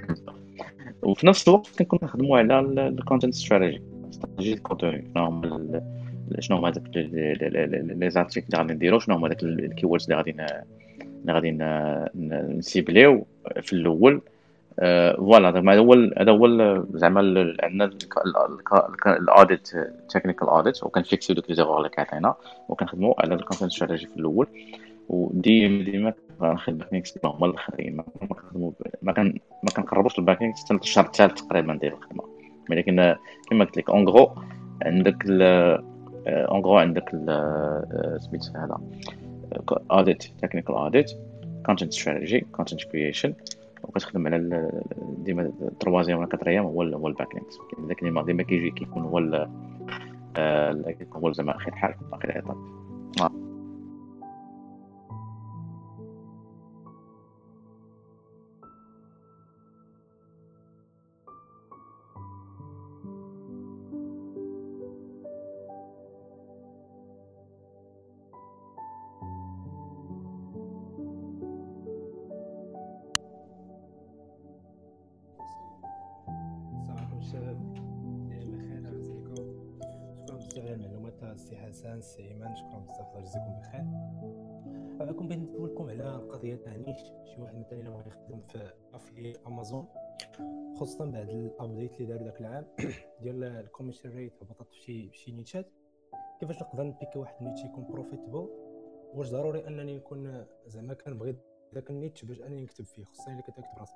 [1.03, 5.83] وفي نفس الوقت كنكون نخدموا على ال content strategy استراتيجي ال contenu شنو هما
[6.39, 10.37] شنو هما داك les articles اللي غادي نديرو شنو هما داك ال keywords اللي غادي
[11.23, 11.59] اللي غادي
[12.59, 13.27] ن cibler يو
[13.63, 14.21] في الأول
[15.19, 17.91] voilà هذا هو هذا هو زعما عندنا
[19.07, 19.69] ال audit
[20.09, 22.35] technical audit وكن fixer يو دوك les erreurs اللي كعطينا
[22.69, 24.47] وكنخدموا على ال content strategy في الأول
[25.09, 27.97] وديما ديما كنخدم ال backlink هما الآخرين.
[27.97, 28.73] ما كنخدموا
[29.03, 32.25] ما كنقربوش ال backlink حتى الشهر الثالث تقريبا ندير الخدمة.
[32.71, 33.17] ولكن
[33.51, 34.35] كما قلت لك en gros
[34.83, 35.25] عندك
[36.29, 37.11] en gros عندك
[38.19, 38.79] سميت هذا
[39.91, 41.11] audit technical audit
[41.67, 43.35] content strategy content creation
[43.83, 44.71] وكتخدم على
[45.19, 49.19] ديما troisième ولا quatrième هو هو ال backlinks داك اللي ديما كيجي كيكون هو
[51.17, 52.57] هو زعما اخر حال باقي العطاء
[81.69, 83.85] حسن سي ايمن شكرا بزاف الله يجزيكم بخير.
[85.13, 89.33] كون بغيت ندوي لكم على قضية تاع niche شي واحد مثلا إلا يخدم في affiliate
[89.47, 89.87] أمازون
[90.77, 92.67] خصوصا بعد ال update اللي داروا داك العام
[93.23, 95.73] ديال ال commission rate هبطت في شي niche ات
[96.41, 98.49] كيفاش نقدر ن pick ي واحد ال niche يكون profitable
[99.15, 101.37] واش ضروري أنني نكون زعما كنبغي
[101.73, 103.95] داك ال niche باش أنني نكتب فيه خصني اللي كتكتب راسك.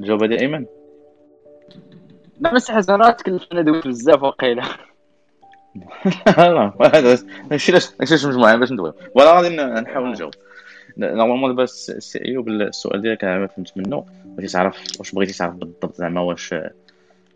[0.00, 0.66] الجواب ديال ايمن
[2.40, 4.62] لا بس حسنات كلفنا دويت بزاف وقيلة.
[6.26, 7.18] لا هذا
[7.50, 8.92] ماشي علاش مجموعه باش ندوي.
[9.14, 10.34] ولا غادي نحاول نجاوب.
[10.98, 14.06] نورمالمون دابا السي ايوب السؤال ديالك أنا فهمت منه.
[14.24, 16.54] بغيتي تعرف واش بغيتي تعرف بالضبط زعما واش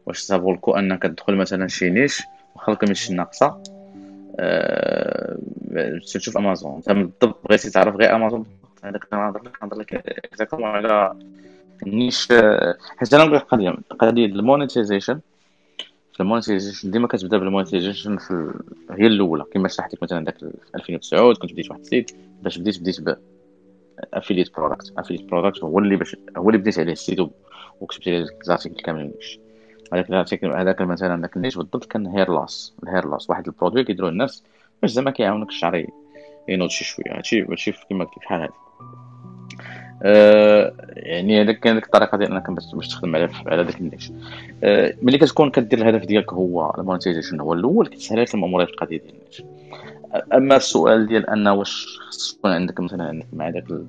[0.06, 2.22] واش الكو أنك تدخل مثلا شي نيش
[2.56, 3.62] واخا الكوميشن ناقصة.
[4.38, 5.38] أه...
[6.14, 8.46] تشوف امازون انت بالضبط بغيتي تعرف غير امازون
[8.84, 11.14] هذاك نهضر لك نهضر لك exactement على
[11.86, 12.28] niche
[12.98, 15.20] حيت أنا نقول قضيه قضيه ال monetization
[16.20, 18.52] ال monetization ديما كتبدا بال monetization في
[18.90, 19.44] هي الأولى.
[19.52, 20.36] كما شرحت لك مثلا داك
[20.74, 22.10] 2009 كنت بديت واحد ال site
[22.42, 23.16] باش بديت بديت ب
[24.14, 27.18] affiliate product affiliate product هو اللي باش هو اللي بديت عليه ال site
[27.80, 29.38] وكتبت عليه ال article كامل niche
[29.92, 33.30] هذاك ال article هذاك مثلا داك ال niche بالضبط كان hair loss ال hair loss
[33.30, 34.44] واحد ال produit كيديروا الناس
[34.82, 35.86] باش زعما كيعاونك الشعر
[36.48, 37.16] ينوض شي شوية.
[37.16, 38.52] هادشي ماشي كيما بحال هادي
[40.04, 44.12] آه، يعني هذاك كان ديك الطريقة ديال انك باش تخدم على على داك ال niche
[44.64, 48.74] آه، ملي كتكون كدير الهدف ديالك هو ال monetization هو الأول كتسهل لك المامورات في
[48.74, 49.42] القضية ديال ال niche
[50.34, 53.86] أما السؤال ديال أن واش خص تكون عندك مثلا عندك مع داك ال...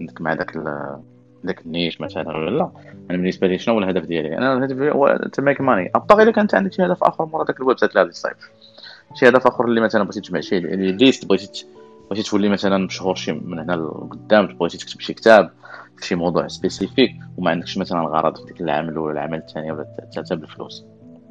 [0.00, 0.96] عندك مع داك ال...
[1.44, 2.70] داك ال niche مثلا ولا لا.
[3.10, 6.22] أنا بالنسبة لي شنو هو الهدف ديالي؟ أنا الهدف ديالي هو to make money ابطا
[6.22, 8.36] إذا كانت عندك شي هدف آخر مورا داك ال website اللي غادي تصايب
[9.14, 11.66] شي هدف آخر اللي مثلا بغيتي تجمع شي list بغيتي
[12.10, 15.50] بغيتي تولي مثلا مشهور شي من هنا لقدام بغيتي تكتب شي كتاب
[15.96, 19.86] في شي موضوع spécifique وما عندكش مثلا غرض في ديك العام الأول العام الثاني ولا
[20.02, 20.84] الثالثه بالفلوس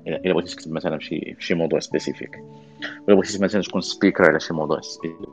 [0.07, 2.43] الا بغيتي تكتب مثلا في شي موضوع spécifique.
[3.07, 5.27] ولا بغيتي مثلا تكون speaker على شي موضوع spécifique.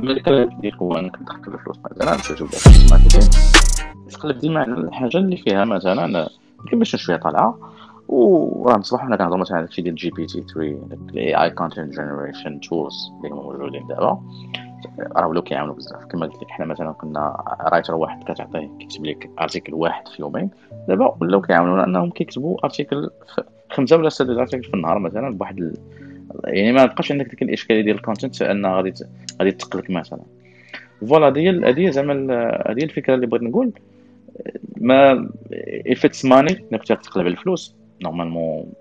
[0.00, 1.16] الملكه ديالك هو انك
[1.48, 3.24] الفلوس مثلا تشوف ال marketing
[4.10, 6.28] تقلب ديما على الحاجة اللي فيها مثلا
[6.70, 7.58] كيفاش شوية طالعه
[8.08, 10.60] وراه نصبحوا حنا كنهضروا مثلا على داكشي ديال GPT 3
[11.10, 14.22] ال AI content generation tools اللي هما موجودين دابا.
[15.00, 16.04] راه ولاو كيعاونوا بزاف.
[16.04, 20.50] كما قلت لك حنا مثلا كنا writer واحد كتعطيه كيكتب لك article واحد في يومين.
[20.88, 23.10] دابا ولاو كيعاونونا انهم كيكتبوا article
[23.70, 25.74] خمسة ولا ستة article في النهار مثلا بواحد ال...
[26.44, 28.94] يعني ما بقاش عندك ديك الإشكالية ديال ال content ان غادي
[29.40, 30.20] غادي تقلك مثلا.
[31.00, 32.12] voilà هذه هذه زعما
[32.66, 33.72] هذه الفكرة اللي بغيت نقول.
[34.76, 35.28] ما
[35.88, 37.74] it's money إنك تقلب الفلوس.
[38.02, 38.72] normalement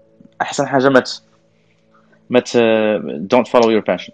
[0.42, 1.04] أحسن حاجة ما
[2.30, 2.44] ما
[3.18, 4.14] don't follow your passion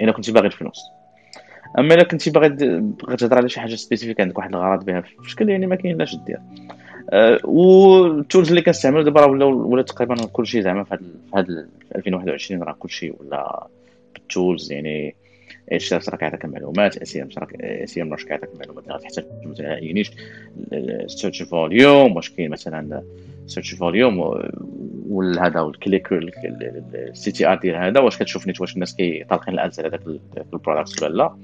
[0.00, 0.80] إلا كنتي باغي الفلوس.
[1.78, 5.20] أما الا كنتي باغي باغي تهضر على شي حاجة spécifique عندك واحد الغرض بها في
[5.20, 6.38] الشكل يعني ما كاين لاش دير
[7.10, 10.98] أه وال tools اللي كنستعملوا دابا راه ولا ولا تقريبا كلشي زعما في
[11.34, 13.66] هذا 2021 راه كلشي ولا
[14.14, 15.14] بال tools يعني
[15.72, 17.28] إيش راك كيعطيك المعلومات SEM
[17.60, 20.10] اس ام راك كيعطيك المعلومات اللي غتحتاج مثلا يعنيش
[20.72, 23.02] السيرش فوليوم واش كاين مثلا
[23.46, 24.18] سيرش فوليوم
[25.08, 29.90] وهذا والكليك السي تي ار ديال هذا واش كتشوف نيت واش الناس كيطلقين الادز على
[29.90, 30.00] داك
[30.52, 31.36] البرودكت ولا لا.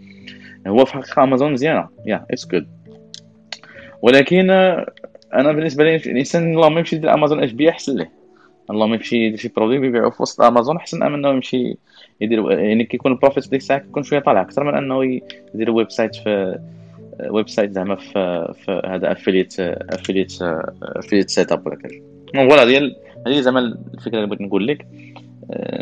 [0.66, 1.88] هو في حقيقه امازون مزيانة.
[2.06, 2.66] يا اتس جود
[4.02, 4.50] ولكن
[5.34, 8.10] أنا بالنسبة لي الإنسان اللهم يمشي يدير امازون اش بي أحسن ليه
[8.70, 11.76] اللهم يمشي يدير شي برودوي بيبيعو في وسط امازون أحسن من إنه يمشي
[12.20, 15.04] يدير يعني كيكون ال profit ديك الساعة كيكون شوية طالع أكثر من إنه
[15.54, 16.58] يدير website في
[17.30, 20.42] website زعما في, في هذا affiliate affiliate
[20.82, 22.00] affiliate set up ولا كذا.
[22.34, 23.60] voilà ديال هذه زعما
[23.94, 24.86] الفكرة اللي بغيت نقول لك.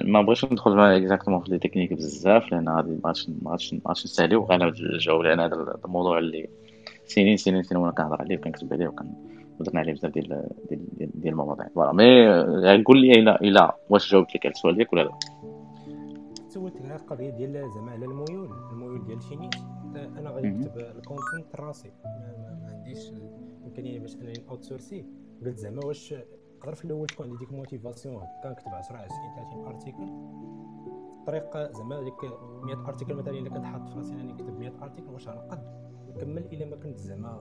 [0.05, 4.05] ما بغيتش ندخل زعما exactement في les techniques بزاف لأن غادي ما غاديش ما غاديش
[4.05, 6.49] نساليو غير نجاوب لأن هذا الموضوع اللي
[7.07, 8.93] سنين سنين سنين وأنا كنهضر عليه وكنكتب عليه
[9.61, 11.69] ودرنا عليه بزاف ديال ديال ديال المواضيع.
[11.75, 15.11] voilà mais قول لي الا الا واش جاوبت لك على السؤال ديالك ولا لا؟
[16.51, 19.55] سولتك على القضية ديال زعما على الميول الميول ديال شي niche
[19.97, 23.11] أنا غادي نكتب ال content راسي ما, ما عنديش
[23.61, 25.05] الإمكانية باش أنني outsource ي
[25.45, 26.15] قلت زعما واش
[26.61, 30.09] تقدر في الأول تكون عندي ديك motivation كنكتب 10 20 30 article
[31.21, 32.25] الطريقة زعما ديك
[32.63, 35.59] 100 article مثلا إلا كنت حاط في راسي أنني نكتب 100 article واش غنقد
[36.09, 37.41] نكمل إلا ما كنت زعما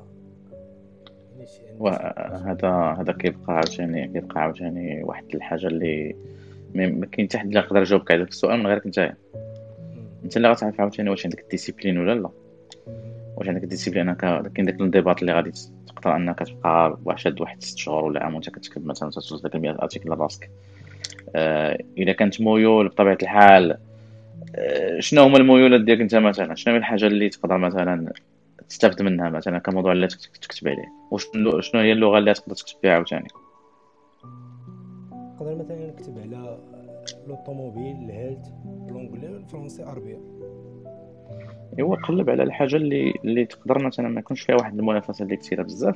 [2.46, 6.16] هذا هذا كيبقى عاوتاني كيبقى عاوتاني واحد الحاجة اللي
[6.76, 9.16] ما كاين حتى حد اللي يقدر يجاوبك على السؤال من غيرك نتايا
[10.24, 12.30] انت اللي غتعرف عاوتاني واش عندك ال discipline ولا لا.
[13.38, 14.18] واش عندك ال discipline؟ انك
[14.54, 15.52] كاين داك الانضباط اللي غادي
[15.88, 19.72] تقدر أنك تبقى واحد واحد ست شهور ولا عام وأنت كتكتب مثلا توصل داك 100
[19.72, 20.50] article لراسك.
[21.36, 23.78] آه إذا كانت ميول بطبيعة الحال
[24.56, 28.14] آه شنو هما الميولات ديالك أنت مثلا؟ شنو هي الحاجة اللي تقدر مثلا
[28.70, 33.28] تستافد منها مثلا كموضوع اللي تكتب عليه؟ وشنو هي اللغة اللي تقدر تكتب بها عاوتاني؟
[35.40, 36.58] نقدر مثلا نكتب على
[37.28, 38.48] l'automobile ال health
[38.88, 40.18] l'anglais ال français عربيه
[41.78, 45.64] إيوا قلب على الحاجة اللي اللي تقدر مثلا ما يكونش فيها واحد المنافسة اللي كثيرة
[45.64, 45.96] بزاف.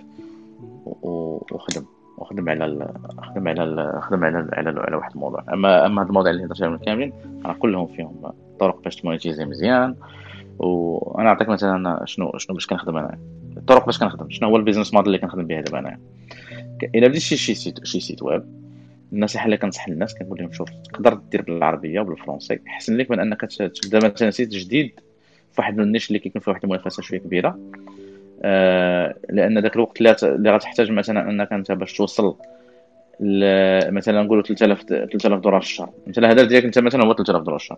[0.86, 1.86] وخدم
[2.18, 5.46] وخدم على خدم على خدم على على, على واحد الموضوع.
[5.54, 7.14] اما أما هاد المواضيع اللي هضرت عليهم كاملين
[7.46, 9.96] راه كلهم فيهم طرق باش تـ monétiser مزيان.
[10.60, 13.20] وأنا نعطيك مثلا شنو شنو باش كنخدم أنا.
[13.58, 14.30] الطرق باش كنخدم.
[14.30, 16.00] شنو هو ال business model اللي كنخدم به دابا انايا
[16.96, 18.63] إلا بديت شي شي site شي site web
[19.14, 23.42] النصيحه اللي كنصح الناس كنقول لهم شوف تقدر دير بالعربية وبالفرنسي احسن لك من أنك
[23.82, 25.00] تبدا مثلا site جديد
[25.52, 27.60] في واحد ال niche اللي كيكون فيه واحد المنافسة شوية كبيرة.
[28.44, 32.36] آه لأن ذاك الوقت اللي غتحتاج مثلا أنك أنت باش توصل
[33.90, 35.90] مثلا نقولوا 3000 3000 دولار في الشهر.
[36.08, 37.78] مثلا الهدف ديالك أنت مثلا هو 3000 دولار في الشهر.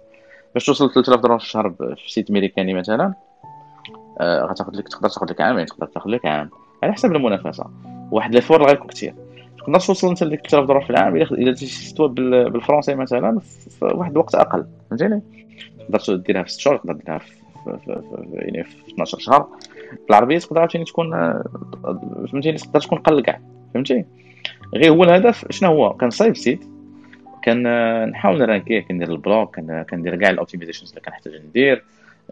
[0.53, 3.13] باش توصل 3000 دولار في الشهر في site أمريكاني مثلا
[4.19, 6.49] آه غتاخذ لك تقدر تاخذ لك عامين تقدر تاخذ لك عام.
[6.83, 7.65] على حسب المنافسة.
[8.11, 9.24] واحد لي فور غيكون كثير
[9.65, 14.11] تقدر توصل انت لديك 3000 دولار في العام إلا إلا تستوى بالفرنسي مثلا في واحد
[14.11, 14.65] الوقت أقل.
[14.89, 15.21] فهمتيني
[15.89, 17.31] تقدر ديرها في 6 شهور تقدر ديرها في
[18.33, 19.47] يعني في 12 شهر.
[20.07, 21.43] بالعربيه تقدر عاوتاني تكون آه،
[22.31, 23.39] فهمتيني تقدر تكون قل كاع
[23.73, 24.05] فهمتي
[24.75, 26.59] غير هو الهدف شنو هو؟ كنصايب سيت
[27.45, 29.59] كنحاول نرانكيه كندير البلوك
[29.89, 31.83] كندير كاع ال optimizations اللي كنحتاج ندير.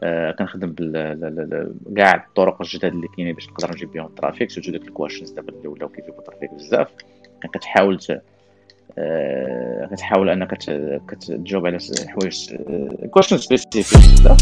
[0.04, 4.72] آه، كنخدم بال كاع الطرق الجداد اللي كاينين باش نقدر نجيب بهم ال traffic surtout
[4.72, 6.88] ديك ال questions دابا اللي ولاو كيجيبوا ال traffic بزاف.
[7.48, 8.00] كتحاول
[8.98, 10.58] آه، كتحاول أنك
[11.08, 12.56] كتجاوب على حوايج
[13.12, 14.40] question spécifique بزاف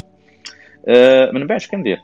[1.34, 1.98] من بعد كندير؟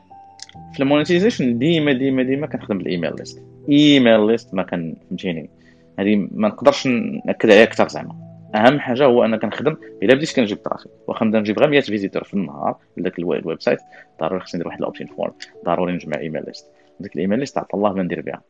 [0.74, 5.50] في ال monetization ديما ديما ديما كنخدم بال email list email list ما كان فهمتيني
[5.98, 8.16] هذه ما نقدرش نأكد عليها أكثر زعما.
[8.54, 10.92] أهم حاجة هو أنا كنخدم إلا بديت كنجيب traffic.
[11.06, 13.78] واخا نبدا نجيب غير 100 visiteurs في النهار لذاك ال website
[14.20, 15.32] ضروري خصني ندير واحد ال opt-in form
[15.64, 16.66] ضروري نجمع email list
[17.00, 18.40] ديك ال email list عطا الله ما ندير بها.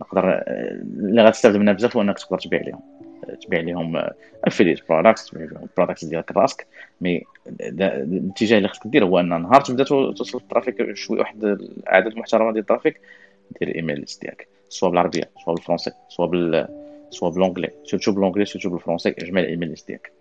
[0.00, 2.80] نقدر اللي غتستافد منها بزاف هو انك تقدر تبيع لهم
[3.46, 4.02] تبيع لهم
[4.44, 6.66] affiliate products تبيع لهم products ديالك راسك
[7.00, 7.22] mais
[7.60, 12.52] الاتجاه اللي خصك دير هو أن نهار تبدأ توصل ال traffic شوية واحد عدد محترمة
[12.52, 13.00] ديال ال traffic
[13.60, 16.68] دير ال email list ديالك سواء بالعربية سواء بالفرنسي سواء بال
[17.10, 20.12] سوا ب l'anglais surtout ب l'anglais surtout بال français اجمع ال email list ديالك.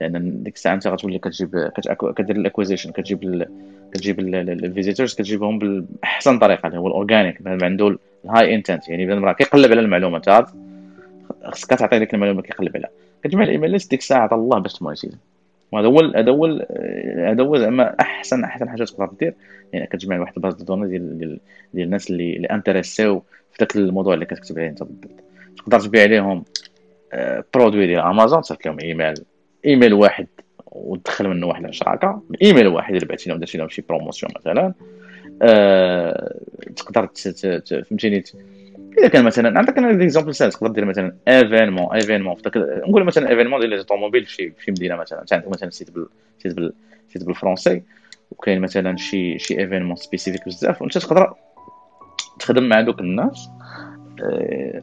[0.00, 1.70] لأن ديك الساعة أنت غتولي كتجيب
[2.16, 3.46] كدير ال acquisition كتجيب.
[3.92, 8.88] كتجيب ال visitors كتجيبهم بأحسن طريقة اللي هو ال organic بنادم عنده ال high intent
[8.88, 10.26] يعني بنادم راه كيقلب على المعلومات
[11.44, 12.90] خصك تعطي ديك المعلومه كيقلب عليها
[13.22, 15.16] كتجمع ال email list ديك الساعة الله باش تـ monetize
[15.72, 16.46] وهذا هو هذا هو
[17.16, 19.34] هذا هو زعما أحسن أحسن حاجة تقدر دير
[19.72, 21.38] يعني كتجمع واحد ال base de données ديال
[21.74, 23.22] ديال الناس اللي اللي intéressés
[23.52, 25.10] في ذاك الموضوع اللي كتكتب عليه أنت بالضبط.
[25.56, 26.44] تقدر تبيع عليهم
[27.54, 29.14] produits ديال امازون تصيفط لهم email
[29.66, 30.26] email واحد
[30.66, 34.74] وتدخل منه واحد الشراكه الايميل واحد اللي بعتي لهم درتي لهم شي promotion مثلا.
[36.76, 37.08] تقدر
[37.90, 38.24] فهمتيني؟
[38.98, 43.60] إذا كان مثلا نعطيك أنا l'exemple سهل تقدر دير مثلا événement événement نقول مثلا événement
[43.60, 46.06] ديال طوموبيل في شي مدينة مثلا انت عندك مثلا site بال
[46.38, 46.72] site بال
[47.12, 47.82] site بال français
[48.30, 51.34] وكاين مثلا شي شي événement spécifique بزاف وأنت تقدر
[52.38, 53.48] تخدم مع دوك الناس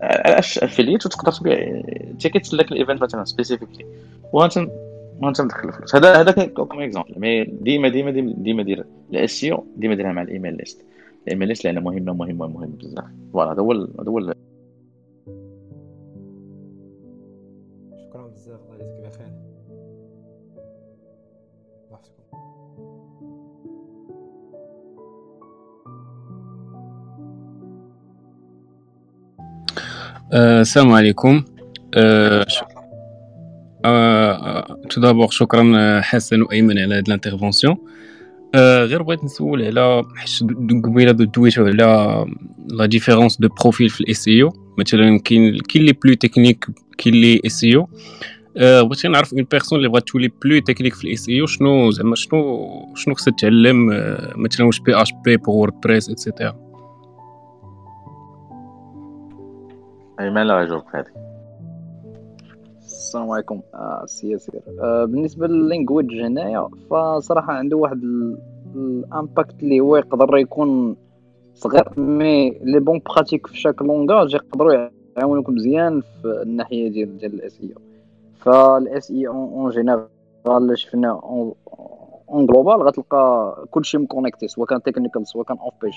[0.02, 1.82] على affiliate وتقدر تبيع
[2.20, 3.86] ticket لك ال event مثلا specifically
[4.34, 4.58] وانت
[5.22, 5.96] وانت مدخل الفلوس.
[5.96, 10.22] هذا هذا comme exemple mais ديما ديما ديما ديما دير ال SEO ديما ديرها مع
[10.22, 10.86] ال email list
[11.24, 13.06] ال email list لأنه مهمه مهمه مهمه بزاف.
[13.34, 14.34] voilà هذا هو هذا هو
[17.98, 19.28] شكرا بزاف الله يجزيك بخير.
[30.34, 31.44] السلام عليكم.
[34.90, 37.78] tout d'abord شكرا حسن وأيمن على هاد l'intervention
[38.56, 40.50] غير بغيت نسول على حيت
[40.84, 42.26] قبيلة دويتوا على
[42.70, 44.54] la différence de profils في ال SEO.
[44.78, 46.66] مثلا كاين كاين les plus techniques
[46.98, 47.90] كاين لي إس إي أو.
[48.58, 52.16] بغيت نعرف اون بيرسون اللي بغات تولي بلو تكنيك في الإس إي أو شنو زعما
[52.16, 53.88] شنو شنو خصها تعلم
[54.36, 56.56] مثلا واش بي اش بي بور ووردبريس اتسيتيرا
[60.20, 61.29] ايمن لا يجاوب هذه
[63.10, 63.62] السلام عليكم.
[63.74, 68.04] آه سي ياسير آه بالنسبة لللينجويج هنايا فصراحة عنده واحد
[68.76, 70.96] الامباكت اللي هو يقدر يكون
[71.54, 77.34] صغير مي لي بون براتيك في شاك لونغاج يقدروا يعاونوك مزيان في الناحية ديال ديال
[77.34, 77.74] الاس اي
[78.36, 81.20] فالاس اي اون جينيرال شفنا
[82.30, 85.94] اون جلوبال غتلقى كلشي مكونيكتي سواء كان تكنيكال سواء كان اوف بيج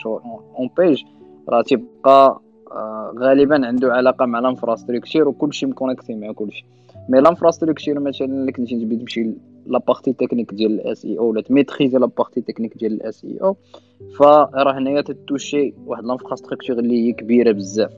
[0.59, 1.03] اون بيج
[1.49, 2.41] راه تيبقى
[2.73, 6.65] آه، غالبا عنده علاقة مع الانفراستركتور وكلشي مكونيكتي مع كلشي.
[7.09, 9.31] مي لانفراستركتور مثلا اللي كنتي تبي تمشي
[9.66, 13.39] لا بارتي تكنيك ديال الاس اي أو ولا تميتريزي لا بارتي تكنيك ديال الاس اي
[13.43, 13.57] أو
[14.19, 17.91] فراه هنايا تتوشي واحد لانفراستركتور اللي هي كبيرة بزاف.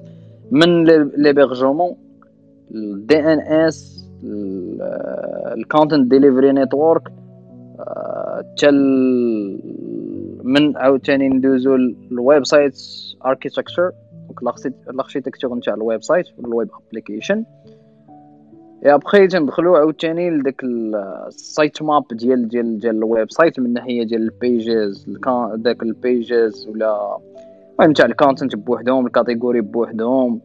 [0.51, 0.85] من
[1.17, 1.97] l'hébergement
[2.75, 4.09] ال DNS ال
[5.57, 7.13] content delivery network
[7.79, 8.71] حتى
[10.45, 12.77] من عاوتاني ندوزو ال website
[13.27, 13.93] architecture
[14.91, 17.45] ال architecture نتاع ال website وال web application et
[18.85, 24.37] après تندخلو عاوتاني لداك ال sitemap ديال ديال ديال ال website من ناحية ديال ال
[24.37, 25.07] pages
[25.55, 27.19] داك ال pages ولا
[27.79, 30.41] المهم تاع ال content بوحدهم ال category بوحدهم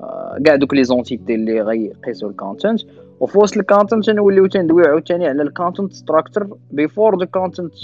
[0.00, 2.80] آه، كاع دوك les entités اللي غيقيسوا ال content
[3.20, 7.74] وفي وسط الكونتنت نوليو تندويو عاوتاني على ال content structure before the content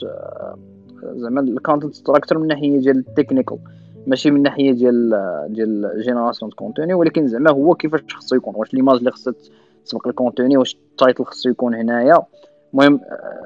[1.14, 3.58] زعما ال content structure من ناحية ديال ال technical
[4.06, 5.10] ماشي من ناحية ديال
[5.48, 9.34] ديال génération contenu ولكن زعما هو كيفاش خصو يكون واش l'image اللي خصها
[9.84, 12.18] تسبق ال contenu واش ال title خصو يكون هنايا.
[12.74, 13.00] المهم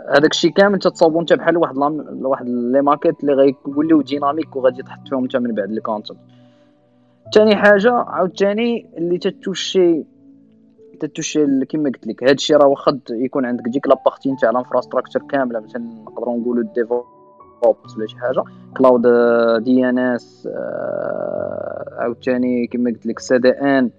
[0.08, 1.76] هذاك الشيء كامل تتصاوبوا انت بحال واحد
[2.22, 6.18] واحد les maquettes اللي غيوليو dynamiques وغادي تحط فيهم انت من بعد ال content
[7.34, 10.04] ثاني حاجة عاوتاني اللي تتوشي
[11.00, 14.55] تتوشي كما قلت لك هذا الشيء راه واخا يكون عندك ديك la partie نتاع ال
[14.55, 17.04] infrastructure كاملة مثلا نقدروا نقولوا ال DevOps
[17.66, 18.44] ولا شي حاجة.
[18.76, 19.02] cloud
[19.64, 20.48] DNS
[21.98, 23.90] عاوتاني كما قلت لك CDN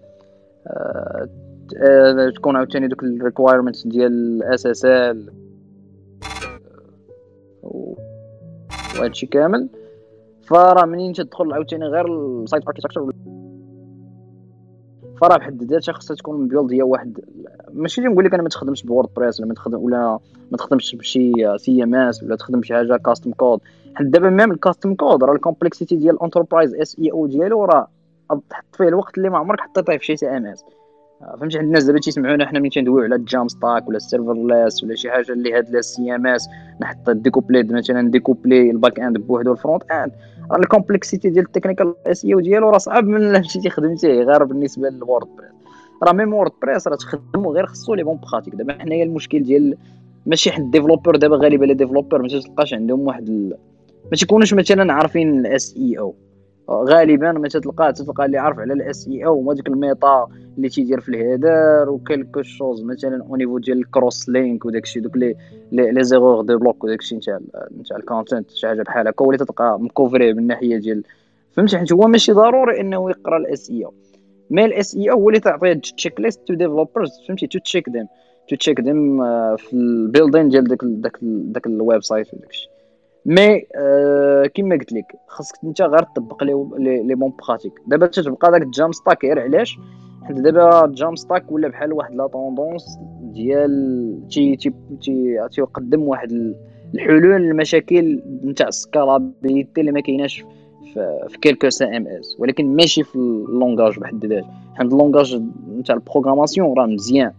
[2.36, 5.30] تكون عاوتاني دوك ال requirements ديال ال SSL
[7.64, 9.70] وهادشي كامل.
[10.46, 12.06] فراه منين تدخل عاوتاني غير
[12.44, 13.12] ال site architecture
[15.22, 17.20] فراه بحد ذاتها خصها تكون مبيلد هي واحد
[17.74, 20.20] ماشي اللي نقول لك أنا ما تخدمش ب WordPress ولا ما تخدم ولا
[20.52, 23.60] ما تخدمش بشي CMS ولا تخدم شي حاجة custom code
[23.96, 27.88] حيت دابا même ال custom code راه ال complexité ديال ال enterprise SEO ديالو راه
[28.50, 30.66] تحط فيه الوقت اللي ما عمرك حطيته في شي CMS
[31.20, 34.96] فهمتي؟ عند الناس دابا تيسمعونا حنا ملي تندويو على ال Jamstack ولا ال serverless ولا
[34.96, 36.48] شي حاجة اللي هاد ال CMS
[36.82, 40.12] نحط découplé مثلا découplé ال back-end بوحدو ال front-end.
[40.52, 44.44] راه ال complexité ديال ال technical SEO ديالو راه صعب من الا مشيتي خدمتيه غير
[44.44, 45.52] بالنسبة لل WordPress
[46.04, 48.56] راه même WordPress راه تخدمو غير خصو les bonnes pratiques.
[48.56, 49.78] دابا حنايا المشكل ديال
[50.26, 53.58] ماشي حد développeur دابا غالبا les développeurs ما تلقاش عندهم واحد ال...
[54.12, 56.16] ما تيكونوش مثلا عارفين ال SEO
[56.70, 60.28] غالبا ما تلقاه تلقى اللي عارف على ال SEO ديك ال meta
[60.58, 64.66] اللي تيدير في ال header و quelques choses مثلا au niveau ديال ال cross link
[64.66, 65.36] وداكشي دوك لي
[65.72, 67.40] les erreurs de bloc وداكشي نتاع
[67.80, 71.04] نتاع ال content شي حاجة بحال هكا ولي تلقى مكوفري من الناحيه ديال
[71.52, 75.74] فهمتي؟ حيت هو ماشي ضروري إنه يقرأ ال SEO mais ال SEO هو اللي تعطيه
[75.74, 78.08] checklist to developers فهمتي؟ to check them
[78.50, 79.18] to check them
[79.58, 82.70] في ال building ديال داك داك داك ال website وداكشي
[83.26, 87.74] mais آه كما قلت لك خاصك انت غير تطبق les bonnes pratiques.
[87.88, 89.78] دابا تتبقى داك ال Jamstack غير علاش؟
[90.24, 96.54] حيت دابا ال Jamstack ولا بحال واحد la tendance ديال تي تي تي تيقدم واحد
[96.94, 100.46] الحلول للمشاكل نتاع ال scalability اللي ما كايناش
[101.28, 102.36] في quelques CMS.
[102.40, 104.48] ولكن ماشي في ال langage بحد ذاته.
[104.76, 105.42] حنا ال langage
[105.78, 107.32] نتاع ال programmation راه مزيان.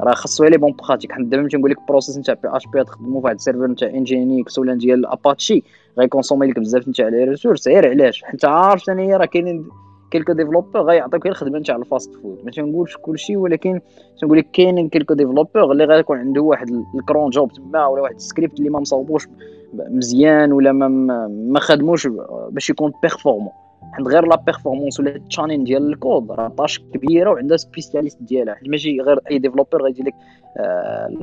[0.00, 1.12] راه خاصو les bonnes pratiques.
[1.12, 5.06] حنا دابا نقول لك process نتاع PHP تخدمو فواحد ال serveur نتاع Nginx ولا ديال
[5.06, 5.62] اباتشي
[5.98, 9.68] غيكونسومي لك بزاف نتاع les ressources غير علاش؟ حيت عارف ثاني راه كاينين
[10.10, 13.80] quelques développeurs غيعطيوك غير الخدمة نتاع ال fast food ما تنقولش كلشي ولكن
[14.20, 18.14] تنقول لك كاينين quelques développeurs اللي غيكون عنده واحد ال cron job تما ولا واحد
[18.14, 19.28] السكريبت اللي ما مصوبوش
[19.74, 20.88] مزيان ولا ما
[21.28, 22.06] ما خدموش
[22.50, 23.52] باش يكون performant
[23.92, 28.54] عند غير la performance ولا ال tuning ديال الكود راه tâche كبيرة وعندها spécialistes ديالها.
[28.54, 30.14] حيت ماشي غير أي développeur غيدير لك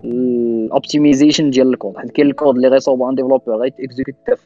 [0.06, 1.98] ال optimization ديال الكود.
[1.98, 4.46] حيت كاين الكود اللي غيصاوب un développeur غيتيكزيكوت في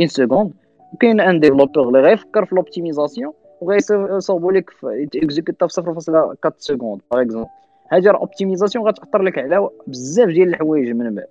[0.00, 0.52] une seconde
[0.94, 7.22] وكاين un développeur اللي غيفكر في ال optimisation وغيصاوبوا لك يتيكزيكوتا في 0.4 seconde par
[7.22, 7.48] exemple
[7.88, 11.26] هذه راه optimisation غتأثر لك على بزاف ديال الحوايج من بعد.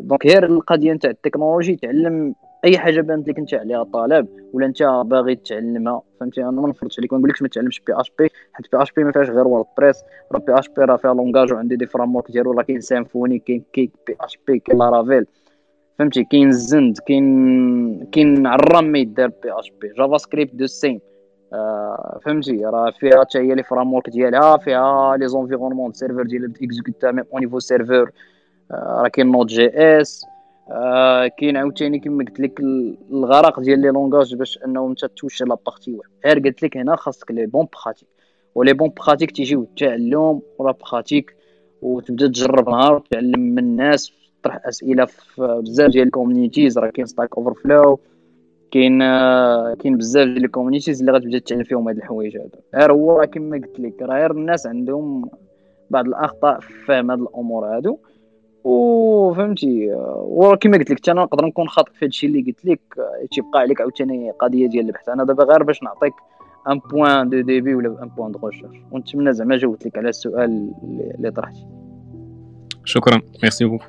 [0.00, 2.34] donc غير القضية نتاع التكنولوجي تعلم
[2.64, 6.98] أي حاجة بانت لك انت عليها طالب ولا أنت باغي تعلمها فهمتي؟ أنا ما نفرضش
[6.98, 9.46] عليك ما نقولكش ما تعلمش بي اش بي حيت بي اش بي ما فيهاش غير
[9.46, 14.58] WordPress راه PHP راه فيها langage وعندي des frameworks ديالو راه كاين Symfony كاين CakePHP
[14.58, 15.26] كاين Laravel
[15.98, 21.00] فهمتي؟ كاين Zend كاين كاين عرام ما يدار PHP JavaScript the same
[22.22, 27.24] فهمتي؟ راه فيها حتى هي les frameworks ديالها فيها les environnements serveur ديال exécuter même
[27.32, 28.10] au niveau serveur
[28.70, 30.26] راه كاين Node.js
[30.70, 32.60] آه كاين عاوتاني كما قلت لك
[33.10, 36.96] الغرق ديال les langages باش انه انت توشي la partie web غير قلت لك هنا
[36.96, 38.08] خاصك les bonnes pratiques.
[38.54, 41.36] و les bonnes pratiques تيجيو التعلم و la pratique
[41.82, 44.12] وتبدا تجرب نهار وتعلم من الناس
[44.42, 48.00] تطرح أسئلة في بزاف ديال ال communities راه كاين Stack Overflow
[48.70, 52.58] كاين آه كاين بزاف ديال ال communities اللي غتبدا تعلم فيهم هاد الحوايج هادو.
[52.74, 55.30] غير هو كما قلت لك راه غير الناس عندهم
[55.90, 57.98] بعض الأخطاء في فهم هاد الأمور هادو.
[58.64, 59.88] وفهمتي
[60.18, 62.80] وكما قلت لك أنا نقدر نكون خاطئ في هادشي اللي قلت لك.
[63.30, 65.08] تيبقى عليك عاوتاني قضية ديال البحث.
[65.08, 66.12] أنا دابا غير باش نعطيك
[66.70, 70.72] un point de début ولا un point de recherche ونتمنى زعما جاوبت لك على السؤال
[71.14, 71.66] اللي طرحتي.
[72.84, 73.20] شكرا.
[73.42, 73.84] merci beaucoup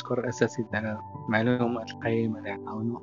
[0.00, 0.98] كنشكر الأساتذة على
[1.28, 3.00] المعلومات القيمة اللي عطاونا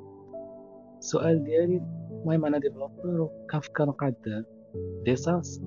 [0.98, 4.44] السؤال ديالي المهم أنا développeur وكنفكر نقاد
[5.04, 5.62] des SaaS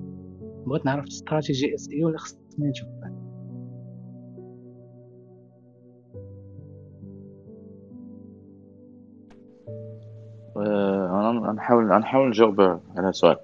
[0.66, 2.88] بغيت نعرف stratégie SEO ولا خصني نشوف
[10.56, 12.60] أنا نحاول نحاول نجاوب
[12.96, 13.36] على السؤال.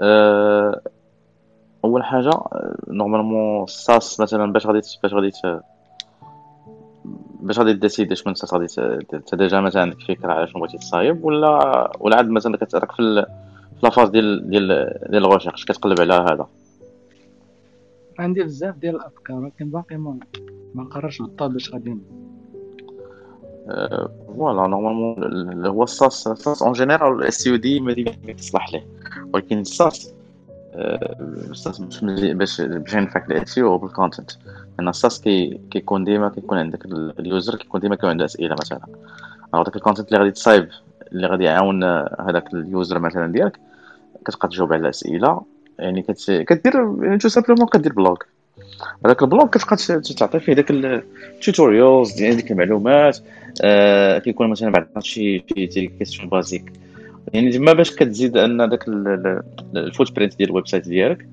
[0.00, 0.80] أه
[1.84, 2.30] أول حاجة
[2.88, 5.30] normalement ال SaaS مثلا باش غادي باش غادي
[7.48, 8.66] باش غادي décider شكون ال SaaS غادي
[9.14, 13.26] انت déjà مثلا عندك فكرة على شنو بغيتي تصايب ولا ولا عاد مثلا كتراك في
[13.82, 14.68] la phase ديال ديال
[15.10, 16.46] ديال ال recherche كتقلب على هذا؟
[18.18, 20.18] عندي بزاف ديال الأفكار ولكن باقي ما
[20.74, 21.96] ما قررش بالضبط باش غادي
[24.26, 27.94] voilà normalement هو ال SaaS ال SaaS en général SEO ديما
[28.38, 28.86] تصلح ليه.
[29.34, 30.14] ولكن ال SaaS
[30.74, 34.30] ال SaaS باش باش ينفعك الاتي هو بال content
[34.80, 36.84] ال SaaS كي كيكون ديما كيكون عندك
[37.20, 38.80] ال user كيكون ديما كيكون عنده اسئله مثلا
[39.54, 40.68] أو داك ال content اللي غادي تصايب
[41.12, 41.84] اللي غادي يعاون
[42.28, 43.58] هذاك ال user مثلا ديالك
[44.24, 45.42] كتبقى تجاوب على الاسئله
[45.78, 46.30] يعني كت...
[46.30, 48.16] كدير يعني tout simplement كدير blog
[49.04, 49.76] هذاك ال blog كتبقى
[50.16, 53.18] تعطي فيه داك ال tutorials ديال ديك المعلومات
[53.62, 56.72] آه كيكون مثلا بعد شي شي question basique
[57.34, 58.88] يعني تما باش كتزيد ان داك
[59.76, 61.28] ال footprint ديال ال website ديالك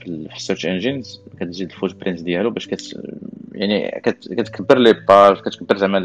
[0.00, 3.00] في ال search engines كتزيد ال footprint ديالو باش كت
[3.52, 5.98] يعني كتكبر les pages كتكبر زعما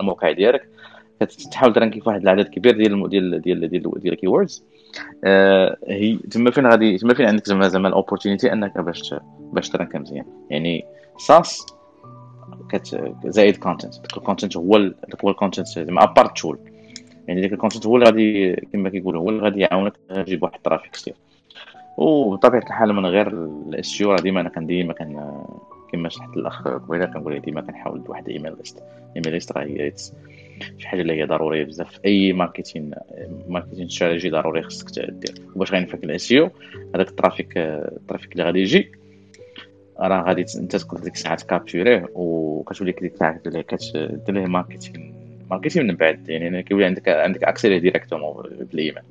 [0.00, 0.68] الموقع ديالك.
[1.20, 4.64] كتحاول ت ranker في واحد العدد كبير ديال ديال ديال ديال ديال ال keywords
[5.24, 9.14] آه هي تما فين غادي تما فين عندك زعما زعما ال opportunité أنك باش
[9.52, 10.24] باش ت ranker مزيان.
[10.50, 10.84] يعني
[11.18, 11.66] SaaS
[12.70, 14.92] كت زائد content ال content هو
[15.24, 16.58] هو ال content زعما ابارت تول
[17.28, 20.54] يعني ديك ال content هو اللي غادي كما كيقولوا هو اللي غادي يعاونك تجيب واحد
[20.54, 21.14] ال traffic كثير
[21.98, 23.48] وبطبيعة الحال من غير
[24.02, 25.42] راه ديما أنا كان ديما كان
[25.92, 28.82] كما شرحت الاخ قبيلة كنقول ديما كنحاول واحد email list
[29.16, 29.64] email list راه
[30.78, 31.90] شي حاجة اللي هي ضرورية بزاف.
[31.90, 32.90] في أي marketing
[33.48, 35.34] marketing strategy ضروري خصك دير.
[35.54, 36.32] وباش غينفعك الاس
[36.94, 38.92] هذاك ال traffic ال traffic اللي غادي يجي
[40.00, 43.64] راه غادي أنت تقدر ديك الساعة تكابتوريه وكتولي ديك الساعة كدير
[44.28, 45.17] ليه marketing
[45.50, 49.02] marketing من بعد؟ يعني كيولي عندك عندك accès ليه directement بال email.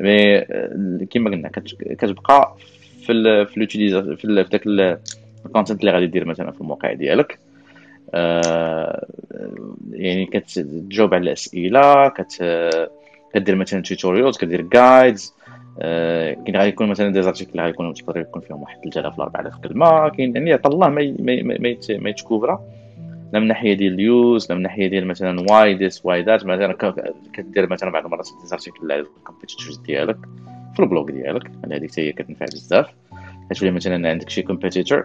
[0.00, 1.48] mais كيما قلنا
[1.98, 2.56] كتبقى
[3.06, 4.66] في في l'utilisa في ذاك
[5.46, 7.38] ال content اللي غادي دير مثلا في الموقع ديالك.
[8.14, 9.06] آه
[9.90, 12.44] يعني كتجاوب على الأسئلة كت
[13.34, 15.34] كدير مثلا tutorials كدير guides
[15.80, 19.22] آه كاين غادي يكون مثلا des articles غادي يكونوا تقدر يكون فيهم واحد 3000 ولا
[19.24, 20.08] 4000 كلمة.
[20.08, 22.77] كاين يعني الله ما ما ما, ما يتكوفرا.
[23.32, 26.46] لا من ناحيه ديال ال use لا من ناحيه ديال مثلا why this why that
[26.46, 26.72] مثلا
[27.32, 30.16] كدير مثلا بعض المرات des articles على ال competitors ديالك
[30.74, 31.50] في ال blog ديالك.
[31.72, 32.86] هذيك هي كتنفع بزاف.
[33.50, 35.04] كتولي مثلا عندك شي competitor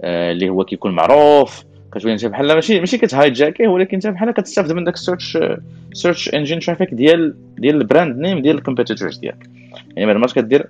[0.00, 1.64] آه اللي هو كيكون معروف.
[1.92, 5.38] كتولي أنت بحال ماشي ماشي كتهايجاكيه ولكن أنت بحال كتستافد من داك ال search
[5.92, 9.46] search engine traffic ديال ديال ال brand name ديال ال competitors ديالك.
[9.96, 10.66] يعني بعد ما كدير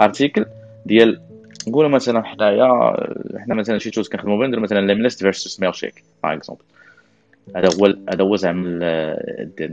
[0.00, 0.46] article
[0.86, 1.20] ديال
[1.68, 2.96] نقولوا مثلا حنايا
[3.38, 6.62] حنا مثلا شي tools كنخدموا بندير مثلا Lemlist versus Mailchimp par exemple
[7.56, 8.80] هذا هو هذا هو زعما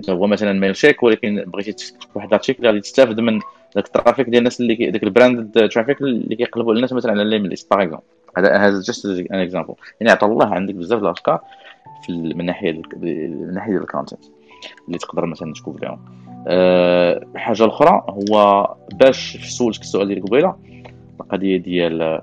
[0.10, 3.40] هو مثلا Mailchimp ولكن بغيتي واحد ال article غادي تستافد من
[3.76, 7.24] داك ال traffic ديال الناس اللي داك ال brand traffic اللي كيقلبوا الناس مثلا على
[7.24, 8.04] Lemlist par exemple
[8.38, 11.42] هذا هذا just an example يعني عطا الله عندك بزاف الافكار
[12.06, 14.26] في من ناحية من ناحية ال content
[14.88, 16.00] اللي تقدر مثلا تكون فيهم
[16.48, 20.56] أه حاجة أخرى هو باش سولتك السؤال ديال قبيلة
[21.22, 22.22] القضية ديال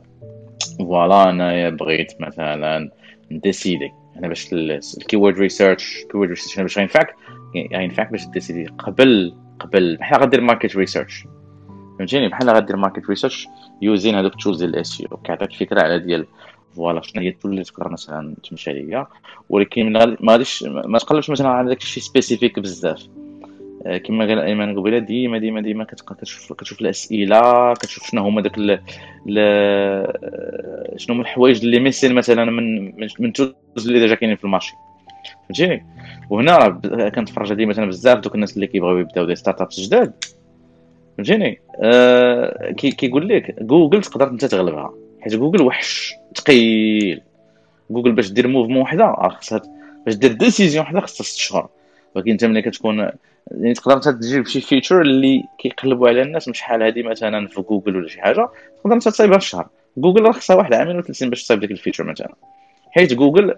[0.78, 2.90] voilà انايا بغيت مثلا
[3.31, 3.93] ن décider.
[4.16, 7.14] أنا باش ال keyword research ال keyword research باش غينفعك
[7.72, 11.24] غينفعك باش décider قبل قبل بحال غدير market research
[11.98, 13.48] فهمتيني؟ بحال غدير market research
[13.82, 16.26] using هذوك ال tools ديال ال SEO كيعطيك فكرة على ديال
[16.77, 19.06] voilà شنو هي ال tool اللي تقدر مثلا تمشي عليا
[19.48, 23.08] ولكن ما غاديش ما تقلبش مثلا على داك الشيء spécifique بزاف.
[23.85, 28.59] كما قال ايمن قبيله ديما ديما ديما كتشوف كتشوف الأسئلة كتشوف شنو هما داك.
[28.59, 28.78] ل...
[30.97, 32.85] شنو هما الحوايج اللي missing مثلا من
[33.19, 33.55] من tools
[33.86, 34.72] اللي déjà كاينين في ال marché.
[35.48, 35.86] فهمتيني؟
[36.31, 40.24] وهنا راه كنتفرج ديما مثلا بزاف دوك الناس اللي كيبغيو يبداو des startups جداد.
[41.16, 47.20] فهمتيني؟ آه كيقول لك جوجل تقدر أنت تغلبها حيت جوجل وحش ثقيل
[47.90, 49.62] جوجل باش دير mouvement وحدة خاصها
[50.07, 51.69] باش دير décision وحدة خاصها ست شهور.
[52.15, 52.99] ولكن انت ملي كتكون
[53.51, 57.62] يعني تقدر انت تجيب شي feature اللي كيقلبوا على الناس مش شحال هذه مثلا في
[57.62, 58.49] جوجل ولا شي حاجة
[58.81, 59.69] تقدر انت تصايبها في الشهر.
[59.97, 62.35] جوجل راه خصها واحد عامين ولا ثلاث سنين باش تصايب ديك ال feature مثلا.
[62.91, 63.55] حيت جوجل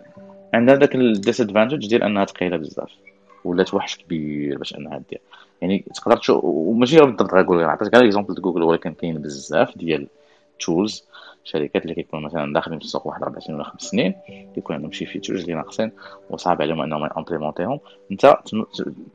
[0.54, 2.90] عندها داك ال disadvantage ديال أنها ثقيله بزاف
[3.44, 5.20] ولات وحش كبير باش أنها دير.
[5.62, 10.06] يعني تقدر تشوف وماشي غير بالضبط غنقول عطيتك غير exemple جوجل ولكن كاين بزاف ديال
[10.60, 11.04] tools
[11.44, 14.14] شركات اللي كيكونوا مثلا داخلين في السوق واحد أربع سنين ولا خمس سنين
[14.54, 15.92] كيكون عندهم شي features اللي ناقصين
[16.30, 17.80] وصعب عليهم إنهم امبليمونتيهم
[18.12, 18.36] أنت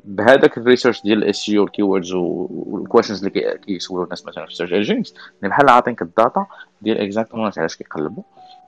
[0.05, 4.51] بهذاك ال research ديال ال SEO وال keywords وال questions اللي كيسولوا الناس مثلا في
[4.51, 6.45] ال search engines اللي بحال عاطينك ال data
[6.81, 8.23] ديال exactement علاش كيقلبوا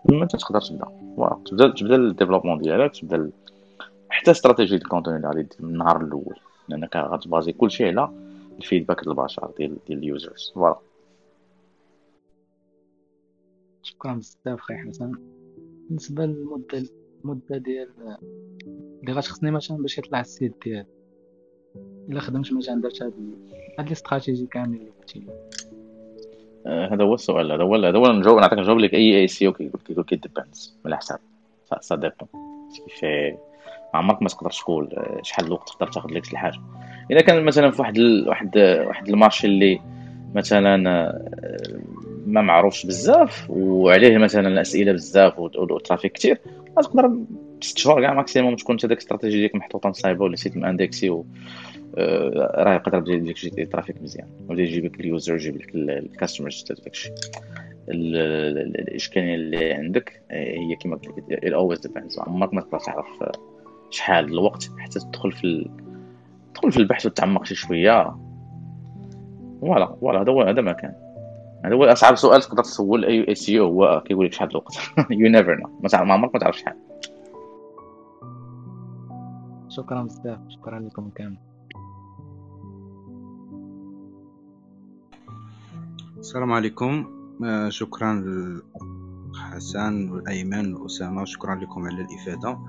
[0.06, 0.86] ما انت تقدر تبدأ؟
[1.46, 3.30] تبدا تبدأ ال développement ديالك تبدأ
[4.10, 6.36] حتى stratégie ال contenu اللي غادي من النهار الأول
[6.70, 8.10] لأنك غت baser كلشي على
[8.60, 10.76] ال feedback ديال البشر ديال ال users voilà
[13.82, 15.12] شكرا بزاف خي حسن.
[15.88, 16.84] بالنسبة للمدة
[17.26, 17.90] المدة ديال
[19.02, 20.86] اللي غتخصني مثلا باش يطلع ال site ديال
[22.10, 23.14] إلا خدمت مثلا درت هاد
[23.80, 25.28] هاد الاستراتيجي كامل اللي قلتي
[26.66, 27.52] آه، هذا هو السؤال.
[27.52, 30.16] هذا هو هذا هو نجاوب نعطيك نجاوب لك أي اي سي أو كيقول كيقول كي
[30.16, 31.20] ديبانس من الحساب
[31.80, 32.30] سا ديبون
[32.76, 33.06] كيف
[33.94, 36.60] عمرك ما تقدر تقول آه، شحال الوقت تقدر تاخذ لك الحاجة.
[37.12, 38.30] إلا كان مثلا في واحد ال...
[38.30, 39.80] واحد واحد المارشي اللي
[40.36, 41.79] مثلا آه،
[42.30, 46.42] ما معروفش بزاف وعليه مثلا الاسئله بزاف والترافيك كثير
[46.76, 47.12] تقدر
[47.62, 51.26] ست شهور كاع ماكسيموم تكون انت داك الاستراتيجي ديالك محطوطة مصايبه ولا سيت ماندكسي و
[51.98, 54.28] آه، راه يقدر يبدا يديك شي trafic مزيان.
[54.50, 57.12] ولا يجيب لك ال users يجيب لك ال customers داكشي
[57.90, 62.28] الإشكالية اللي عندك آه، هي كما قلت لك always depends.
[62.28, 63.08] عمرك ما تقدر تعرف
[63.90, 65.70] شحال الوقت حتى تدخل في.
[66.54, 68.16] تدخل في البحث وتعمق شي شوية.
[69.62, 70.94] voilà voilà هذا هو هذا ما كان.
[71.66, 74.78] هذا هو أصعب سؤال تقدر تسول أي SEO هو كيقول لك شحال الوقت.
[75.12, 76.76] you never know ما عمرك ما تعرف شحال
[79.70, 81.38] شكرا بزاف شكرا لكم كامل.
[86.18, 87.06] السلام عليكم.
[87.44, 88.24] آه، شكرا
[89.36, 92.60] حسن والأيمن وأسامة شكرا لكم على الإفادة.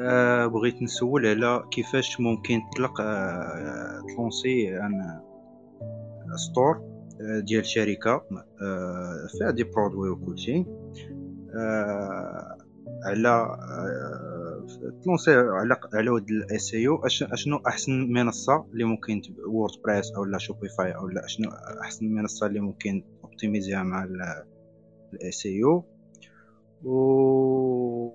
[0.00, 5.20] آه، بغيت نسول على كيفاش ممكن تطلق آه، تلونسي un
[6.36, 6.89] store
[7.20, 8.24] ديال شركة
[8.62, 10.64] آه، فيها des produits وكلشي.
[11.54, 12.56] آه،
[13.04, 14.66] على آه،
[15.02, 20.94] تلونسي على على ود ال SEO أشنو أحسن منصة اللي ممكن WordPress أو لا Shopify
[20.94, 21.50] أو لا أشنو
[21.82, 24.04] أحسن منصة اللي ممكن optimiser يها مع
[25.14, 25.84] ال SEO
[26.84, 28.10] و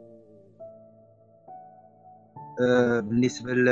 [2.62, 3.68] آه، بالنسبة ل...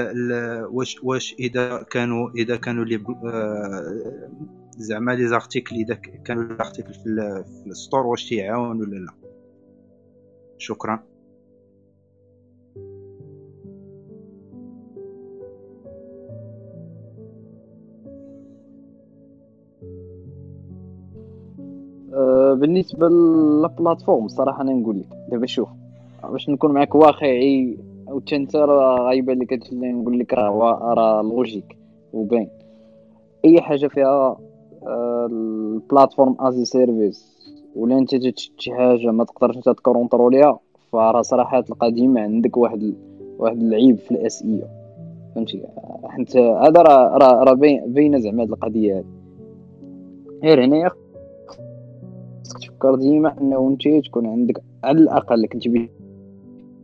[0.64, 2.95] واش واش إذا كانوا إذا كانوا لي
[3.26, 4.30] آه،
[4.78, 7.44] زعما les articles إذا ك- كانوا les articles في, ال...
[7.44, 9.14] في ال store واش تيعاون ولا لا.
[10.58, 11.04] شكرا.
[22.14, 25.70] أه، بالنسبة لل plateforme صراحة أنا نقول لك دابا شوف
[26.24, 27.78] باش نكون معك واقعي
[28.10, 31.77] أو أنت راه غايبان لك هادشي نقول لك راه راه logique
[32.14, 32.50] وباين
[33.45, 34.38] أي حاجة فيها
[34.88, 37.34] ال platform as service
[37.76, 40.60] ولا انت تشد شي حاجة ما تقدرش انت ت contrôler يها
[40.91, 42.93] فراه صراحة تلقى ديما عندك واحد
[43.39, 44.61] واحد العيب في ال SEO
[45.35, 45.64] فهمتي؟
[46.05, 49.07] حيت هذا راه راه باين- باينه زعما هاد القضية هادي.
[50.43, 50.89] غير هنايا
[52.43, 55.89] خصك تفكر ديما انه انت تكون عندك على الأقل كنتي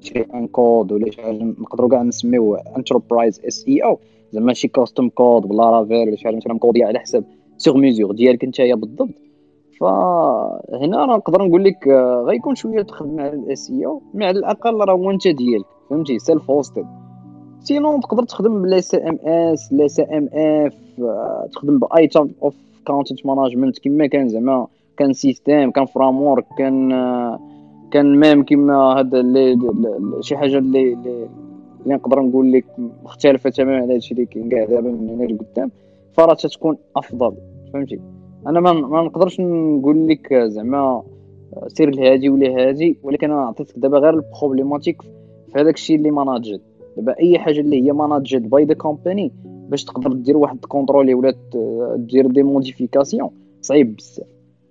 [0.02, 4.00] شي un code ولا شي حاجة نقدروا كاع نسميوه enterprise SEO
[4.32, 7.24] زعما شي custom code بلا رافير ولا شي حاجة مثلا م coder يه على حسب
[7.60, 9.16] sur mesure ديالك نتايا بالضبط.
[9.80, 14.94] فهنا راه نقدر نقول لك آه، غيكون شوية تخدم على ال SEO مع الأقل راه
[14.94, 16.86] هو انت ديالك فهمتي؟ self hosted
[17.60, 20.74] sinon تقدر تخدم بلا CMS لا CMF
[21.52, 22.56] تخدم by type of
[22.88, 24.68] content management كما كان زعما
[24.98, 27.40] كان système كان framework كان آه،
[27.92, 29.58] كان même كيما هذا اللي
[30.22, 31.30] شي حاجة اللي اللي
[31.86, 32.66] نقدر نقول لك
[33.04, 35.72] مختلفة تماما على هادشي اللي كاين كاع دابا من هنا لقدام.
[36.14, 37.34] فراه تتكون أفضل
[37.74, 38.00] فهمتي؟
[38.48, 41.04] أنا ما نقدرش نقول لك زعما
[41.68, 46.12] سير لهادي ولا هادي ولكن أنا عطيتك دابا غير ال problématique في هذاك الشيء اللي
[46.12, 46.62] managed
[46.98, 51.32] دابا أي حاجة اللي هي managed by the company باش تقدر دير واحد contrôler ولا
[51.32, 53.30] ت- دير des modifications
[53.62, 54.28] صعيب بزاف.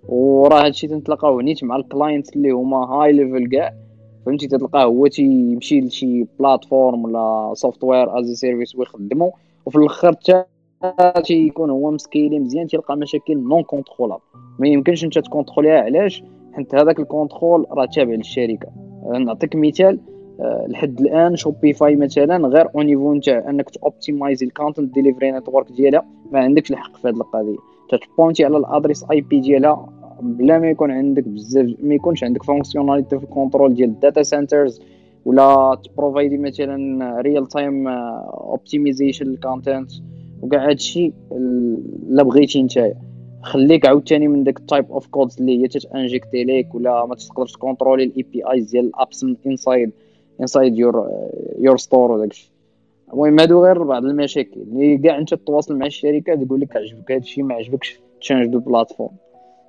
[0.08, 3.74] وراه هادشي تنتلاقاو نيت مع ال clients اللي هما high level كاع
[4.26, 9.32] فهمتي؟ تتلقاه هو تيمشي لشي platform ولا software as service ويخدمو
[9.66, 10.44] وفي الآخر حتى
[11.24, 14.22] تيكون هو م scale ي مزيان تيلقى مشاكل non contrôlables
[14.58, 18.68] ما يمكنش انت ت contrôler يها علاش؟ حيت هذاك ال control راه تابع للشركة.
[19.18, 19.98] نعطيك مثال
[20.40, 24.94] آه، لحد الآن Shopify مثلا غير au niveau نتاع أنك ت optimize ي ال content
[24.94, 27.56] delivery network ديالها ما عندكش الحق في هذه القضية.
[27.90, 29.88] تت pointer على ال adresse IP ديالها
[30.22, 34.22] بلا ما يكون عندك بزاف ما يكونش عندك functionality في ال control ديال ال data
[34.22, 34.82] centers
[35.24, 39.90] ولا ت provide ي مثلا real time optimization لل content
[40.42, 42.94] وكاع هادشي الا بغيتي نتايا.
[43.42, 47.06] خليك عاوتاني من داك ال type of codes اللي هي تت inject ي ليك ولا
[47.06, 49.90] ما تقدرش ت contrôler ال APIs ديال ال apps من inside
[50.40, 51.08] inside your
[51.58, 52.50] your store وداك الشيء.
[53.12, 57.42] المهم هادو غير بعض المشاكل اللي كاع انت تتواصل مع الشركة تقول لك عجبك هادشي
[57.42, 59.10] ما عجبكش change de plateforme.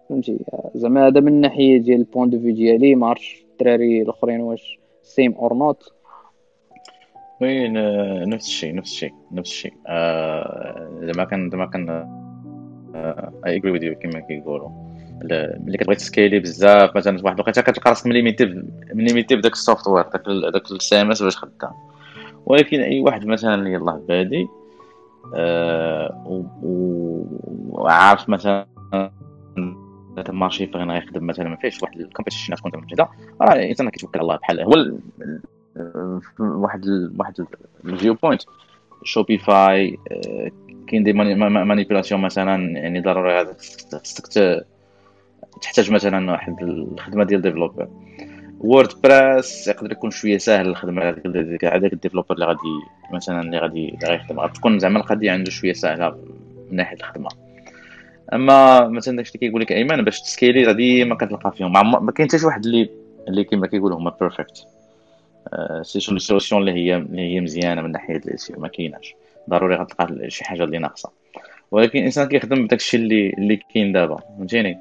[0.10, 0.40] فهمتي؟
[0.76, 4.80] زعما هذا من الناحيه ديال ال point de vue ديالي ما عرفتش الدراري الأخرين واش
[5.04, 5.94] same or not
[7.42, 9.74] oui ن- نفس الشيء نفس الشيء نفس الشيء.
[9.88, 11.90] آه، زعما كان زعما كان
[13.46, 14.70] I agree with you كما كيقولوا.
[15.66, 18.64] ملي كتبغي ت scale ي بزاف مثلا واحد الوقيتة كتلقى راسك م limité
[18.94, 20.22] م limité بداك ال software داك
[20.54, 21.72] داك ال CMS باش خدام.
[22.46, 24.48] ولكن أي واحد مثلا يلاه بادي
[25.36, 26.46] آه،
[27.72, 28.66] وعارف مثلا
[30.16, 33.08] ذاك ال marché فين غيخدم مثلا ما فيهش واحد ال competition تكون موجوده
[33.42, 34.74] راه الإنسان كيتوكل على الله بحال هو
[36.40, 37.46] واحد ال- واحد
[37.86, 38.42] ال view point
[39.04, 40.52] Shopify آه،
[40.88, 43.46] كاين des manipulations مثلا يعني ضروري
[43.92, 44.28] خصك
[45.62, 47.88] تحتاج مثلا واحد الخدمة ديال developer
[48.60, 51.02] WordPress يقدر يكون شوية ساهل الخدمة
[51.64, 52.60] هذاك ال developer اللي غادي
[53.14, 56.10] مثلا اللي غادي اللي غيخدم غتكون زعما القضية عنده شوية سهلة
[56.72, 57.30] من ناحية الخدمة.
[58.34, 61.74] أما مثلا داكشي اللي كيقول لك ايمن باش ت scale ي راه ديما كتلقى فيهم.
[61.74, 62.90] ما ما كاين حتى شي واحد اللي
[63.28, 64.64] اللي كيما كيقولوا هما perfect
[65.82, 69.16] سي شون solution اللي هي اللي هي مزيانة من ناحية ال SEO ما كايناش.
[69.50, 71.12] ضروري غتلقى شي حاجة اللي ناقصة.
[71.72, 74.16] ولكن الإنسان كيخدم بداك الشيء اللي اللي كاين دابا.
[74.18, 74.80] فهمتيني؟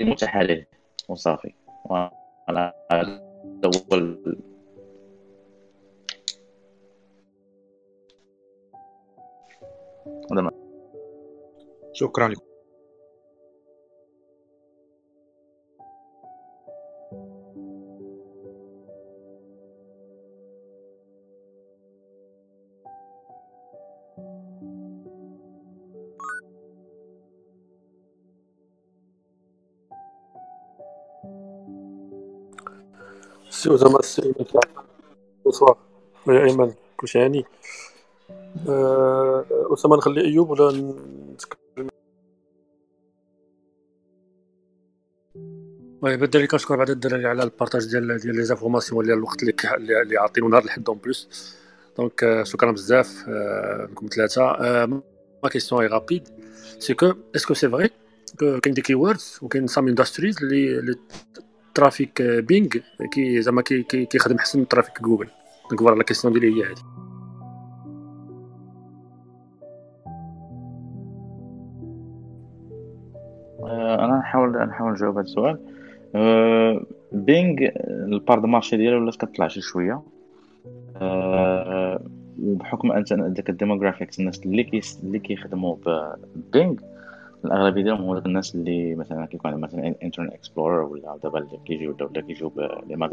[0.00, 0.68] متاح عليه
[1.08, 1.52] وصافي.
[1.88, 3.20] فوالا هذا
[3.64, 3.70] هو
[11.92, 12.28] شكرا.
[12.28, 12.47] لكم
[33.58, 34.34] سي زعما السي
[35.44, 35.78] bonsoir
[36.24, 36.72] خويا ايمن
[37.16, 37.44] هاني
[38.68, 40.72] أه، اسامه نخلي أيوب ولا
[41.32, 41.88] نتكلم؟
[46.02, 49.54] oui بالدراري كنشكر بعد الدراري على ال partage ديال ديال les informations ديال الوقت اللي
[50.02, 51.54] اللي عاطينو نهار الحد en plus
[51.98, 53.28] donc شكرا بزاف
[53.90, 54.42] لكم ثلاثة.
[55.42, 56.28] ma question est rapide
[56.78, 57.90] c'est que est-ce que c'est vrai
[58.38, 60.94] كاين des keywords وكاين some industries اللي
[61.78, 62.68] traffic Bing
[63.12, 65.28] كي زعما كيخدم حسن من traffic Google
[65.70, 66.80] donc voilà la question ديالي هي هادي
[74.04, 75.58] أنا نحاول نحاول نجاوب هذا السؤال.
[77.12, 80.02] Bing ال part de marché ديالو ولات كطلع شي شوية
[82.42, 86.74] وبحكم ان داك ال demographics الناس اللي كي اللي كيخدموا ب Bing
[87.44, 91.96] الأغلبية ديالهم هو الناس اللي مثلا كيكون عندهم مثلا Internet Explorer ولا دابا اللي كيجيو
[92.00, 92.52] ولا كيجيو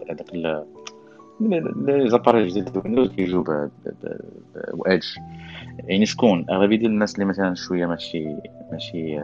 [0.10, 3.69] هذاك لي زاباري جديد Windows كيجيو ب
[4.88, 5.06] Edge
[5.80, 8.26] يعني شكون؟ أغلبية ديال الناس اللي مثلا شوية ماشي
[8.72, 9.19] ماشي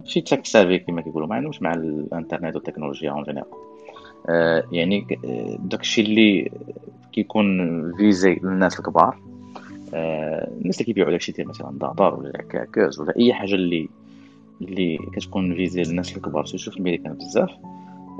[0.00, 3.50] ماشي tech savvy كما كيقولوا ما عندهمش مع الإنترنت والتكنولوجيا en général
[4.72, 5.06] يعني
[5.58, 6.50] داكشي اللي
[7.12, 9.29] كيكون visé للناس الكبار آه،
[9.94, 13.88] الناس اللي كيبيعوا داكشي ديال مثلا دابار ولا كاكوز ولا أي حاجة اللي
[14.60, 16.46] اللي كتكون visé للناس الكبار.
[16.46, 17.50] surtout في الميريكان بزاف.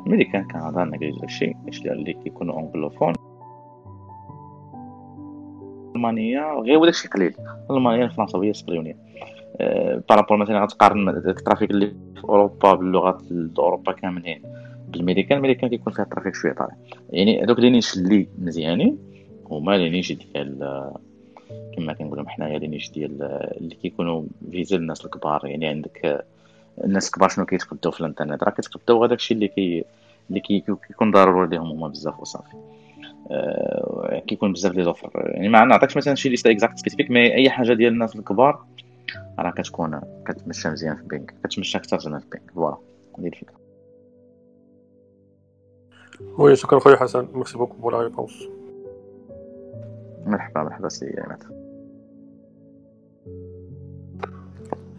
[0.06, 3.12] الميريكان كندا نجليز داكشي اللي كيكونوا anglophones
[5.96, 7.34] المانيا غير داكشي قليل.
[7.70, 8.96] المانيا الفرنساويه الصهيونيه
[9.60, 13.22] أه par rapport مثلا غتقارن ال traffic اللي في أوروبا باللغات
[13.58, 14.42] أوروبا كاملين.
[14.88, 16.76] بالميريكان الميريكان كيكون فيها ال traffic شوية طالع
[17.10, 18.98] يعني هذوك les niches اللي مزيانين
[19.50, 20.90] هما les niches ديال
[21.80, 23.22] كما كنقولوا حنايا les niches ديال
[23.60, 26.24] اللي كيكونوا visé الناس الكبار يعني عندك
[26.84, 29.84] الناس الكبار شنو كيتقداو في الانترنت؟ راه كيتقداو هذاك الشيء اللي كي
[30.28, 32.56] اللي كي كيكون ضروري لهم هما بزاف وصافي.
[33.30, 35.10] أه كيكون بزاف les offres.
[35.14, 38.64] يعني ما نعطيكش مثلا شي liste exacte spécifique mais أي حاجة ديال الناس الكبار
[39.38, 42.76] راه كتكون كتمشى مزيان في Bing كتمشى أكثر زعما في Bing voilà
[43.18, 43.60] هذه الفكرة.
[46.38, 47.28] oui شكرا خويا حسن.
[47.34, 48.48] merci beaucoup pour la réponse
[50.26, 51.69] مرحبا مرحبا سي عماد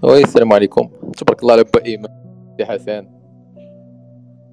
[0.03, 0.89] oui السلام عليكم.
[1.17, 2.07] تبارك الله على با ايمن
[2.57, 3.07] سي حسن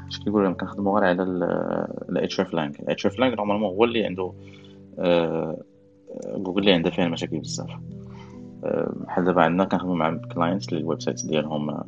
[0.08, 1.24] اش كيقولوا لهم؟ كنخدموا غير على
[2.10, 4.34] ال hreflang ال hreflang normalement هو اللي عنده
[6.38, 7.70] جوجل اللي عندها فيها مشاكل بزاف.
[8.94, 11.84] بحال دابا عندنا كنخدموا مع clients اللي ال website ديالهم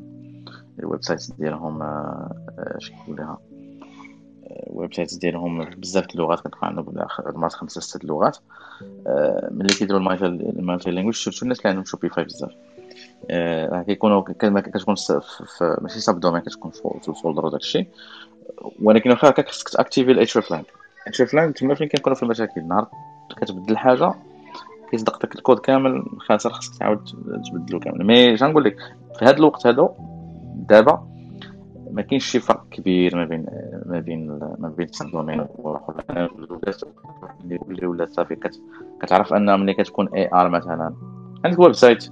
[0.80, 1.80] ال website ديالهم
[2.58, 3.38] اش كيقول لها
[4.56, 8.38] ال website ديالهم بزاف اللغات كتلقى عندهم المرات خمسة ست لغات
[9.52, 12.52] ملي كيديروا ال multi-language surtout الناس اللي عندهم Shopify بزاف؟
[13.72, 14.96] راه كيكونوا كتكون
[15.82, 17.88] ماشي sub domain كتكون في ال folder وداك الشيء.
[18.82, 20.66] ولكن واخا هكاك خصك ت activer ال hreflang
[21.12, 22.88] شوف لاين تما فين كيكونوا في المشاكل؟ نهار
[23.42, 24.14] كتبدل حاجة
[24.92, 27.06] كيصدق داك الكود كامل خاسر خاصك تعاود
[27.52, 28.06] تبدلو كامل.
[28.06, 28.78] mais نقول لك؟
[29.20, 29.96] في هذا الوقت هذا
[30.56, 31.15] دابا
[31.92, 33.46] ما كاينش شي فرق كبير ما بين
[33.86, 34.28] ما بين
[34.60, 36.32] ما بين ال domain والاخر
[37.70, 38.38] اللي ولات صافي
[39.02, 40.94] كتعرف ان ملي كتكون AR مثلا.
[41.46, 42.04] عندك website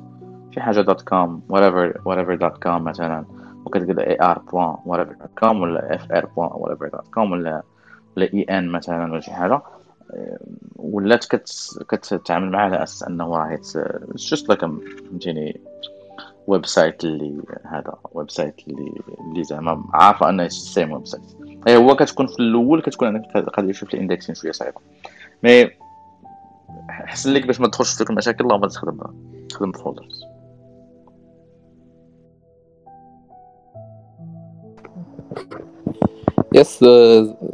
[0.51, 3.25] شي حاجة dot com whatever whatever dot com مثلا.
[3.65, 7.61] وكتقول AR point whatever dot com ولا FR point whatever dot com ولا
[8.17, 9.61] ولا اي ان مثلا ولا شي حاجة.
[10.75, 11.25] ولات
[11.89, 13.59] كتعامل معاه على أساس أنه راه
[14.15, 15.61] just like فهمتيني؟
[16.47, 18.91] website اللي هذا website اللي
[19.29, 21.23] اللي زعما عارفة أنه same website
[21.67, 24.81] هي هو كتكون في الأول كتكون عندك قضيه شوف ال indexing شوية صعيبه
[25.43, 25.69] mais
[26.89, 28.99] حسن لك باش ما تدخلش في المشاكل اللهم تخدم
[29.49, 30.23] تخدم ب folders
[36.53, 36.83] yes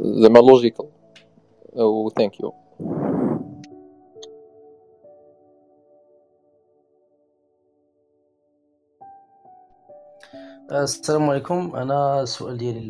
[0.00, 0.86] زعما logical
[1.76, 2.54] oh thank you
[10.72, 11.76] السلام عليكم.
[11.76, 12.80] أنا السؤال ديالي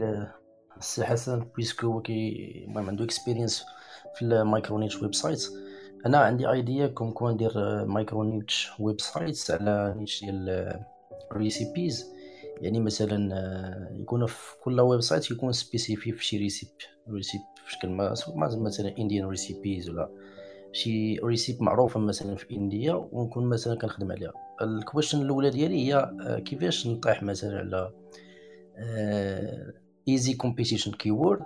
[0.77, 3.65] للسي حسن parce que هو كي المهم عنده experience
[4.15, 5.49] في ال micro niche website
[6.07, 10.81] أنا عندي idea comme كون ندير micro niche website على niche ديال
[11.33, 12.07] recipes
[12.61, 13.19] يعني مثلا
[14.01, 16.69] يكون في كل website يكون specific في شي recipe
[17.11, 18.15] recipe بشكل ما
[18.57, 20.09] مثلا Indian recipes ولا
[20.73, 24.33] شي recipe معروفة مثلا في إنديا ونكون مثلا كنخدم عليها.
[24.63, 27.93] ال question الأولى ديالي هي آه، كيفاش نطيح مثلا على
[30.09, 31.45] easy competition keyword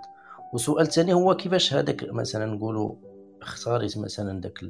[0.52, 2.94] وسؤال ثاني هو كيفاش هذاك مثلا نقولوا
[3.42, 4.64] اختاريت مثلا داك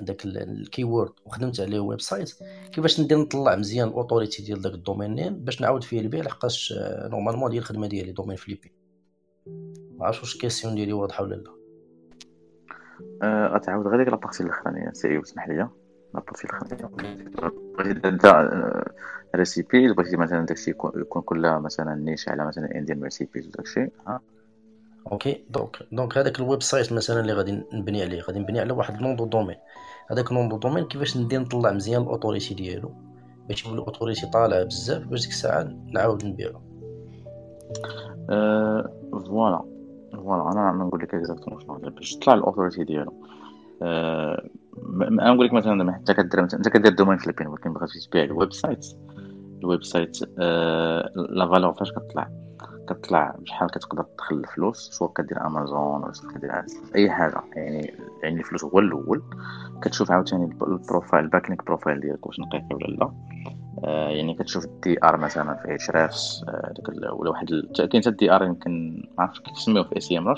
[0.00, 2.34] داك ال keyword وخدمت عليه website
[2.72, 6.22] كيفاش ندير نطلع مزيان ال authority ديال داك ال domain name باش نعاود فيه البيع
[6.22, 8.72] لحقاش normalement ديال الخدمة ديالي domain flipping.
[9.98, 11.61] ما عرفتش واش ال question ديالي واضحة ولا لا.
[13.24, 14.92] غتعاود غير ديك la partie الاخرانية.
[14.92, 15.68] سيري وسمح لي
[16.14, 16.90] la partie الاخرانية.
[17.78, 18.50] بغيتي انت
[19.36, 23.88] recipes بغيتي مثلا داكشي يكون كلها مثلا niche على مثلا Indian recipes وداكشي
[25.12, 29.02] okay donc donc هذاك ال website مثلا اللي غادي نبني عليه غادي نبني على واحد
[29.02, 29.56] nom de domaine.
[30.10, 32.94] هذاك nom de domaine كيفاش ندير نطلع مزيان ال authority ديالو.
[33.48, 36.60] باش يولي ال authority طالع بزاف باش ديك الساعة نعاود نبيعو.
[38.30, 39.71] أه voilà
[40.12, 41.10] voilà أنا نقول لك
[41.66, 43.12] شنو باش تطلع ال authority ديالو.
[43.82, 44.48] أه
[45.02, 48.86] أنا نقول لك مثلا انت كدير انت كدير domain flipping ولكن بغيتي تبيع ال website
[49.62, 52.28] ال website أه la valeur فاش كتطلع؟
[52.92, 56.64] كتطلع بشحال كتقدر تدخل الفلوس سواء كدير امازون ولا سواء كدير
[56.94, 57.42] أي حاجة.
[57.56, 59.22] يعني يعني الفلوس هو الأول.
[59.82, 63.12] كتشوف عاوتاني ال profile backlink profile ديالك واش نقي ولا لا.
[63.84, 67.46] آه يعني كتشوف ال DR مثلا في Ahrefs آه ولا واحد
[67.76, 70.34] كاين حتى ال DR يمكن ما عرفتش كيف تسميوه في SEM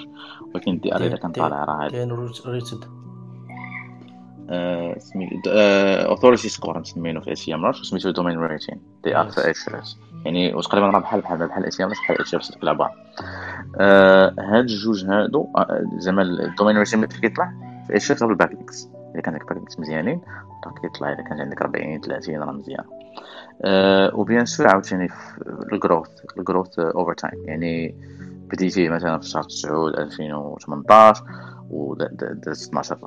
[0.55, 2.13] ولكن ال DR إذا كان طالع راه كاين
[2.47, 3.04] rated
[4.99, 10.99] سميتو authority score نسمينو في SEM سميتو domain rating دي في اتش يعني وتقريبا راه
[10.99, 12.93] بحال بحال بحال SEM بحال Ahrefs ديك العباره
[14.39, 15.49] هاد الجوج هادو
[15.99, 17.53] زعما ال domain rating ملي كيطلع؟
[17.87, 20.21] في Ahrefs ال backlinks إذا كان عندك backlinks مزيانين
[20.67, 21.13] راه كيطلع.
[21.13, 22.85] إذا كان عندك 40 30 راه مزيان.
[23.65, 25.43] أه و bien sûr عاوتاني في
[25.73, 26.09] ال growth
[26.39, 27.95] ال growth over time يعني
[28.53, 31.25] بديتي مثلا في شهر 9 2018
[31.71, 32.99] ودازت 12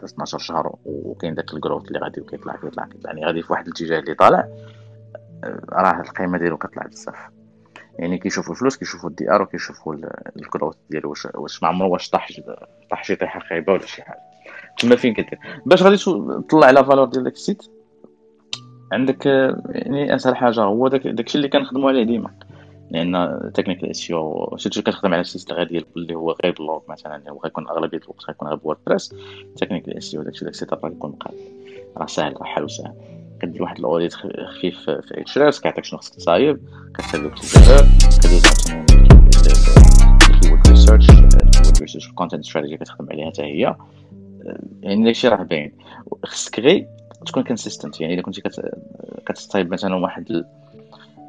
[0.00, 3.10] دازت 12 شهر وكاين داك ال growth اللي غادي وكيطلع كيطلع كيطلع.
[3.12, 4.48] يعني غادي في واحد الاتجاه اللي طالع
[5.72, 7.16] راه القيمة ديالو كتطلع بزاف.
[7.98, 9.94] يعني كيشوفوا الفلوس كيشوفوا ال DR وكيشوفوا
[10.36, 12.28] ال growth ديالو واش واش ما عمرو واش طاح
[12.90, 14.20] طاح شي طيحة خايبة ولا شي حاجة.
[14.78, 15.96] تما فين كدير؟ باش غادي
[16.48, 17.62] تطلع على valeur ديال داك ال site
[18.92, 22.30] عندك يعني أسهل حاجة هو داك داكشي اللي كنخدموا عليه ديما.
[22.90, 27.38] لأن technique SEO surtout كتخدم على system غير اللي هو غير blog مثلا اللي هو
[27.38, 29.14] غيكون اغلبيه الوقت غيكون غير ب
[29.56, 31.34] WordPress technique SEO داكشي داك ال setup غيكون مقاد
[31.96, 32.94] راه ساهل راه حلو ساهل.
[33.40, 36.60] كدير واحد ال audit خفيف في اتش ار كيعطيك شنو خصك تصايب.
[36.94, 37.88] كتسالي كتبدا
[38.22, 38.44] كدوز
[40.30, 43.76] ال keyword research ال keyword research ال content strategy كتخدم عليها حتى هي.
[44.82, 45.72] يعني داكشي راه باين.
[46.24, 46.86] خصك غير
[47.26, 48.42] تكون consistent يعني إلا كنتي
[49.26, 50.44] كتصايب مثلا واحد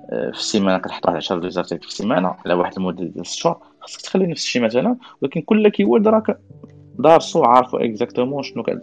[0.10, 3.58] في السيمانة كتحط واحد 10 les articles في السيمانة على واحد المدة ديال 6 شهور
[3.80, 6.38] خاصك تخلي نفس الشيء مثلا ولكن كل keyword راك
[7.00, 8.82] دارسو عارفو exactement شنو كت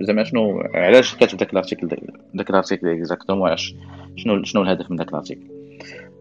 [0.00, 1.88] زعما شنو علاش كاتب داك ال article
[2.34, 3.74] داك ال article exactement علاش
[4.16, 5.46] شنو شنو الهدف من داك ال article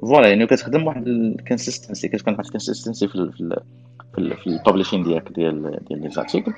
[0.01, 3.55] voilà يعني كتخدم واحد ال consistency كتكون واحد ال consistency في في
[4.15, 6.53] في ال publishing ديالك ديال ديال les articles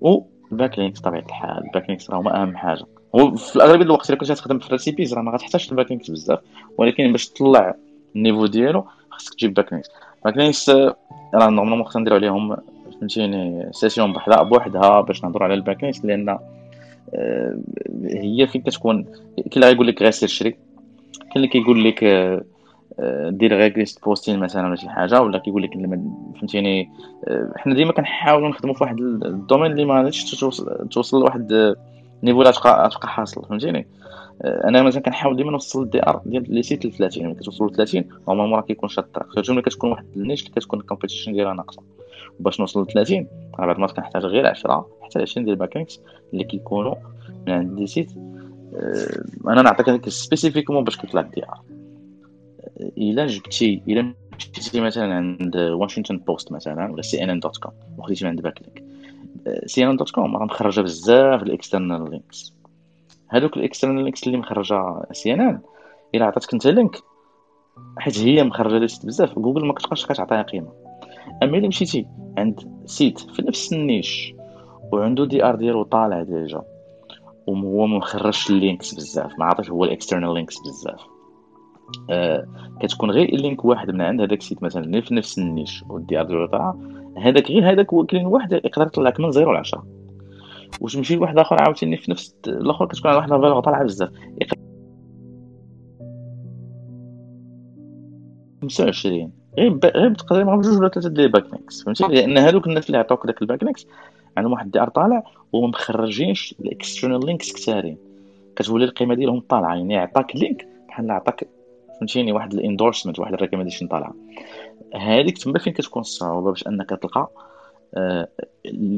[0.00, 2.84] وال backlinks بطبيعه الحال ال backlinks راه أهم حاجة.
[3.16, 6.38] في الاغلبيه الوقت إلا كنت تخدم في recipes راه ما غتحتاجش ال backlinks بزاف.
[6.78, 7.74] ولكن باش تطلع
[8.16, 9.90] ال niveau ديالو خاصك تجيب backlinks
[10.24, 10.70] ما كاينش
[11.34, 12.56] راه normalement خصنا نديرو عليهم
[13.00, 16.38] فهمتيني session بحدا بوحدها باش نهضروا على ال backlinks لأن
[17.14, 17.58] آه،
[18.04, 19.02] هي فين كتكون
[19.36, 22.44] كاين اللي غايقول لك غير سير شري كاين اللي كيقول لك آه،
[23.00, 25.70] آه، دير غير guest posting مثلا ولا شي حاجة ولا كيقول لك
[26.40, 26.90] فهمتيني
[27.56, 30.34] حنا ديما كنحاولوا نخدموا في واحد ال domaine اللي ما غاديش
[30.90, 31.76] توصل لواحد
[32.26, 33.88] niveau لا تبقى تبقى حاصل فهمتيني؟
[34.44, 37.74] أنا مثلا كنحاول ديما نوصل ال DR ديال les sites ل 30 ملي كتوصل ل
[37.74, 39.34] 30 normalement راه كيكون شاد الطريق.
[39.34, 41.82] surtout ملي كتكون واحد ال niche اللي كتكون ال competition ديالها ناقصة.
[42.40, 43.26] باش نوصل ل 30
[43.58, 46.00] راه بعد المرات كنحتاج غير 10 حتى 20 ديال ال backlinks
[46.32, 46.94] اللي كيكونوا
[47.46, 48.12] من عند les sites.
[48.74, 51.60] أه أنا نعطيك هذيك spécifiquement باش كيطلع ال DR
[52.98, 54.14] إلا جبتي إلا
[54.58, 58.85] مشيتي مثلا عند Washington Post مثلا ولا CNN dot com وخديتي من عند backlink
[59.66, 62.54] CNN.com راه مخرجه بزاف ال external links
[63.30, 65.60] هادوك ال external links اللي مخرجة CNN
[66.14, 66.96] إلا عطاتك أنت link
[67.98, 69.38] حيت هي مخرجة les sites بزاف.
[69.38, 70.72] جوجل ما كتبقاش كتعطيها قيمة.
[71.42, 72.06] أما إلا مشيتي
[72.38, 74.34] عند site في نفس ال niche
[74.92, 76.62] وعنده DR ديالو طالع déjà
[77.46, 81.00] وهو ما مخرجش ال links بزاف ما عطاش هو ال external links بزاف.
[82.10, 82.46] آه
[82.80, 85.84] كتكون غير ال link واحد من عند هذاك ال site مثلا في نفس ال niche
[85.88, 86.74] وال DR ديالو طالع
[87.18, 89.86] هذاك غير هذاك هو كلين واحد يقدر يطلع لك من زيرو ل 10
[90.80, 94.10] واش تمشي لواحد آخر عاوتاني في نفس الآخر كتكون واحد الفالور طالعه بزاف.
[98.62, 102.98] 25 غير غير تقريبا بجوج ولا ثلاثة ديال الباك لينكس فهمتي؟ لأن هذوك الناس اللي
[102.98, 103.86] عطاوك داك الباك لينكس
[104.36, 105.22] عندهم واحد الدي أر طالع
[105.52, 107.98] وما مخرجينش الاكسترنال لينكس كثارين
[108.56, 109.74] كتولي القيمة ديالهم طالعة.
[109.74, 111.48] يعني عطاك لينك بحال عطاك
[111.98, 114.14] فهمتيني؟ واحد الاندورسمنت واحد الريكومنديشن طالعة.
[114.94, 117.30] هذيك تما فين كتكون الصعوبة؟ باش أنك تلقى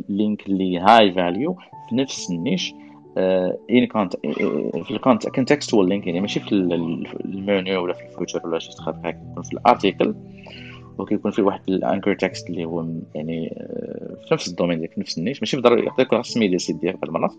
[0.08, 1.56] link اللي high value
[1.88, 2.74] في نفس ال niche
[3.70, 4.16] ان كانت
[4.84, 6.52] في ال cont- contextual link يعني ماشي في
[7.24, 10.14] المنيو ولا في ال footer ولا شي تخاف يكون في ال article
[10.98, 13.48] وكيكون في واحد ال anchor text اللي هو يعني
[14.28, 16.60] في نفس ال domain ديالك في نفس ال niche ماشي بالضروري يعطيك السميه ديال ال
[16.60, 17.32] site ديالك بعض المرات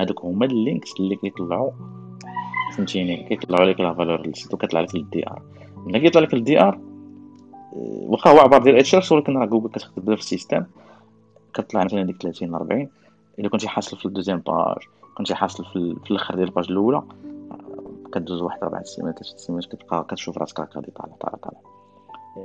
[0.00, 1.70] هادوك هما ال links اللي كيطلعوا
[2.76, 5.42] فهمتيني؟ كيطلعوا لك la valeur ال site وكيطلع لك ال DR
[5.76, 6.78] ملي كيطلع لك ال DR
[7.72, 10.64] واخا هو عبارة ديال H ولكن راه جوجل كتخدم في ال system.
[11.54, 12.88] كتطلع مثلا ديك 30 40
[13.38, 14.76] إلا كنتي حاصل في ال deuxième page
[15.16, 17.02] كنتي حاصل في, في الأخر ديال ال page الأولى
[18.14, 21.75] كدوز واحد أربع سيمانات ثلاث سيمانات كتبقى كتشوف راسك راك غادي طالع طالع طالع.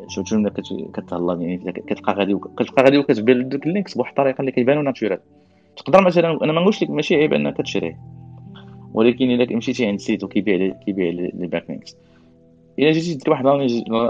[0.07, 0.49] شوف جمله
[0.93, 5.19] كتهلا يعني كتبقى غادي كتبقى غادي وكتبان دوك ال links بواحد الطريقة اللي كيبانو natural.
[5.77, 7.99] تقدر مثلا أنا ما نقولش لك ماشي عيب أنك تشريه
[8.93, 11.97] ولكن الا مشيتي عند site وكيبيع كيبيع les backlinks
[12.79, 13.45] الا جيتي دير واحد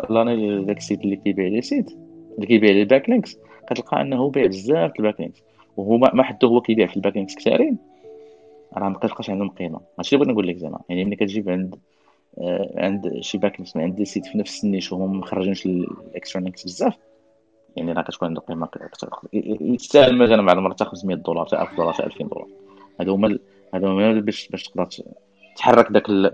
[0.10, 1.92] لاني داك ال site اللي كيبيع les sites
[2.36, 3.38] اللي كيبيع les backlinks
[3.70, 5.44] كتلقى أنه بايع بزاف ال backlinks
[5.78, 7.78] وهو ما حتى هو كيبيع في ال backlinks كثارين
[8.78, 9.80] راه ما كتلقاش عندهم قيمة.
[10.00, 10.80] هادشي اللي بغيت نقول لك زعما.
[10.90, 11.76] يعني ملي كتجيب عند
[12.78, 16.98] عند شي backlinks من عند site في نفس ال niche مخرجينش ال extra links بزاف.
[17.76, 18.70] يعني راه كتكون عنده قيمة
[19.34, 22.48] يستاهل مثلا بعض المرات تاخذ 100 دولار حتى 1000 دولار حتى 2000 دولار.
[23.00, 23.40] هادو هما
[23.74, 24.88] هادو هما باش باش تقدر
[25.58, 26.34] تحرك داك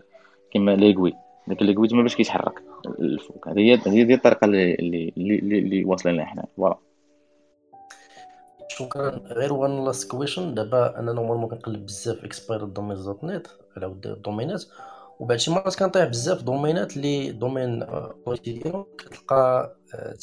[0.52, 1.14] كيما ليغوي
[1.48, 2.64] داك ليغوي تما باش كيتحرك
[3.00, 3.48] الفوق.
[3.48, 6.46] هذه هي هذه هي الطريقة اللي اللي اللي, واصلين لها حنا.
[6.58, 6.78] فوالا.
[8.70, 9.10] شكرا.
[9.10, 13.48] غير وان لاست كويشن دابا أنا نورمالمون كنقلب بزاف اكسباير دومين دوت نت
[13.78, 14.64] على ود الدومينات
[15.20, 17.86] وبعد شي مرات كنطيح بزاف دومينات اللي دومين
[18.26, 19.76] بوليتي ديالهم كتلقى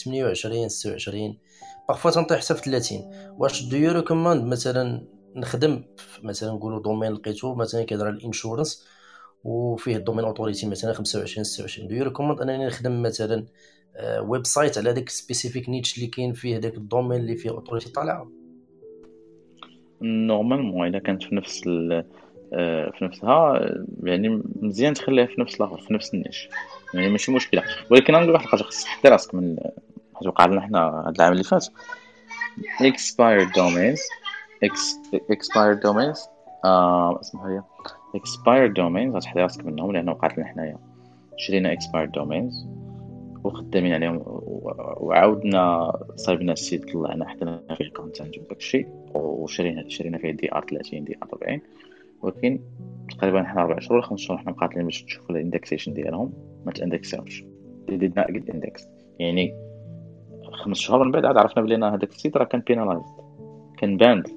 [0.05, 1.39] 28 26
[1.89, 2.99] parfois تنطيح حتى في 30
[3.39, 5.07] واش do you recommend مثلا
[5.37, 5.85] نخدم
[6.23, 8.87] مثلا نقولوا domain لقيتو مثلا كيهضر على ال insurance
[9.45, 13.47] وفيه ال domain authority مثلا 25 26 do you recommend أنني نخدم مثلا
[14.01, 17.51] ويب آه، site على داك specific niche اللي كاين فيه داك ال domain اللي فيه
[17.51, 18.31] authority طالعة؟
[20.03, 22.05] normalement إلا كانت في نفس آه،
[22.51, 23.71] في نفسها
[24.03, 26.49] يعني مزيان تخليها في نفس الآخر في نفس ال niche.
[26.95, 27.63] يعني ماشي مشكلة.
[27.91, 29.57] ولكن نقول واحد الحاجة خصك تحطي راسك من
[30.15, 31.67] حيت وقع لنا حنا هذا العام اللي فات.
[32.83, 34.01] Expired domains.
[35.33, 36.29] Expired domains.
[36.65, 37.63] آه اسمها هي.
[38.21, 39.17] Expired domains.
[39.17, 40.79] غتحطي راسك منهم لأنه وقعت لنا حنايا.
[41.37, 42.55] شرينا expired domains.
[43.45, 50.19] وخدامين عليهم وعاودنا صايبنا ال site طلعنا حطينا فيه ال content وداك الشيء وشرينا شرينا
[50.19, 51.61] فيه DR 30 DR 40
[52.23, 52.61] ولكن
[53.11, 56.33] تقريبا حنا ربع شهور خمس شهور حنا مقاتلين باش نشوفو ال indexation ديالهم
[56.67, 57.45] ما تاندكساوش
[57.89, 58.89] did not get indexed
[59.19, 59.55] يعني
[60.53, 63.25] خمس شهور من بعد عاد عرفنا بلي هذاك ال site راه كان penalized
[63.79, 64.29] كان banned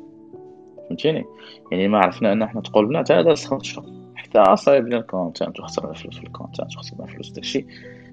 [0.88, 1.26] فهمتيني؟
[1.72, 3.86] يعني ما عرفنا إن حنا تقولنا حتى هذا خمس شهور.
[4.16, 7.66] حتى صايب لنا ال content وخسرنا فلوس في ال content وخسرنا فلوس داكشي.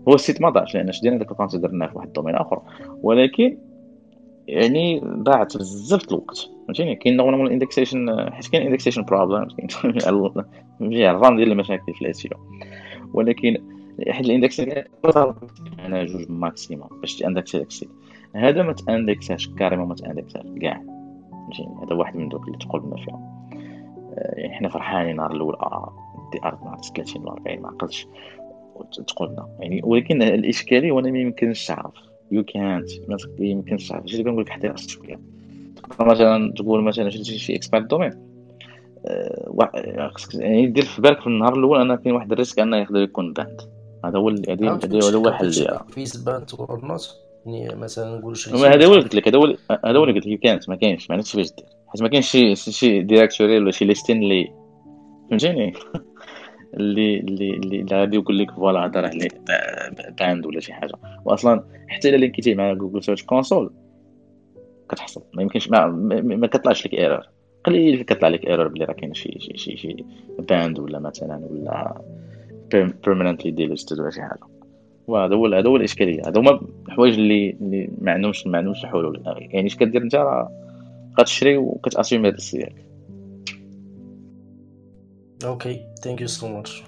[0.08, 2.34] هو ال site ما ضاعش لأن شدينا داك ال content درناه في واحد ال domain
[2.34, 2.62] آخر.
[3.02, 3.58] ولكن
[4.48, 9.94] يعني ضاعت بزاف الوقت فهمتيني؟ كاين normal indexation حيت كاين indexation problem كاين
[11.10, 12.30] الران ديال المشاكل في الاسيو
[13.14, 13.56] ولكن
[14.08, 14.60] حيت الاندكس
[15.78, 17.88] أنا جوج ماكسيموم باش تاندكسي داكشي
[18.34, 20.82] هذا ما تاندكساش كاريمون ما تاندكساش كاع.
[21.30, 23.48] فهمتيني؟ هذا واحد من دوك اللي تقولنا فيهم.
[24.18, 25.92] آه، يعني حنا فرحانين نهار الأول آه
[26.32, 28.06] دي أرض نهار 30 ولا 40 ما عقلتش
[29.06, 29.48] تقولنا.
[29.60, 31.94] يعني ولكن الإشكالية وأنا ما يمكنش تعرف
[32.34, 35.20] يو كانت ما يمكنش تعرف هادشي اللي كنقول لك حتى شوية
[36.00, 38.12] مثلا تقول مثلا شي شي اكسبيرت دومين
[40.14, 43.32] خصك يعني دير في بالك في النهار الأول أنا كاين واحد الريسك أنه يقدر يكون
[43.32, 43.60] باند
[44.04, 48.86] هذا هو هذا هو الحل ديالها فيس باند اور نوت يعني مثلا نقول شي هذا
[48.86, 49.28] هو اللي قلت لك.
[49.28, 49.44] هذا هو
[49.84, 50.40] هذا هو اللي قلت لك.
[50.40, 51.10] كانت ما كاينش.
[51.10, 51.66] ما عرفتش فاش دير.
[51.88, 54.52] حيت ما كاينش شي شي ديريكتوري ولا شي ليستين اللي
[55.30, 55.72] فهمتيني
[56.76, 59.10] اللي اللي اللي غادي يقول لك فوالا هذا راه
[60.18, 60.92] باند ولا شي حاجة.
[61.24, 63.72] واصلا حتى إلا لينكيتي مع Google Search Console
[64.90, 65.22] كتحصل.
[65.34, 67.22] ما يمكنش ما, ما, كطلعش لك error
[67.64, 69.96] قليل كطلع لك error بلي راه كاين شي شي شي شي
[70.38, 72.00] banned ولا مثلا ولا
[73.04, 74.44] permanently delisted ولا شي حاجة.
[75.06, 76.22] وهذا هو هذا هو الإشكالية.
[76.28, 79.22] هذا هما الحوايج اللي اللي ما عندهمش ما عندهمش حلول.
[79.26, 80.50] يعني اش كدير أنت؟ راه
[81.18, 82.68] كتشري وكت assumer هذا ال
[85.40, 86.82] ديالك okay thank you so much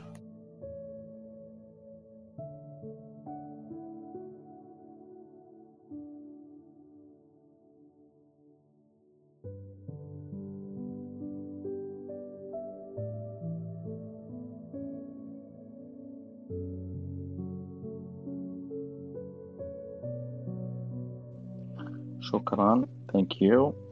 [22.20, 23.85] شكرا thank you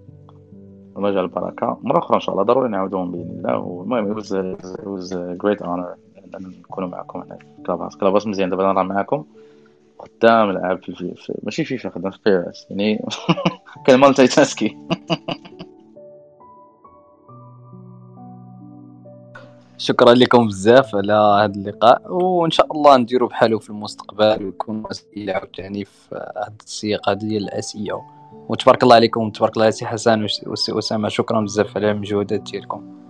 [0.96, 3.58] الله يجعل البركة مرة أخرى إن شاء الله ضروري نعاودوهم بإذن الله.
[3.58, 5.98] والمهم was a great honor
[6.40, 8.50] نكونوا معكم هنا في كلاباس كلاباس مزيان.
[8.50, 9.24] دابا نهضر معاكم
[9.98, 13.04] قدام العاب في, في, ماشي فيفا خدام في PES يعني
[13.86, 14.76] كان multitasking
[19.78, 22.12] شكرا لكم بزاف على هذا اللقاء.
[22.12, 27.42] وإن شاء الله نديرو بحالو في المستقبل ويكون أسئلة عاوتاني في هذا السياق هذا ديال
[27.42, 28.02] ال SEO
[28.48, 33.03] وتبارك الله عليكم تبارك الله سي حسن وسي اسامه شكرا بزاف على المجهودات ديالكم.